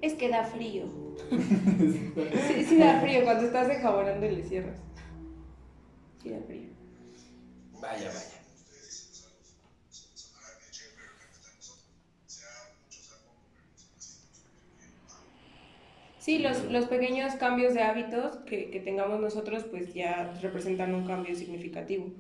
Es 0.01 0.15
que 0.15 0.29
da 0.29 0.45
frío. 0.45 0.87
Sí, 2.49 2.65
sí 2.65 2.79
da 2.79 3.01
frío. 3.01 3.25
Cuando 3.25 3.47
estás 3.47 3.69
enjabonando 3.69 4.27
y 4.27 4.37
le 4.37 4.43
cierras. 4.45 4.79
Sí 6.23 6.31
da 6.31 6.41
frío. 6.47 6.71
Vaya, 7.81 8.09
vaya. 8.09 8.38
Sí, 16.29 16.41
los, 16.41 16.65
los 16.71 16.85
pequeños 16.85 17.37
cambios 17.37 17.73
de 17.73 17.81
hábitos 17.81 18.37
que, 18.45 18.69
que 18.69 18.81
tengamos 18.81 19.19
nosotros 19.19 19.65
pues 19.65 19.95
ya 19.95 20.39
representan 20.43 20.95
un 20.95 21.07
cambio 21.07 21.35
significativo. 21.35 22.11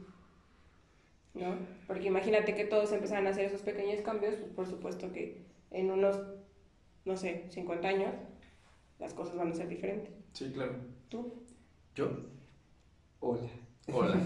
¿No? 1.35 1.55
Porque 1.87 2.07
imagínate 2.07 2.55
que 2.55 2.65
todos 2.65 2.91
empezaran 2.93 3.27
a 3.27 3.31
hacer 3.31 3.45
esos 3.45 3.61
pequeños 3.61 4.01
cambios, 4.01 4.37
pues 4.37 4.51
por 4.53 4.67
supuesto 4.67 5.13
que 5.13 5.43
en 5.71 5.91
unos 5.91 6.23
no 7.05 7.19
sé, 7.19 7.45
50 7.51 7.87
años, 7.87 8.15
las 8.99 9.13
cosas 9.13 9.37
van 9.37 9.53
a 9.53 9.55
ser 9.55 9.69
diferentes. 9.69 10.15
Sí, 10.33 10.53
claro. 10.55 10.77
Tú, 11.11 11.45
¿Yo? 11.95 12.09
Hola. 13.21 13.47
Hola. 13.93 14.19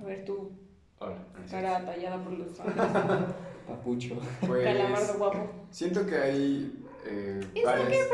a 0.00 0.04
ver 0.04 0.24
tú, 0.24 0.52
Hola. 1.00 1.16
cara 1.50 1.84
tallada 1.84 2.22
por 2.22 2.34
los 2.34 2.52
Papucho. 3.66 4.16
Pues, 4.46 4.62
calamardo 4.62 5.14
guapo. 5.18 5.66
siento 5.72 6.06
que 6.06 6.14
hay 6.14 6.84
eh, 7.04 7.40
varias- 7.64 8.08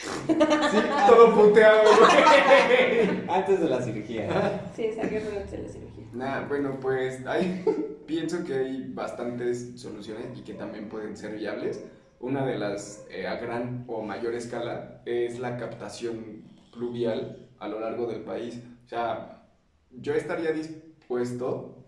Sí, 0.00 0.78
Todo 1.06 1.34
puteado, 1.34 1.82
güey. 1.84 3.28
Antes 3.28 3.60
de 3.60 3.68
la 3.68 3.82
cirugía. 3.82 4.70
Sí, 4.74 4.84
esa 4.86 5.08
que 5.08 5.20
fue 5.20 5.40
la 5.40 5.46
cirugía. 5.46 5.90
Nah, 6.12 6.46
bueno, 6.48 6.78
pues 6.80 7.24
hay, 7.26 7.64
pienso 8.06 8.42
que 8.44 8.54
hay 8.54 8.90
bastantes 8.92 9.80
soluciones 9.80 10.36
y 10.36 10.42
que 10.42 10.54
también 10.54 10.88
pueden 10.88 11.16
ser 11.16 11.36
viables. 11.36 11.84
Una 12.18 12.44
de 12.44 12.58
las 12.58 13.06
eh, 13.10 13.26
a 13.26 13.36
gran 13.36 13.84
o 13.88 14.02
mayor 14.02 14.34
escala 14.34 15.02
es 15.06 15.38
la 15.38 15.56
captación 15.56 16.44
pluvial 16.72 17.48
a 17.58 17.68
lo 17.68 17.80
largo 17.80 18.06
del 18.06 18.22
país. 18.22 18.60
O 18.86 18.88
sea, 18.88 19.44
yo 19.90 20.14
estaría 20.14 20.52
dispuesto 20.52 21.84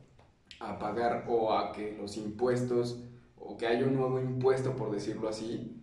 a 0.61 0.79
pagar 0.79 1.25
o 1.29 1.53
a 1.53 1.73
que 1.73 1.97
los 1.99 2.17
impuestos 2.17 3.03
o 3.37 3.57
que 3.57 3.67
haya 3.67 3.85
un 3.85 3.97
nuevo 3.97 4.21
impuesto, 4.21 4.77
por 4.77 4.93
decirlo 4.93 5.29
así, 5.29 5.83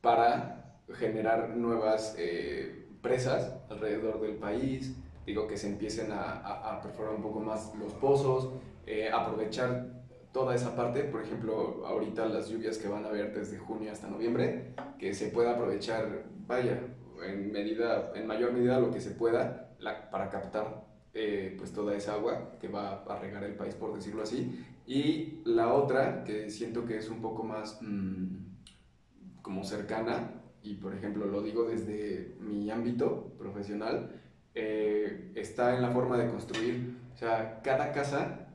para 0.00 0.61
generar 0.94 1.50
nuevas 1.56 2.14
eh, 2.18 2.86
presas 3.00 3.54
alrededor 3.70 4.20
del 4.20 4.36
país, 4.36 4.94
digo 5.26 5.46
que 5.46 5.56
se 5.56 5.68
empiecen 5.68 6.12
a, 6.12 6.22
a- 6.22 6.80
perforar 6.80 7.14
un 7.14 7.22
poco 7.22 7.40
más 7.40 7.72
los 7.78 7.92
pozos, 7.94 8.50
eh, 8.86 9.10
aprovechar 9.12 10.02
toda 10.32 10.54
esa 10.54 10.74
parte, 10.74 11.04
por 11.04 11.22
ejemplo, 11.22 11.84
ahorita 11.86 12.26
las 12.26 12.48
lluvias 12.48 12.78
que 12.78 12.88
van 12.88 13.04
a 13.04 13.08
haber 13.08 13.34
desde 13.34 13.58
junio 13.58 13.92
hasta 13.92 14.08
noviembre, 14.08 14.74
que 14.98 15.14
se 15.14 15.28
pueda 15.28 15.52
aprovechar, 15.52 16.24
vaya, 16.46 16.80
en 17.24 17.52
medida, 17.52 18.12
en 18.14 18.26
mayor 18.26 18.52
medida 18.52 18.80
lo 18.80 18.90
que 18.90 19.00
se 19.00 19.10
pueda 19.12 19.76
para 20.10 20.30
captar 20.30 20.84
eh, 21.14 21.54
pues 21.58 21.72
toda 21.72 21.94
esa 21.94 22.14
agua 22.14 22.52
que 22.60 22.68
va 22.68 23.02
a 23.04 23.18
regar 23.18 23.44
el 23.44 23.54
país, 23.54 23.74
por 23.74 23.94
decirlo 23.94 24.22
así. 24.22 24.64
Y 24.86 25.42
la 25.44 25.72
otra, 25.74 26.24
que 26.24 26.50
siento 26.50 26.84
que 26.86 26.96
es 26.96 27.08
un 27.10 27.20
poco 27.20 27.44
más 27.44 27.78
mm, 27.82 28.36
como 29.42 29.62
cercana, 29.64 30.41
y 30.62 30.74
por 30.74 30.94
ejemplo 30.94 31.26
lo 31.26 31.42
digo 31.42 31.64
desde 31.64 32.34
mi 32.40 32.70
ámbito 32.70 33.32
profesional, 33.38 34.10
eh, 34.54 35.32
está 35.34 35.74
en 35.74 35.82
la 35.82 35.90
forma 35.90 36.16
de 36.16 36.28
construir. 36.28 36.96
O 37.14 37.16
sea, 37.16 37.60
cada 37.62 37.92
casa, 37.92 38.48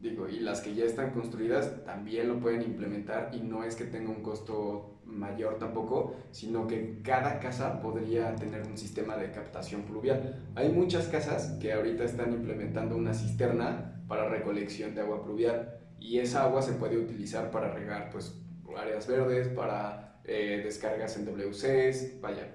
digo, 0.00 0.28
y 0.28 0.40
las 0.40 0.60
que 0.60 0.74
ya 0.74 0.84
están 0.84 1.10
construidas 1.10 1.84
también 1.84 2.28
lo 2.28 2.40
pueden 2.40 2.62
implementar 2.62 3.30
y 3.32 3.40
no 3.40 3.64
es 3.64 3.76
que 3.76 3.84
tenga 3.84 4.10
un 4.10 4.22
costo 4.22 5.00
mayor 5.04 5.58
tampoco, 5.58 6.16
sino 6.32 6.66
que 6.66 7.00
cada 7.02 7.40
casa 7.40 7.80
podría 7.80 8.36
tener 8.36 8.66
un 8.66 8.76
sistema 8.76 9.16
de 9.16 9.30
captación 9.30 9.82
pluvial. 9.82 10.50
Hay 10.54 10.68
muchas 10.70 11.08
casas 11.08 11.56
que 11.60 11.72
ahorita 11.72 12.04
están 12.04 12.32
implementando 12.32 12.96
una 12.96 13.14
cisterna 13.14 14.02
para 14.06 14.28
recolección 14.28 14.94
de 14.94 15.00
agua 15.00 15.22
pluvial 15.22 15.78
y 15.98 16.18
esa 16.18 16.44
agua 16.44 16.62
se 16.62 16.72
puede 16.72 16.98
utilizar 16.98 17.50
para 17.50 17.72
regar 17.72 18.10
pues 18.10 18.38
áreas 18.76 19.06
verdes, 19.08 19.48
para 19.48 20.17
eh, 20.28 20.60
descargas 20.62 21.16
en 21.16 21.24
WCs, 21.24 22.20
vaya. 22.20 22.54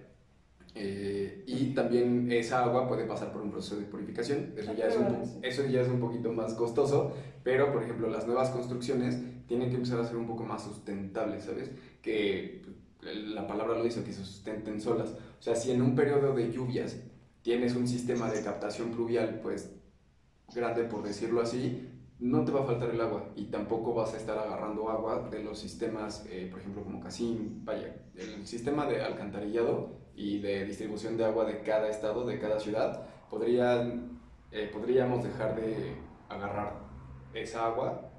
Eh, 0.76 1.44
y 1.48 1.74
también 1.74 2.32
esa 2.32 2.64
agua 2.64 2.88
puede 2.88 3.06
pasar 3.06 3.32
por 3.32 3.42
un 3.42 3.52
proceso 3.52 3.78
de 3.78 3.86
purificación, 3.86 4.54
eso 4.56 4.74
ya, 4.74 4.88
es 4.88 4.96
un, 4.96 5.44
eso 5.44 5.66
ya 5.66 5.82
es 5.82 5.88
un 5.88 6.00
poquito 6.00 6.32
más 6.32 6.54
costoso, 6.54 7.14
pero 7.44 7.72
por 7.72 7.84
ejemplo 7.84 8.10
las 8.10 8.26
nuevas 8.26 8.50
construcciones 8.50 9.20
tienen 9.48 9.70
que 9.70 9.76
empezar 9.76 10.00
a 10.00 10.06
ser 10.06 10.18
un 10.18 10.28
poco 10.28 10.44
más 10.44 10.64
sustentables, 10.64 11.44
¿sabes? 11.44 11.72
Que 12.02 12.62
la 13.02 13.48
palabra 13.48 13.78
lo 13.78 13.84
dice, 13.84 14.04
que 14.04 14.14
se 14.14 14.24
sustenten 14.24 14.80
solas. 14.80 15.10
O 15.10 15.42
sea, 15.42 15.56
si 15.56 15.72
en 15.72 15.82
un 15.82 15.96
periodo 15.96 16.34
de 16.34 16.52
lluvias 16.52 16.98
tienes 17.42 17.76
un 17.76 17.88
sistema 17.88 18.32
de 18.32 18.42
captación 18.44 18.92
pluvial, 18.92 19.40
pues 19.42 19.72
grande 20.54 20.84
por 20.84 21.04
decirlo 21.04 21.42
así, 21.42 21.88
no 22.24 22.46
te 22.46 22.52
va 22.54 22.62
a 22.62 22.64
faltar 22.64 22.90
el 22.90 23.02
agua 23.02 23.26
y 23.36 23.46
tampoco 23.46 23.94
vas 23.94 24.14
a 24.14 24.18
estar 24.18 24.38
agarrando 24.38 24.90
agua 24.90 25.28
de 25.30 25.44
los 25.44 25.60
sistemas, 25.60 26.26
eh, 26.30 26.48
por 26.50 26.60
ejemplo, 26.62 26.82
como 26.84 27.02
Casim, 27.02 27.66
vaya, 27.66 27.96
el 28.16 28.48
sistema 28.48 28.86
de 28.86 29.02
alcantarillado 29.02 29.90
y 30.16 30.40
de 30.40 30.64
distribución 30.66 31.18
de 31.18 31.26
agua 31.26 31.44
de 31.46 31.60
cada 31.62 31.90
estado, 31.90 32.26
de 32.26 32.40
cada 32.40 32.60
ciudad, 32.60 33.06
podrían, 33.30 34.22
eh, 34.52 34.70
podríamos 34.72 35.24
dejar 35.24 35.56
de 35.56 35.96
agarrar 36.30 36.80
esa 37.34 37.66
agua 37.68 38.10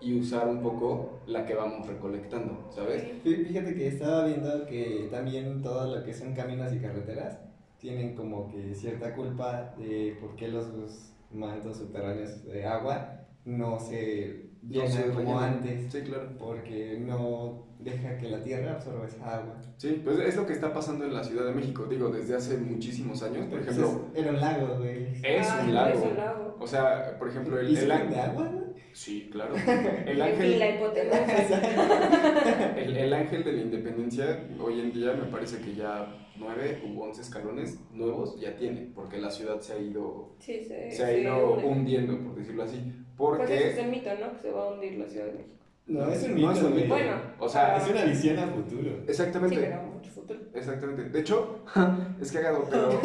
y 0.00 0.18
usar 0.18 0.48
un 0.48 0.60
poco 0.62 1.20
la 1.26 1.44
que 1.46 1.54
vamos 1.54 1.86
recolectando, 1.86 2.66
¿sabes? 2.70 3.04
Fí- 3.24 3.46
Fíjate 3.46 3.74
que 3.74 3.86
estaba 3.88 4.24
viendo 4.26 4.66
que 4.66 5.08
también 5.12 5.62
todo 5.62 5.94
lo 5.96 6.04
que 6.04 6.12
son 6.12 6.34
caminos 6.34 6.72
y 6.72 6.80
carreteras 6.80 7.38
tienen 7.78 8.16
como 8.16 8.48
que 8.48 8.74
cierta 8.74 9.14
culpa 9.14 9.74
de 9.78 10.16
por 10.20 10.34
qué 10.34 10.48
los, 10.48 10.68
los 10.68 11.12
mantos 11.32 11.76
subterráneos 11.78 12.44
de 12.44 12.66
agua 12.66 13.14
no 13.48 13.78
se 13.80 14.50
llenan 14.68 14.88
se 14.92 15.10
como 15.10 15.38
antes. 15.40 15.90
Sí, 15.92 16.00
claro. 16.02 16.28
Porque 16.38 16.98
no 17.00 17.66
deja 17.78 18.18
que 18.18 18.28
la 18.28 18.42
tierra 18.42 18.72
absorba 18.72 19.06
esa 19.06 19.38
agua. 19.38 19.56
Sí, 19.76 20.00
pues 20.04 20.18
es 20.18 20.36
lo 20.36 20.46
que 20.46 20.52
está 20.52 20.72
pasando 20.72 21.04
en 21.04 21.14
la 21.14 21.22
Ciudad 21.24 21.46
de 21.46 21.52
México, 21.54 21.86
digo, 21.88 22.08
desde 22.10 22.34
hace 22.36 22.58
muchísimos 22.58 23.22
años, 23.22 23.46
por 23.46 23.60
ejemplo, 23.60 23.86
Entonces, 23.86 24.20
era 24.20 24.30
un 24.32 24.40
lago, 24.40 24.76
güey. 24.78 25.06
es 25.22 25.48
Ah, 25.48 25.60
un 25.62 25.68
es 25.68 25.74
lago. 25.74 26.02
un 26.10 26.16
lago. 26.16 26.56
O 26.60 26.66
sea, 26.66 27.16
por 27.18 27.28
ejemplo, 27.28 27.58
el, 27.58 27.68
¿Y 27.70 27.74
el 27.74 27.78
sirven 27.80 27.96
ángel- 27.98 28.10
de 28.10 28.20
agua, 28.20 28.44
güey? 28.48 28.57
Sí, 28.92 29.28
claro. 29.32 29.54
El 30.06 30.14
Y 30.14 30.18
la 30.18 30.24
ángel, 30.26 30.74
hipotenusa. 30.76 32.74
el, 32.76 32.96
el 32.96 33.12
ángel 33.12 33.44
de 33.44 33.52
la 33.52 33.62
independencia 33.62 34.44
hoy 34.60 34.80
en 34.80 34.92
día 34.92 35.12
me 35.12 35.24
parece 35.30 35.58
que 35.60 35.74
ya 35.74 36.14
nueve 36.36 36.82
u 36.86 37.00
once 37.02 37.20
escalones 37.22 37.78
nuevos 37.92 38.38
ya 38.40 38.54
tiene, 38.56 38.90
porque 38.94 39.18
la 39.18 39.30
ciudad 39.30 39.60
se 39.60 39.72
ha 39.74 39.78
ido, 39.78 40.34
Sí, 40.38 40.64
se, 40.64 40.90
se 40.90 41.04
ha 41.04 41.16
ido 41.16 41.54
hunde. 41.54 41.64
hundiendo, 41.66 42.18
por 42.22 42.34
decirlo 42.36 42.62
así. 42.62 42.80
Pues 43.16 43.40
ese 43.42 43.54
es 43.54 43.60
Porque 43.74 43.80
el 43.82 43.90
mito, 43.90 44.10
¿no? 44.20 44.32
Que 44.32 44.38
se 44.38 44.50
va 44.52 44.62
a 44.62 44.72
hundir 44.74 44.98
la 44.98 45.08
Ciudad 45.08 45.26
de 45.26 45.32
México. 45.32 45.54
No, 45.86 46.08
es 46.12 46.22
un 46.22 46.30
No 46.30 46.36
mito, 46.36 46.52
es 46.52 46.58
un 46.62 46.70
güey. 46.70 46.82
mito. 46.82 46.94
Bueno, 46.94 47.12
O 47.40 47.48
sea, 47.48 47.76
Es 47.78 47.88
una 47.90 48.04
visión 48.04 48.38
a 48.38 48.46
futuro. 48.46 48.90
Sí, 49.04 49.04
exactamente. 49.08 49.56
pero 49.56 49.82
mucho 49.82 50.10
futuro. 50.10 50.38
Exactamente. 50.54 51.02
De 51.08 51.20
hecho, 51.20 51.64
es 52.20 52.30
cagado, 52.30 52.64
pero. 52.70 53.00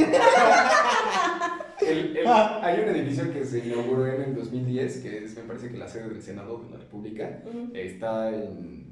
El- 1.81 2.17
el- 2.17 2.27
hay 2.27 2.81
un 2.83 2.89
edificio 2.89 3.31
que 3.31 3.43
se 3.45 3.65
inauguró 3.67 4.07
en 4.07 4.21
el 4.21 4.35
2010, 4.35 4.99
que 4.99 5.23
es, 5.25 5.35
me 5.37 5.43
parece 5.43 5.69
que 5.69 5.77
la 5.77 5.87
sede 5.87 6.09
del 6.09 6.21
Senado 6.21 6.59
de 6.63 6.69
la 6.71 6.77
República. 6.77 7.41
Ujú. 7.47 7.71
Está 7.73 8.29
en 8.33 8.83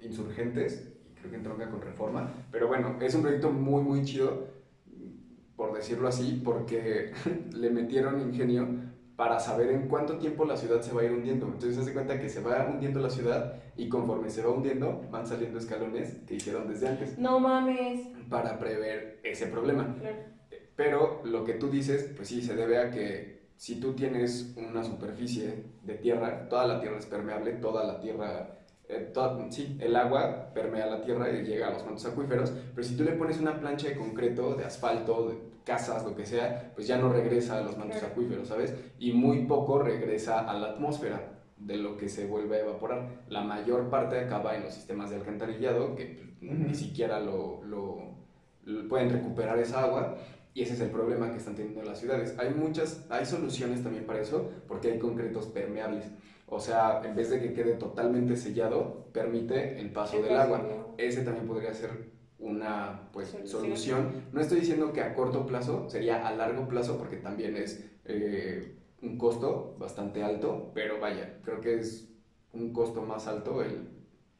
Insurgentes, 0.00 0.92
y 1.10 1.14
creo 1.18 1.30
que 1.30 1.36
entronca 1.36 1.70
con 1.70 1.80
Reforma. 1.80 2.30
Pero 2.52 2.68
bueno, 2.68 2.96
es 3.00 3.14
un 3.14 3.22
proyecto 3.22 3.50
muy, 3.50 3.82
muy 3.82 4.04
chido, 4.04 4.48
por 5.56 5.74
decirlo 5.74 6.08
así, 6.08 6.40
porque 6.44 7.12
le 7.54 7.70
metieron 7.70 8.20
ingenio 8.20 8.68
para 9.16 9.38
saber 9.38 9.70
en 9.70 9.86
cuánto 9.88 10.18
tiempo 10.18 10.44
la 10.44 10.56
ciudad 10.56 10.80
se 10.82 10.92
va 10.92 11.02
a 11.02 11.04
ir 11.04 11.12
hundiendo. 11.12 11.46
Entonces 11.46 11.76
se 11.76 11.82
hace 11.82 11.92
cuenta 11.92 12.18
que 12.20 12.28
se 12.28 12.40
va 12.42 12.68
hundiendo 12.68 12.98
la 13.00 13.08
ciudad 13.10 13.62
y 13.76 13.88
conforme 13.88 14.28
se 14.28 14.42
va 14.42 14.50
hundiendo 14.50 15.06
van 15.10 15.24
saliendo 15.26 15.58
escalones 15.60 16.16
que 16.26 16.34
hicieron 16.34 16.66
desde 16.68 16.88
antes 16.88 17.16
No 17.16 17.38
mames. 17.38 18.00
para 18.28 18.58
prever 18.58 19.20
ese 19.22 19.46
problema. 19.46 19.94
Claro. 20.00 20.16
Pero 20.76 21.20
lo 21.24 21.44
que 21.44 21.54
tú 21.54 21.70
dices, 21.70 22.10
pues 22.16 22.28
sí, 22.28 22.42
se 22.42 22.54
debe 22.56 22.78
a 22.78 22.90
que 22.90 23.44
si 23.56 23.76
tú 23.80 23.92
tienes 23.94 24.54
una 24.56 24.82
superficie 24.82 25.64
de 25.82 25.94
tierra, 25.94 26.48
toda 26.48 26.66
la 26.66 26.80
tierra 26.80 26.98
es 26.98 27.06
permeable, 27.06 27.52
toda 27.52 27.84
la 27.84 28.00
tierra, 28.00 28.58
eh, 28.88 29.10
toda- 29.14 29.50
sí, 29.50 29.76
el 29.80 29.94
agua 29.94 30.50
permea 30.52 30.86
la 30.86 31.02
tierra 31.02 31.30
y 31.30 31.44
llega 31.44 31.68
a 31.68 31.70
los 31.72 31.84
mantos 31.84 32.04
acuíferos, 32.06 32.52
pero 32.74 32.86
si 32.86 32.96
tú 32.96 33.04
le 33.04 33.12
pones 33.12 33.38
una 33.38 33.60
plancha 33.60 33.88
de 33.88 33.96
concreto, 33.96 34.54
de 34.56 34.64
asfalto, 34.64 35.28
de 35.28 35.38
casas, 35.64 36.04
lo 36.04 36.14
que 36.16 36.26
sea, 36.26 36.72
pues 36.74 36.86
ya 36.88 36.98
no 36.98 37.10
regresa 37.12 37.58
a 37.58 37.62
los 37.62 37.78
mantos 37.78 38.02
acuíferos, 38.02 38.48
¿sabes? 38.48 38.74
Y 38.98 39.12
muy 39.12 39.46
poco 39.46 39.78
regresa 39.78 40.40
a 40.40 40.58
la 40.58 40.70
atmósfera 40.72 41.30
de 41.56 41.76
lo 41.76 41.96
que 41.96 42.08
se 42.08 42.26
vuelve 42.26 42.56
a 42.56 42.60
evaporar. 42.60 43.22
La 43.28 43.42
mayor 43.42 43.88
parte 43.88 44.18
acaba 44.18 44.56
en 44.56 44.64
los 44.64 44.74
sistemas 44.74 45.08
de 45.10 45.16
alcantarillado, 45.16 45.94
que 45.94 46.34
pues, 46.40 46.52
Ujú. 46.52 46.64
ni 46.68 46.74
siquiera 46.74 47.20
lo, 47.20 47.62
lo- 47.64 48.12
lo 48.64 48.88
pueden 48.88 49.08
recuperar 49.10 49.58
esa 49.58 49.84
agua 49.84 50.16
y 50.54 50.62
ese 50.62 50.74
es 50.74 50.80
el 50.80 50.90
problema 50.90 51.30
que 51.30 51.38
están 51.38 51.56
teniendo 51.56 51.82
las 51.82 51.98
ciudades. 51.98 52.34
Hay 52.38 52.50
muchas, 52.54 53.04
hay 53.10 53.26
soluciones 53.26 53.82
también 53.82 54.06
para 54.06 54.20
eso, 54.20 54.50
porque 54.68 54.92
hay 54.92 54.98
concretos 54.98 55.46
permeables. 55.46 56.06
O 56.46 56.60
sea, 56.60 57.02
en 57.04 57.16
vez 57.16 57.30
de 57.30 57.40
que 57.40 57.52
quede 57.52 57.74
totalmente 57.74 58.36
sellado, 58.36 59.08
permite 59.12 59.80
el 59.80 59.90
paso 59.92 60.18
El 60.18 60.24
del 60.24 60.36
agua. 60.36 60.58
agua. 60.58 60.94
Ese 60.96 61.22
también 61.22 61.46
podría 61.46 61.74
ser 61.74 62.12
una 62.38 63.08
pues, 63.12 63.28
Solución. 63.30 63.60
solución. 63.62 64.12
No 64.32 64.40
estoy 64.40 64.60
diciendo 64.60 64.92
que 64.92 65.00
a 65.00 65.14
corto 65.14 65.44
plazo, 65.46 65.88
sería 65.90 66.26
a 66.26 66.34
largo 66.34 66.68
plazo, 66.68 66.98
porque 66.98 67.16
también 67.16 67.56
es 67.56 67.84
eh, 68.04 68.76
un 69.02 69.18
costo 69.18 69.76
bastante 69.78 70.22
alto, 70.22 70.70
pero 70.74 71.00
vaya, 71.00 71.38
creo 71.42 71.60
que 71.60 71.80
es 71.80 72.08
un 72.52 72.72
costo 72.72 73.02
más 73.02 73.26
alto 73.26 73.62
el, 73.62 73.88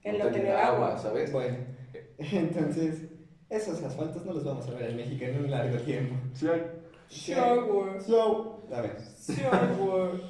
El 0.02 0.18
no 0.18 0.28
tener 0.28 0.54
agua. 0.54 0.96
¿sabes? 0.98 1.32
Bueno, 1.32 1.56
entonces, 2.18 3.02
esos 3.56 3.82
asfaltos 3.82 4.24
no 4.24 4.32
los 4.32 4.44
vamos 4.44 4.66
a 4.68 4.72
ver 4.72 4.90
en 4.90 4.96
México 4.96 5.24
en 5.24 5.44
un 5.44 5.50
largo 5.50 5.78
tiempo. 5.78 6.14
Sí 6.34 6.48
hay. 6.48 6.62
Shower. 7.08 8.02
So, 8.02 8.62
a 8.72 8.80
ver. 8.80 8.98
Shower. 9.28 10.20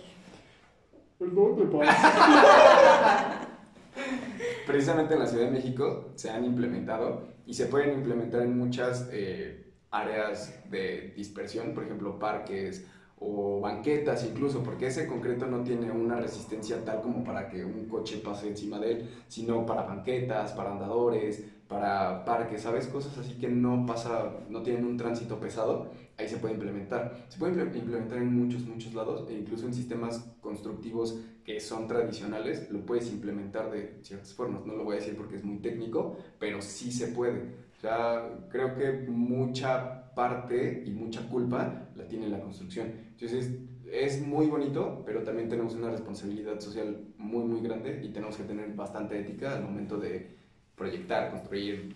Perdón, 1.18 1.56
te 1.56 1.64
pasa. 1.64 3.40
Precisamente 4.66 5.14
en 5.14 5.20
la 5.20 5.26
Ciudad 5.26 5.44
de 5.46 5.50
México 5.52 6.10
se 6.16 6.30
han 6.30 6.44
implementado 6.44 7.22
y 7.46 7.54
se 7.54 7.66
pueden 7.66 7.94
implementar 7.94 8.42
en 8.42 8.58
muchas 8.58 9.08
eh, 9.12 9.72
áreas 9.90 10.58
de 10.70 11.12
dispersión, 11.16 11.72
por 11.72 11.84
ejemplo, 11.84 12.18
parques 12.18 12.86
o 13.18 13.60
banquetas 13.60 14.24
incluso, 14.24 14.62
porque 14.62 14.88
ese 14.88 15.06
concreto 15.06 15.46
no 15.46 15.62
tiene 15.62 15.90
una 15.90 16.16
resistencia 16.16 16.84
tal 16.84 17.00
como 17.00 17.22
para 17.22 17.48
que 17.48 17.64
un 17.64 17.86
coche 17.86 18.18
pase 18.18 18.48
encima 18.48 18.78
de 18.78 18.92
él, 18.92 19.10
sino 19.28 19.64
para 19.64 19.82
banquetas, 19.82 20.52
para 20.52 20.72
andadores, 20.72 21.44
para 21.68 22.24
parques, 22.24 22.62
¿sabes? 22.62 22.86
Cosas 22.88 23.16
así 23.18 23.34
que 23.34 23.48
no 23.48 23.86
pasa, 23.86 24.32
no 24.48 24.62
tienen 24.62 24.84
un 24.84 24.96
tránsito 24.96 25.40
pesado, 25.40 25.90
ahí 26.18 26.28
se 26.28 26.36
puede 26.36 26.54
implementar. 26.54 27.26
Se 27.28 27.38
puede 27.38 27.54
imple- 27.54 27.76
implementar 27.76 28.18
en 28.18 28.34
muchos, 28.36 28.66
muchos 28.66 28.94
lados, 28.94 29.28
e 29.30 29.34
incluso 29.34 29.66
en 29.66 29.74
sistemas 29.74 30.18
constructivos 30.40 31.18
que 31.44 31.60
son 31.60 31.86
tradicionales, 31.86 32.70
lo 32.70 32.84
puedes 32.86 33.10
implementar 33.10 33.70
de 33.70 33.98
ciertas 34.02 34.32
formas. 34.34 34.64
No 34.66 34.74
lo 34.76 34.84
voy 34.84 34.96
a 34.96 35.00
decir 35.00 35.16
porque 35.16 35.36
es 35.36 35.44
muy 35.44 35.58
técnico, 35.58 36.16
pero 36.38 36.60
sí 36.62 36.90
se 36.92 37.08
puede. 37.08 37.64
O 37.76 37.80
sea, 37.80 38.46
creo 38.50 38.74
que 38.76 39.06
mucha 39.08 40.14
parte 40.14 40.84
y 40.86 40.90
mucha 40.90 41.28
culpa 41.28 41.88
la 41.94 42.06
tiene 42.08 42.28
la 42.28 42.40
construcción. 42.40 42.92
Entonces, 43.10 43.50
es 43.90 44.26
muy 44.26 44.46
bonito, 44.46 45.02
pero 45.04 45.22
también 45.22 45.48
tenemos 45.48 45.74
una 45.74 45.90
responsabilidad 45.90 46.60
social 46.60 47.08
muy, 47.18 47.44
muy 47.44 47.60
grande 47.60 48.00
y 48.02 48.08
tenemos 48.12 48.36
que 48.36 48.44
tener 48.44 48.72
bastante 48.74 49.18
ética 49.20 49.54
al 49.54 49.64
momento 49.64 49.98
de 49.98 50.43
proyectar, 50.76 51.30
construir, 51.30 51.94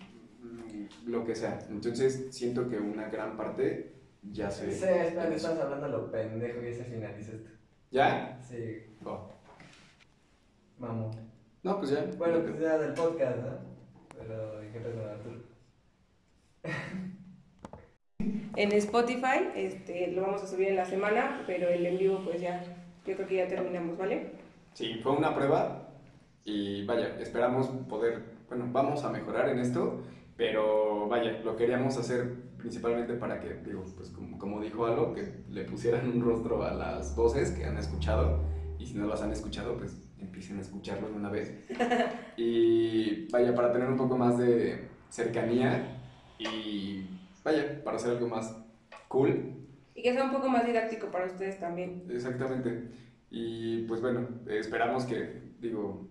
lo 1.05 1.25
que 1.25 1.35
sea. 1.35 1.59
Entonces, 1.69 2.27
siento 2.31 2.69
que 2.69 2.77
una 2.77 3.09
gran 3.09 3.35
parte 3.37 3.93
ya 4.31 4.49
se... 4.49 4.71
Sí, 4.71 4.83
espera, 4.85 5.27
estás 5.33 5.59
hablando 5.59 5.85
a 5.85 5.89
lo 5.89 6.11
pendejo 6.11 6.61
y 6.61 6.73
se 6.73 6.83
finaliza 6.85 7.33
esto. 7.33 7.49
¿Ya? 7.91 8.39
Sí, 8.41 8.83
Oh. 9.03 9.29
vamos. 10.77 11.15
No, 11.63 11.77
pues 11.79 11.91
ya. 11.91 12.05
Bueno, 12.17 12.39
pues 12.41 12.59
ya 12.59 12.77
del 12.77 12.93
podcast, 12.93 13.37
¿no? 13.37 13.57
Pero, 14.17 14.63
¿y 14.63 14.71
qué 14.71 14.79
pedo, 14.79 15.09
Arturo? 15.09 15.39
En 18.55 18.71
Spotify, 18.73 19.49
este, 19.55 20.11
lo 20.11 20.23
vamos 20.23 20.43
a 20.43 20.47
subir 20.47 20.69
en 20.69 20.75
la 20.75 20.85
semana, 20.85 21.43
pero 21.47 21.69
el 21.69 21.85
en 21.85 21.97
vivo 21.97 22.21
pues 22.25 22.41
ya, 22.41 22.61
yo 23.05 23.15
creo 23.15 23.27
que 23.27 23.35
ya 23.37 23.47
terminamos, 23.47 23.97
¿vale? 23.97 24.31
Sí, 24.73 24.99
fue 25.01 25.13
una 25.13 25.33
prueba 25.33 25.89
y 26.43 26.85
vaya, 26.85 27.17
esperamos 27.19 27.67
poder, 27.87 28.21
bueno, 28.49 28.67
vamos 28.71 29.03
a 29.03 29.09
mejorar 29.09 29.49
en 29.49 29.59
esto, 29.59 30.01
pero 30.35 31.07
vaya, 31.07 31.39
lo 31.43 31.55
queríamos 31.55 31.97
hacer 31.97 32.33
principalmente 32.57 33.13
para 33.13 33.39
que, 33.39 33.55
digo, 33.65 33.83
pues 33.95 34.09
como, 34.09 34.37
como 34.37 34.59
dijo 34.59 34.85
Alo, 34.85 35.13
que 35.13 35.43
le 35.49 35.63
pusieran 35.63 36.09
un 36.09 36.21
rostro 36.21 36.63
a 36.63 36.73
las 36.73 37.15
voces 37.15 37.51
que 37.51 37.65
han 37.65 37.77
escuchado 37.77 38.41
y 38.77 38.85
si 38.85 38.95
no 38.95 39.07
las 39.07 39.21
han 39.21 39.31
escuchado, 39.31 39.77
pues 39.77 40.09
empiecen 40.19 40.57
a 40.57 40.61
escucharlo 40.61 41.09
de 41.09 41.15
una 41.15 41.29
vez. 41.29 41.67
Y 42.37 43.27
vaya, 43.31 43.53
para 43.53 43.71
tener 43.71 43.89
un 43.89 43.97
poco 43.97 44.17
más 44.17 44.37
de 44.37 44.87
cercanía 45.09 45.97
y 46.37 47.05
vaya, 47.43 47.83
para 47.83 47.97
hacer 47.97 48.11
algo 48.11 48.29
más 48.29 48.55
cool 49.09 49.65
Y 49.93 50.01
que 50.01 50.13
sea 50.13 50.23
un 50.23 50.31
poco 50.31 50.47
más 50.47 50.65
didáctico 50.65 51.07
para 51.07 51.25
ustedes 51.25 51.59
también. 51.59 52.05
Exactamente. 52.09 52.87
Y 53.29 53.83
pues 53.83 54.01
bueno, 54.01 54.27
esperamos 54.47 55.03
que, 55.03 55.41
digo, 55.59 56.07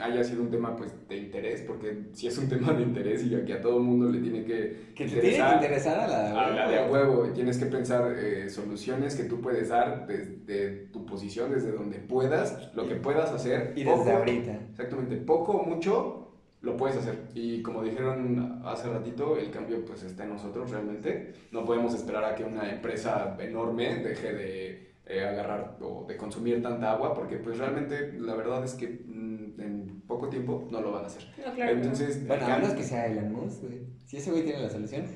haya 0.00 0.22
sido 0.22 0.42
un 0.42 0.50
tema 0.50 0.76
pues 0.76 0.92
de 1.08 1.16
interés, 1.16 1.62
porque 1.62 2.04
si 2.12 2.26
es 2.26 2.36
un 2.38 2.48
tema 2.48 2.72
de 2.72 2.82
interés 2.82 3.24
y 3.24 3.30
que 3.44 3.52
a 3.54 3.60
todo 3.60 3.78
mundo 3.80 4.08
le 4.10 4.20
tiene 4.20 4.44
que, 4.44 4.92
Que 4.94 5.06
te 5.06 5.20
tiene 5.20 5.36
que 5.36 5.54
interesar 5.54 5.98
a 6.00 6.06
la... 6.08 6.46
Habla 6.46 6.68
de 6.68 6.78
a 6.78 6.86
huevo, 6.86 7.24
tienes 7.34 7.58
que 7.58 7.66
pensar 7.66 8.14
eh, 8.18 8.48
soluciones 8.50 9.16
que 9.16 9.24
tú 9.24 9.40
puedes 9.40 9.70
dar 9.70 10.06
desde 10.06 10.86
tu 10.92 11.04
posición, 11.06 11.50
desde 11.50 11.72
donde 11.72 11.98
puedas, 11.98 12.70
lo 12.74 12.86
que 12.86 12.96
puedas 12.96 13.30
hacer. 13.32 13.72
Y 13.74 13.84
poco- 13.84 13.98
desde 13.98 14.12
ahorita. 14.12 14.52
Exactamente, 14.70 15.16
poco 15.16 15.52
o 15.52 15.64
mucho 15.64 16.24
lo 16.60 16.76
puedes 16.76 16.96
hacer. 16.96 17.28
Y 17.34 17.62
como 17.62 17.82
dijeron 17.82 18.60
hace 18.64 18.88
ratito, 18.90 19.38
el 19.38 19.50
cambio 19.50 19.84
pues 19.84 20.02
está 20.02 20.24
en 20.24 20.30
nosotros 20.30 20.70
realmente. 20.70 21.32
No 21.52 21.64
podemos 21.64 21.94
esperar 21.94 22.24
a 22.24 22.34
que 22.34 22.44
una 22.44 22.70
empresa 22.70 23.36
enorme 23.40 23.96
deje 24.02 24.32
de 24.32 24.87
eh, 25.08 25.24
agarrar 25.24 25.78
o 25.80 26.04
de 26.06 26.16
consumir 26.18 26.62
tanta 26.62 26.92
agua, 26.92 27.14
porque 27.14 27.38
pues 27.38 27.56
realmente 27.56 28.12
la 28.18 28.34
verdad 28.34 28.62
es 28.62 28.74
que 28.74 28.86
mm, 28.88 29.60
en 29.60 30.02
poco 30.06 30.28
tiempo 30.28 30.68
no 30.70 30.82
lo 30.82 30.92
van 30.92 31.04
a 31.04 31.06
hacer. 31.06 31.22
No, 31.38 31.54
claro. 31.54 31.74
no. 31.74 31.80
Entonces, 31.80 32.18
el 32.18 32.26
Bueno, 32.26 32.44
a 32.46 32.58
menos 32.58 32.74
que 32.74 32.82
sea 32.82 33.06
Elon 33.06 33.32
Musk, 33.32 33.62
güey. 33.62 33.86
Si 34.04 34.18
ese 34.18 34.30
güey 34.30 34.44
tiene 34.44 34.60
la 34.60 34.70
solución, 34.70 35.06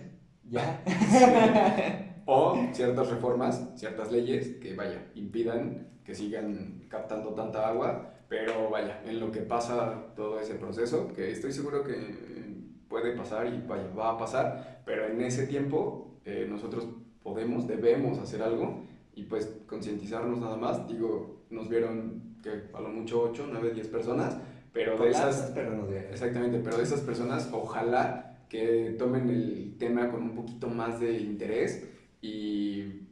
ya. 0.49 0.82
O 2.24 2.57
ciertas 2.72 3.11
reformas, 3.11 3.68
ciertas 3.74 4.12
leyes 4.12 4.57
que, 4.61 4.74
vaya, 4.74 5.11
impidan 5.16 5.88
que 6.05 6.14
sigan 6.14 6.84
captando 6.88 7.34
tanta 7.34 7.68
agua, 7.68 8.14
pero 8.28 8.70
vaya, 8.70 9.03
en 9.05 9.18
lo 9.18 9.32
que 9.32 9.40
pasa 9.40 10.14
todo 10.14 10.40
ese 10.40 10.55
proceso, 10.55 11.12
que 11.12 11.32
estoy 11.32 11.53
seguro 11.53 11.82
que 11.82 11.95
eh, 11.95 12.55
puede 12.88 13.16
pasar 13.16 13.47
y 13.53 13.61
vaya, 13.66 13.88
va 13.99 14.12
a 14.12 14.18
pasar, 14.18 14.82
pero 14.84 15.07
en 15.07 15.20
ese 15.20 15.47
tiempo 15.49 16.20
eh, 16.24 16.47
nosotros 16.49 16.86
podemos, 17.22 17.66
debemos 17.66 18.18
hacer 18.18 18.43
algo 18.43 18.84
y 19.15 19.25
pues 19.25 19.53
concientizarnos 19.67 20.39
nada 20.41 20.57
más. 20.57 20.87
Digo, 20.89 21.45
nos 21.51 21.69
vieron 21.69 22.37
que 22.43 22.51
a 22.75 22.81
lo 22.81 22.89
mucho 22.89 23.23
8, 23.23 23.49
9, 23.51 23.73
10 23.75 23.89
personas, 23.89 24.37
pero 24.73 24.97
de 24.97 25.11
esas... 25.11 25.53
Pero 25.55 25.87
ve. 25.87 26.09
Exactamente, 26.11 26.59
pero 26.59 26.77
de 26.77 26.83
esas 26.83 27.01
personas 27.01 27.49
ojalá 27.53 28.47
que 28.49 28.97
tomen 28.99 29.29
el 29.31 29.77
tema 29.79 30.11
con 30.11 30.23
un 30.23 30.35
poquito 30.35 30.69
más 30.69 31.01
de 31.01 31.19
interés 31.19 31.89
y 32.21 33.03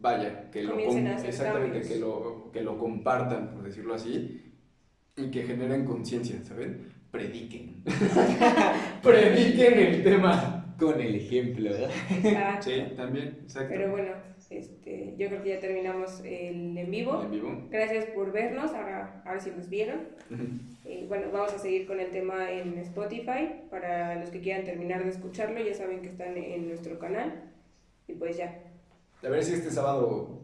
vaya, 0.00 0.50
que 0.50 0.62
lo, 0.62 0.72
Comiencen 0.72 1.06
exactamente, 1.06 1.82
que 1.82 1.96
lo, 1.98 2.50
que 2.52 2.62
lo 2.62 2.78
compartan, 2.78 3.50
por 3.50 3.62
decirlo 3.62 3.94
así, 3.94 4.52
y 5.16 5.30
que 5.30 5.42
generen 5.42 5.84
conciencia, 5.84 6.42
¿saben? 6.44 6.92
Prediquen. 7.10 7.82
Prediquen 9.02 9.78
el 9.78 10.02
tema. 10.02 10.54
Con 10.78 11.00
el 11.00 11.16
ejemplo, 11.16 11.70
¿verdad? 11.70 11.90
Exacto. 12.08 12.70
Sí, 12.70 12.82
también, 12.96 13.38
exacto. 13.42 13.68
Pero 13.70 13.90
bueno, 13.90 14.12
este, 14.50 15.14
yo 15.18 15.28
creo 15.28 15.42
que 15.42 15.50
ya 15.50 15.60
terminamos 15.60 16.20
el 16.20 16.76
en 16.78 16.90
vivo. 16.90 17.22
En 17.22 17.30
vivo. 17.30 17.50
Gracias 17.70 18.06
por 18.06 18.32
vernos, 18.32 18.72
ahora, 18.72 19.22
ahora 19.26 19.40
sí 19.40 19.52
nos 19.54 19.68
vieron. 19.68 20.08
Y 20.84 21.04
bueno, 21.04 21.26
vamos 21.30 21.52
a 21.52 21.58
seguir 21.58 21.86
con 21.86 22.00
el 22.00 22.10
tema 22.10 22.50
en 22.50 22.78
Spotify. 22.78 23.62
Para 23.70 24.16
los 24.16 24.30
que 24.30 24.40
quieran 24.40 24.64
terminar 24.64 25.04
de 25.04 25.10
escucharlo, 25.10 25.60
ya 25.60 25.74
saben 25.74 26.00
que 26.00 26.08
están 26.08 26.36
en 26.36 26.66
nuestro 26.66 26.98
canal. 26.98 27.42
Y 28.06 28.14
pues 28.14 28.38
ya. 28.38 28.62
A 29.22 29.28
ver 29.28 29.44
si 29.44 29.54
este 29.54 29.70
sábado 29.70 30.40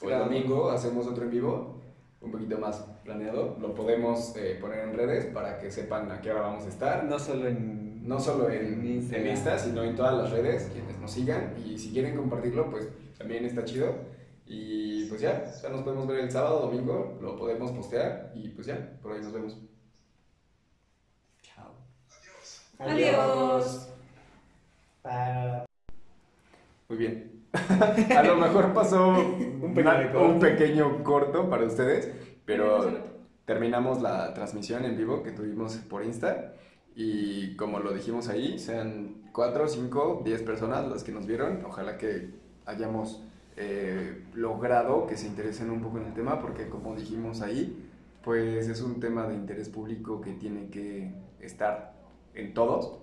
o 0.00 0.10
el 0.10 0.18
domingo 0.18 0.70
hacemos 0.70 1.06
otro 1.06 1.24
en 1.24 1.30
vivo, 1.30 1.80
un 2.20 2.30
poquito 2.30 2.58
más 2.58 2.86
planeado. 3.02 3.56
Lo 3.60 3.74
podemos 3.74 4.36
eh, 4.36 4.58
poner 4.60 4.80
en 4.80 4.94
redes 4.94 5.26
para 5.26 5.58
que 5.58 5.72
sepan 5.72 6.10
a 6.12 6.20
qué 6.20 6.30
hora 6.30 6.42
vamos 6.42 6.66
a 6.66 6.68
estar. 6.68 7.04
No 7.04 7.18
solo 7.18 7.48
en... 7.48 8.06
No 8.06 8.20
solo 8.20 8.50
en, 8.50 8.84
En. 8.84 9.26
Insta, 9.26 9.58
sino 9.58 9.82
en 9.82 9.96
todas 9.96 10.14
las 10.14 10.30
redes, 10.30 10.70
quienes 10.72 10.98
nos 11.00 11.10
sigan. 11.10 11.54
Y 11.64 11.78
si 11.78 11.90
quieren 11.90 12.14
compartirlo, 12.14 12.70
pues 12.70 12.90
también 13.18 13.44
está 13.44 13.64
chido. 13.64 13.94
Y 14.46 15.06
pues 15.06 15.20
ya, 15.20 15.44
ya 15.62 15.68
nos 15.70 15.82
podemos 15.82 16.06
ver 16.06 16.20
el 16.20 16.30
sábado, 16.30 16.60
domingo, 16.60 17.18
lo 17.20 17.36
podemos 17.36 17.72
postear 17.72 18.32
y 18.34 18.48
pues 18.50 18.66
ya, 18.66 18.98
por 19.00 19.12
ahí 19.12 19.22
nos 19.22 19.32
vemos. 19.32 19.58
Chao. 21.42 21.72
Adiós. 22.78 23.88
Para... 25.02 25.64
Muy 26.88 26.98
bien. 26.98 27.46
A 28.16 28.22
lo 28.22 28.36
mejor 28.36 28.74
pasó 28.74 29.08
un 29.08 29.74
pequeño 29.74 30.12
corto. 30.12 30.24
un 30.24 30.40
pequeño 30.40 31.04
corto 31.04 31.48
para 31.48 31.64
ustedes, 31.64 32.10
pero 32.44 33.14
terminamos 33.44 34.02
la 34.02 34.34
transmisión 34.34 34.84
en 34.84 34.96
vivo 34.96 35.22
que 35.22 35.30
tuvimos 35.30 35.76
por 35.76 36.04
Insta 36.04 36.54
y 36.96 37.56
como 37.56 37.80
lo 37.80 37.92
dijimos 37.92 38.28
ahí, 38.28 38.58
sean 38.58 39.30
4, 39.32 39.68
5, 39.68 40.22
10 40.24 40.42
personas 40.42 40.88
las 40.88 41.02
que 41.02 41.12
nos 41.12 41.26
vieron. 41.26 41.64
Ojalá 41.64 41.96
que 41.96 42.43
hayamos 42.66 43.22
eh, 43.56 44.24
logrado 44.34 45.06
que 45.06 45.16
se 45.16 45.26
interesen 45.26 45.70
un 45.70 45.80
poco 45.80 45.98
en 45.98 46.06
el 46.06 46.14
tema 46.14 46.40
porque 46.40 46.68
como 46.68 46.94
dijimos 46.96 47.40
ahí, 47.40 47.88
pues 48.22 48.68
es 48.68 48.80
un 48.80 49.00
tema 49.00 49.26
de 49.28 49.34
interés 49.34 49.68
público 49.68 50.20
que 50.20 50.32
tiene 50.32 50.68
que 50.70 51.12
estar 51.40 51.94
en 52.34 52.54
todos. 52.54 52.98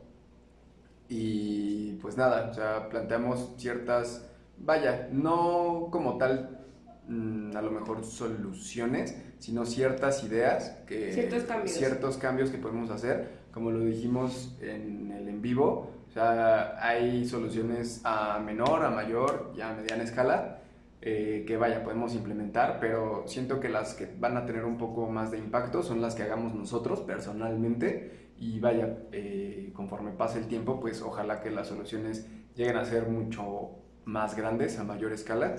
Y 1.07 1.93
pues 2.01 2.17
nada, 2.17 2.49
o 2.49 2.53
sea, 2.53 2.89
planteamos 2.89 3.53
ciertas, 3.57 4.27
vaya, 4.57 5.09
no 5.11 5.89
como 5.91 6.17
tal, 6.17 6.65
mm, 7.07 7.55
a 7.55 7.61
lo 7.61 7.71
mejor 7.71 8.03
soluciones, 8.03 9.15
sino 9.39 9.65
ciertas 9.65 10.23
ideas 10.23 10.77
que... 10.87 11.13
Ciertos 11.13 11.43
cambios. 11.43 11.77
Ciertos 11.77 12.17
cambios 12.17 12.49
que 12.49 12.57
podemos 12.57 12.89
hacer, 12.91 13.41
como 13.51 13.71
lo 13.71 13.79
dijimos 13.83 14.57
en 14.61 15.11
el 15.11 15.27
en 15.27 15.41
vivo, 15.41 15.91
o 16.11 16.13
sea, 16.13 16.75
hay 16.85 17.23
soluciones 17.23 18.01
a 18.03 18.37
menor, 18.37 18.83
a 18.83 18.89
mayor 18.89 19.53
y 19.55 19.61
a 19.61 19.71
mediana 19.71 20.03
escala, 20.03 20.59
eh, 21.01 21.45
que 21.47 21.55
vaya, 21.55 21.85
podemos 21.85 22.13
implementar, 22.15 22.79
pero 22.81 23.23
siento 23.27 23.61
que 23.61 23.69
las 23.69 23.93
que 23.93 24.09
van 24.19 24.35
a 24.35 24.45
tener 24.45 24.65
un 24.65 24.77
poco 24.77 25.09
más 25.09 25.31
de 25.31 25.37
impacto 25.37 25.81
son 25.81 26.01
las 26.01 26.13
que 26.13 26.23
hagamos 26.23 26.53
nosotros 26.53 26.99
personalmente 26.99 28.33
y 28.37 28.59
vaya, 28.59 28.97
eh, 29.13 29.71
conforme 29.73 30.11
pase 30.11 30.39
el 30.39 30.47
tiempo, 30.47 30.81
pues 30.81 31.01
ojalá 31.01 31.39
que 31.39 31.49
las 31.49 31.69
soluciones 31.69 32.27
lleguen 32.55 32.75
a 32.75 32.83
ser 32.83 33.07
mucho 33.07 33.69
más 34.03 34.35
grandes, 34.35 34.79
a 34.79 34.83
mayor 34.83 35.13
escala 35.13 35.55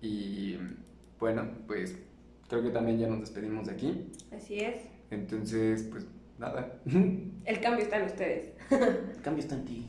y 0.00 0.58
bueno, 1.20 1.48
pues 1.68 1.96
creo 2.48 2.64
que 2.64 2.70
también 2.70 2.98
ya 2.98 3.06
nos 3.06 3.20
despedimos 3.20 3.68
de 3.68 3.74
aquí. 3.74 4.10
Así 4.34 4.58
es. 4.58 4.78
Entonces, 5.12 5.84
pues 5.84 6.08
nada. 6.40 6.80
El 7.44 7.60
cambio 7.60 7.84
está 7.84 7.98
en 7.98 8.06
ustedes. 8.06 8.51
El 8.70 9.22
cambio 9.22 9.42
está 9.42 9.54
en 9.56 9.64
ti. 9.64 9.86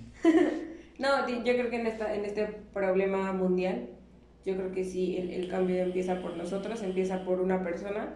No, 1.00 1.28
yo 1.28 1.42
creo 1.42 1.70
que 1.70 1.76
en, 1.78 1.88
esta, 1.88 2.14
en 2.14 2.26
este 2.26 2.46
problema 2.74 3.34
mundial, 3.34 3.90
yo 4.46 4.56
creo 4.56 4.72
que 4.72 4.84
sí, 4.84 5.18
el, 5.18 5.32
el 5.32 5.50
cambio 5.50 5.82
empieza 5.82 6.22
por 6.22 6.38
nosotros, 6.38 6.84
empieza 6.84 7.26
por 7.26 7.42
una 7.42 7.64
persona 7.64 8.16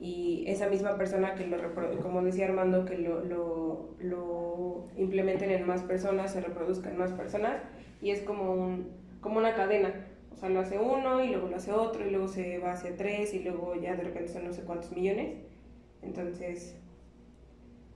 y 0.00 0.44
esa 0.46 0.68
misma 0.68 0.96
persona 0.96 1.34
que 1.34 1.46
lo 1.46 1.58
como 2.02 2.22
decía 2.22 2.46
Armando, 2.46 2.84
que 2.84 2.98
lo, 2.98 3.24
lo, 3.24 3.94
lo 3.98 4.86
implementen 4.96 5.50
en 5.50 5.66
más 5.66 5.82
personas, 5.82 6.32
se 6.32 6.40
reproduzca 6.40 6.90
en 6.90 6.98
más 6.98 7.12
personas 7.12 7.62
y 8.00 8.10
es 8.10 8.22
como, 8.22 8.52
un, 8.52 8.92
como 9.20 9.38
una 9.38 9.54
cadena. 9.54 10.06
O 10.30 10.36
sea, 10.36 10.50
lo 10.50 10.60
hace 10.60 10.78
uno 10.78 11.24
y 11.24 11.30
luego 11.30 11.48
lo 11.48 11.56
hace 11.56 11.72
otro 11.72 12.06
y 12.06 12.10
luego 12.10 12.28
se 12.28 12.58
va 12.58 12.72
hacia 12.72 12.96
tres 12.96 13.34
y 13.34 13.40
luego 13.40 13.74
ya 13.74 13.96
de 13.96 14.04
repente 14.04 14.32
son 14.32 14.44
no 14.44 14.52
sé 14.52 14.62
cuántos 14.62 14.92
millones. 14.92 15.36
Entonces, 16.02 16.76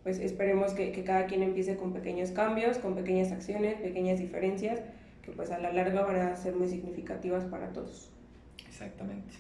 pues 0.03 0.19
esperemos 0.19 0.73
que, 0.73 0.93
que 0.93 1.05
cada 1.05 1.27
quien 1.27 1.43
empiece 1.43 1.77
con 1.77 1.93
pequeños 1.93 2.31
cambios, 2.31 2.79
con 2.79 2.95
pequeñas 2.95 3.31
acciones, 3.33 3.81
pequeñas 3.81 4.19
diferencias, 4.19 4.81
que 5.23 5.31
pues 5.33 5.51
a 5.51 5.59
la 5.59 5.73
larga 5.73 6.03
van 6.03 6.17
a 6.17 6.37
ser 6.37 6.57
muy 6.57 6.69
significativas 6.69 7.45
para 7.45 7.73
todos. 7.73 8.11
Exactamente. 8.67 9.35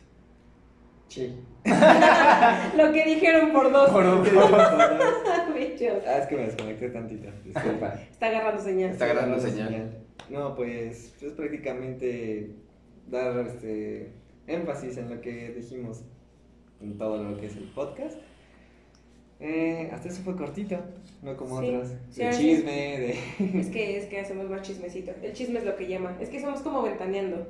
Sí. 1.08 1.34
Lo 2.76 2.90
que 2.92 3.04
dijeron 3.04 3.52
por 3.52 3.70
dos. 3.70 3.90
Por 3.90 4.04
un 4.06 4.22
Bichos. 5.54 6.02
Ah, 6.06 6.18
es 6.18 6.26
que 6.26 6.36
me 6.36 6.44
desconecté 6.44 6.88
tantito. 6.88 7.28
Disculpa. 7.44 7.94
Está 8.10 8.26
agarrando 8.28 8.62
señal. 8.62 8.90
Está 8.90 9.04
agarrando 9.04 9.38
señal. 9.38 9.98
No, 10.30 10.54
pues 10.54 11.14
es 11.20 11.32
prácticamente 11.32 12.54
dar 13.10 13.46
este 13.46 14.12
énfasis 14.46 14.96
en 14.96 15.10
lo 15.10 15.20
que 15.20 15.50
dijimos 15.50 16.02
en 16.80 16.96
todo 16.96 17.22
lo 17.22 17.36
que 17.36 17.46
es 17.46 17.56
el 17.56 17.64
podcast. 17.64 18.16
Eh, 19.44 19.90
hasta 19.92 20.08
eso 20.08 20.22
fue 20.22 20.36
cortito, 20.36 20.78
no 21.20 21.36
como 21.36 21.60
Sí, 21.60 21.68
otros. 21.68 21.88
sí, 22.10 22.22
sí. 22.32 22.38
chisme, 22.38 22.70
de. 22.70 23.18
Es 23.60 23.66
que, 23.70 23.96
es 23.98 24.04
que 24.06 24.20
hacemos 24.20 24.48
más 24.48 24.62
chismecito. 24.62 25.10
El 25.20 25.32
chisme 25.32 25.58
es 25.58 25.64
lo 25.64 25.74
que 25.76 25.88
llama. 25.88 26.16
Es 26.20 26.28
que 26.28 26.40
somos 26.40 26.60
como 26.60 26.82
ventaneando. 26.82 27.46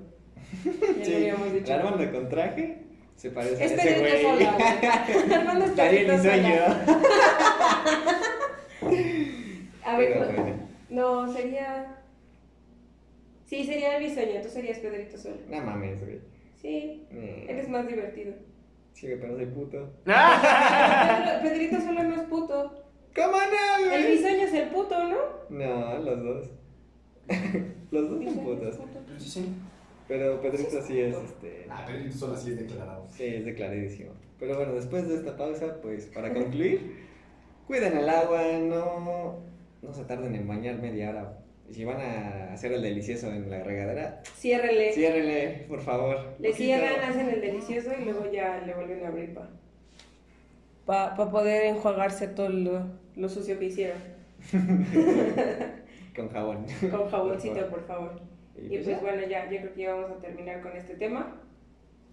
Ya 0.99 1.05
Sí, 1.05 1.11
lo 1.11 1.17
habíamos 1.19 1.53
dicho. 1.53 1.73
Armando 1.75 2.11
con 2.13 2.29
traje 2.31 2.79
se 3.17 3.31
parece 3.31 3.63
Es 3.65 3.73
a 3.73 3.75
ese 3.75 4.01
güey. 4.01 4.23
Sola. 4.23 4.57
güey. 4.59 5.35
Armando 5.35 5.65
es 5.67 6.23
soy 6.23 6.43
yo. 6.43 6.65
A 9.85 9.97
ver, 9.99 10.13
Pero 10.15 10.33
no, 10.33 10.43
bueno. 10.43 10.57
no, 10.91 11.33
sería... 11.33 11.97
Sí, 13.45 13.65
sería 13.65 13.97
el 13.99 14.05
bisoño, 14.05 14.41
tú 14.43 14.49
serías 14.49 14.79
Pedrito 14.79 15.19
Sola. 15.19 15.37
No 15.51 15.61
mames, 15.61 16.01
güey. 16.01 16.21
Sí, 16.61 17.07
Eh, 17.11 17.47
eres 17.49 17.69
más 17.69 17.87
divertido. 17.87 18.33
Sí, 18.93 19.07
güey, 19.07 19.21
pero 19.21 19.37
soy 19.37 19.47
puto. 19.47 19.91
Pedro- 20.05 21.43
Pedrito 21.43 21.81
Sola 21.81 22.03
no 22.05 22.15
es 22.15 22.23
puto. 22.29 22.73
¿Cómo 23.15 23.33
no, 23.37 23.93
El 23.95 24.13
bisoño 24.13 24.43
es 24.45 24.55
el 24.55 24.69
puto, 24.71 24.95
¿no? 25.09 25.17
No, 25.51 25.99
los 25.99 26.23
dos. 26.25 26.51
los 27.91 28.11
dos 28.11 28.25
son 28.25 28.45
putos. 28.45 28.77
puto. 28.77 29.01
Sí, 29.19 29.29
sí. 29.29 29.55
Pero 30.09 30.41
Pedrito 30.41 30.83
Sí, 30.83 31.01
es 31.01 31.17
este. 31.17 31.67
Ah, 31.71 31.85
Pedrito 31.87 32.17
Sola 32.17 32.37
sí 32.37 32.51
es 32.51 32.59
declarado. 32.59 33.07
Sí, 33.11 33.25
es 33.25 33.45
declaradísimo. 33.45 34.13
Pero 34.39 34.57
bueno, 34.57 34.73
después 34.75 35.09
de 35.09 35.17
esta 35.17 35.37
pausa, 35.37 35.81
pues 35.81 36.07
para 36.07 36.33
concluir, 36.35 37.07
cuiden 37.67 37.97
el 37.97 38.09
agua, 38.09 38.43
no, 38.61 39.39
no 39.83 39.95
se 39.95 40.05
tarden 40.05 40.35
en 40.35 40.49
bañar 40.49 40.77
media 40.81 41.11
hora. 41.11 41.39
Y 41.71 41.75
si 41.75 41.85
van 41.85 42.01
a 42.01 42.53
hacer 42.53 42.73
el 42.73 42.83
delicioso 42.83 43.29
en 43.33 43.49
la 43.51 43.63
regadera, 43.63 44.21
Ciérrele. 44.37 44.93
ciérrenle, 44.93 45.65
por 45.69 45.81
favor. 45.81 46.17
Le 46.39 46.51
Poquito. 46.51 46.57
cierran, 46.57 47.01
hacen 47.11 47.29
el 47.31 47.41
delicioso 47.41 47.91
y 47.99 48.05
luego 48.05 48.31
ya 48.31 48.61
le 48.67 48.75
vuelven 48.75 49.05
a 49.05 49.09
abrir 49.09 49.33
para 49.35 49.49
pa, 51.17 51.31
poder 51.31 51.65
enjuagarse 51.67 52.29
todo 52.29 52.49
lo, 52.51 52.87
lo 53.17 53.29
sucio 53.29 53.59
que 53.59 53.67
hicieron. 53.67 53.99
Con 56.17 56.29
jabón. 56.29 56.67
Con 56.91 57.09
jaboncito, 57.11 57.69
por 57.71 57.87
favor. 57.87 58.21
Y 58.57 58.67
Y 58.67 58.69
pues 58.69 58.85
pues 58.85 58.97
ya. 58.97 59.01
bueno, 59.01 59.23
ya, 59.27 59.51
yo 59.51 59.59
creo 59.61 59.75
que 59.75 59.81
ya 59.83 59.95
vamos 59.95 60.11
a 60.11 60.21
terminar 60.21 60.61
con 60.61 60.77
este 60.77 60.95
tema. 60.95 61.41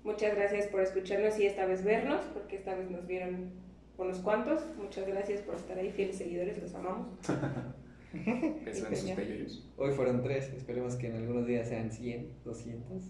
Muchas 0.06 0.36
gracias 0.36 0.68
por 0.68 0.80
escucharnos 0.82 1.38
y 1.38 1.46
esta 1.46 1.66
vez 1.66 1.84
vernos, 1.84 2.22
porque 2.34 2.56
esta 2.56 2.76
vez 2.76 2.90
nos 2.90 3.06
vieron 3.08 3.52
unos 3.98 4.20
cuantos. 4.20 4.64
Muchas 4.78 5.06
gracias 5.06 5.42
por 5.42 5.56
estar 5.56 5.78
ahí, 5.78 5.92
fieles 5.92 6.18
seguidores, 6.18 6.58
los 6.62 6.74
amamos. 6.76 7.08
En 8.14 8.76
sus 8.76 8.88
pellejos. 9.12 9.68
Hoy 9.78 9.92
fueron 9.92 10.22
tres, 10.24 10.52
esperemos 10.54 10.96
que 10.96 11.08
en 11.08 11.16
algunos 11.18 11.46
días 11.46 11.68
sean 11.68 11.92
100, 11.92 12.44
200, 12.44 13.04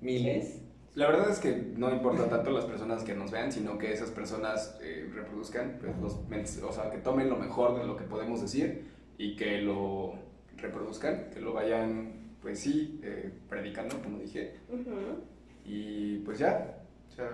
miles. 0.00 0.62
La 0.94 1.06
verdad 1.06 1.30
es 1.30 1.38
que 1.38 1.56
no 1.76 1.92
importa 1.92 2.28
tanto 2.28 2.50
las 2.50 2.66
personas 2.66 3.02
que 3.02 3.14
nos 3.14 3.30
vean, 3.30 3.50
sino 3.50 3.78
que 3.78 3.92
esas 3.92 4.10
personas 4.10 4.78
eh, 4.82 5.08
reproduzcan, 5.14 5.78
pues, 5.80 5.96
los 6.00 6.62
o 6.62 6.72
sea, 6.72 6.90
que 6.90 6.98
tomen 6.98 7.30
lo 7.30 7.36
mejor 7.36 7.78
de 7.78 7.86
lo 7.86 7.96
que 7.96 8.04
podemos 8.04 8.42
decir 8.42 8.84
y 9.16 9.36
que 9.36 9.62
lo 9.62 10.14
reproduzcan, 10.56 11.30
que 11.32 11.40
lo 11.40 11.54
vayan, 11.54 12.36
pues 12.42 12.58
sí, 12.58 13.00
eh, 13.02 13.32
predicando, 13.48 14.02
como 14.02 14.18
dije. 14.18 14.56
Ujú. 14.68 15.22
Y 15.64 16.18
pues 16.18 16.40
ya, 16.40 16.84
o 17.08 17.14
sea, 17.14 17.30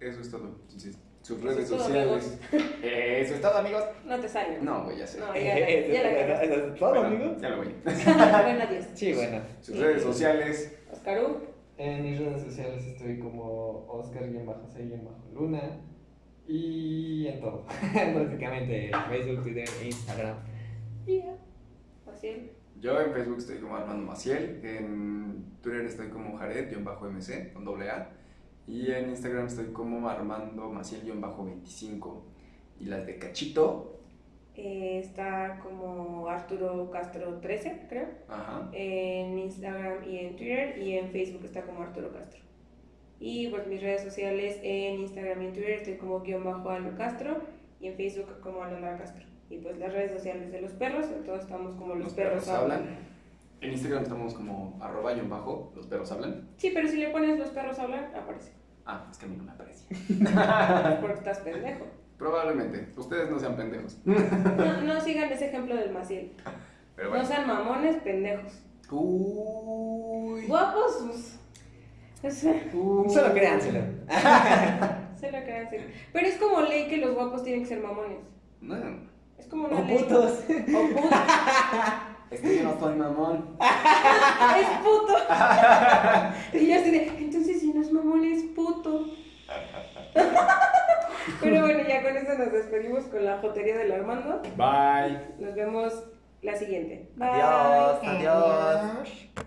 eso 0.00 0.20
es 0.20 0.30
todo. 0.30 0.56
Entonces, 0.62 0.98
sus 1.22 1.42
redes 1.42 1.68
sociales. 1.68 2.38
Eh, 2.82 3.20
eso 3.20 3.34
es 3.34 3.40
todo, 3.42 3.58
amigos. 3.58 3.84
No 4.06 4.18
te 4.18 4.26
salgan. 4.28 4.64
No, 4.64 4.84
güey, 4.84 4.96
ya 4.98 5.06
sé. 5.06 5.20
No, 5.20 5.34
ya, 5.34 5.58
ya 5.92 6.02
la 6.02 6.14
cagaste. 6.16 6.46
¿Eso 6.46 6.54
es 6.66 6.78
todo, 6.78 6.90
Bueno, 6.94 7.06
amigo? 7.08 7.36
Ya 7.40 7.48
lo 7.50 7.56
voy. 7.58 7.74
Bueno, 7.84 8.62
adiós. 8.64 8.86
Sí, 8.94 9.12
bueno. 9.12 9.42
Sus 9.60 9.78
redes 9.78 10.02
sociales. 10.02 10.78
Oscaru, 10.90 11.42
En 11.76 12.02
mis 12.02 12.18
redes 12.18 12.42
sociales 12.42 12.84
estoy 12.86 13.18
como 13.18 13.84
Oscar-C-Luna 13.86 15.80
y 16.48 17.26
en 17.28 17.40
todo. 17.40 17.66
Prácticamente 17.92 18.90
Facebook, 19.08 19.42
Twitter 19.42 19.68
e 19.82 19.86
Instagram. 19.86 20.36
ya. 21.06 21.36
Fácil. 22.04 22.50
Yo 22.80 22.98
en 23.00 23.12
Facebook 23.12 23.38
estoy 23.38 23.58
como 23.58 23.76
Armando 23.76 24.06
Maciel, 24.06 24.60
en 24.64 25.44
Twitter 25.62 25.84
estoy 25.84 26.08
como 26.08 26.36
Jared-MC 26.38 27.52
con 27.52 27.64
doble 27.64 27.90
A 27.90 28.10
y 28.70 28.92
en 28.92 29.10
Instagram 29.10 29.46
estoy 29.46 29.66
como 29.72 30.08
Armando 30.08 30.70
Maciel-25 30.70 32.20
y 32.78 32.84
las 32.84 33.04
de 33.04 33.18
Cachito, 33.18 33.96
Eh, 34.54 34.98
está 34.98 35.58
como 35.62 36.28
Arturo 36.28 36.90
Castro 36.90 37.38
13, 37.40 37.86
creo. 37.88 38.08
ajá, 38.28 38.68
En 38.72 39.38
Instagram 39.38 40.04
y 40.08 40.18
en 40.18 40.36
Twitter. 40.36 40.78
Y 40.78 40.98
en 40.98 41.10
Facebook 41.10 41.44
está 41.44 41.62
como 41.62 41.82
Arturo 41.82 42.12
Castro. 42.12 42.40
Y 43.18 43.48
pues 43.48 43.66
mis 43.66 43.80
redes 43.80 44.02
sociales 44.02 44.58
en 44.62 45.00
Instagram 45.00 45.42
y 45.42 45.46
en 45.46 45.52
Twitter 45.52 45.70
estoy 45.72 45.96
como 45.96 46.20
guion 46.20 46.44
bajo 46.44 46.68
Aldo 46.70 46.96
Castro. 46.96 47.38
Y 47.80 47.88
en 47.88 47.94
Facebook 47.94 48.40
como 48.40 48.62
Alondra 48.62 48.98
Castro. 48.98 49.24
Y 49.48 49.58
pues 49.58 49.78
las 49.78 49.92
redes 49.92 50.12
sociales 50.12 50.52
de 50.52 50.60
los 50.60 50.72
perros, 50.72 51.06
en 51.10 51.24
todos 51.24 51.40
estamos 51.42 51.74
como 51.74 51.94
los, 51.94 52.12
perros, 52.12 52.46
hablan. 52.48 52.98
En 53.60 53.72
Instagram 53.72 54.02
estamos 54.02 54.34
como 54.34 54.78
arroba 54.80 55.12
y 55.12 55.20
bajo, 55.22 55.72
los 55.74 55.86
perros 55.86 56.12
hablan. 56.12 56.48
Sí, 56.56 56.70
pero 56.72 56.86
si 56.88 56.98
le 56.98 57.08
pones 57.10 57.38
los 57.38 57.50
perros 57.50 57.78
hablan, 57.78 58.14
aparece. 58.14 58.59
Ah, 58.92 59.06
es 59.10 59.18
que 59.18 59.26
a 59.26 59.28
mí 59.28 59.36
no 59.36 59.44
me 59.44 59.52
aparece. 59.52 59.86
Porque 61.00 61.14
estás 61.18 61.38
pendejo. 61.38 61.86
Probablemente, 62.18 62.92
ustedes 62.96 63.30
no 63.30 63.38
sean 63.38 63.56
pendejos. 63.56 63.98
No, 64.04 64.80
no 64.82 65.00
sigan 65.00 65.30
ese 65.32 65.46
ejemplo 65.46 65.76
del 65.76 65.92
Maciel. 65.92 66.32
Pero 66.96 67.14
No 67.14 67.24
sean 67.24 67.46
mamones, 67.46 67.96
pendejos. 68.02 68.52
Uy. 68.90 70.46
Guapos, 70.46 71.04
pues. 71.06 71.38
O 72.22 72.30
sea, 72.30 72.54
Solo 72.70 73.32
créanselo. 73.32 73.80
se 75.18 75.32
lo 75.32 75.38
crean, 75.44 75.68
sí. 75.70 75.76
Pero 76.12 76.26
es 76.26 76.36
como 76.36 76.60
ley 76.62 76.88
que 76.88 76.96
los 76.98 77.14
guapos 77.14 77.42
tienen 77.44 77.62
que 77.62 77.68
ser 77.68 77.80
mamones. 77.80 78.18
No, 78.60 78.76
Es 79.38 79.46
como 79.46 79.68
una 79.68 79.78
O 79.78 79.84
ley. 79.84 79.98
putos. 79.98 80.40
O 80.40 80.88
putos. 81.00 81.10
es 82.30 82.40
que 82.40 82.56
yo 82.58 82.64
no 82.64 82.78
soy 82.78 82.96
mamón. 82.96 83.56
es 84.60 84.68
puto. 84.84 85.14
y 86.52 86.66
yo 86.68 86.74
así 86.78 86.90
de, 86.90 87.29
es 88.16 88.42
puto. 88.54 89.06
Pero 91.40 91.60
bueno, 91.60 91.80
ya 91.88 92.02
con 92.02 92.16
eso 92.16 92.34
nos 92.38 92.52
despedimos 92.52 93.04
con 93.04 93.24
la 93.24 93.38
jotería 93.38 93.76
del 93.78 93.92
Armando. 93.92 94.40
Bye. 94.56 95.18
Nos 95.38 95.54
vemos 95.54 96.04
la 96.42 96.56
siguiente. 96.56 97.08
Bye. 97.16 97.28
Adiós, 97.28 98.00
adiós. 98.02 98.76
Adiós. 98.76 99.46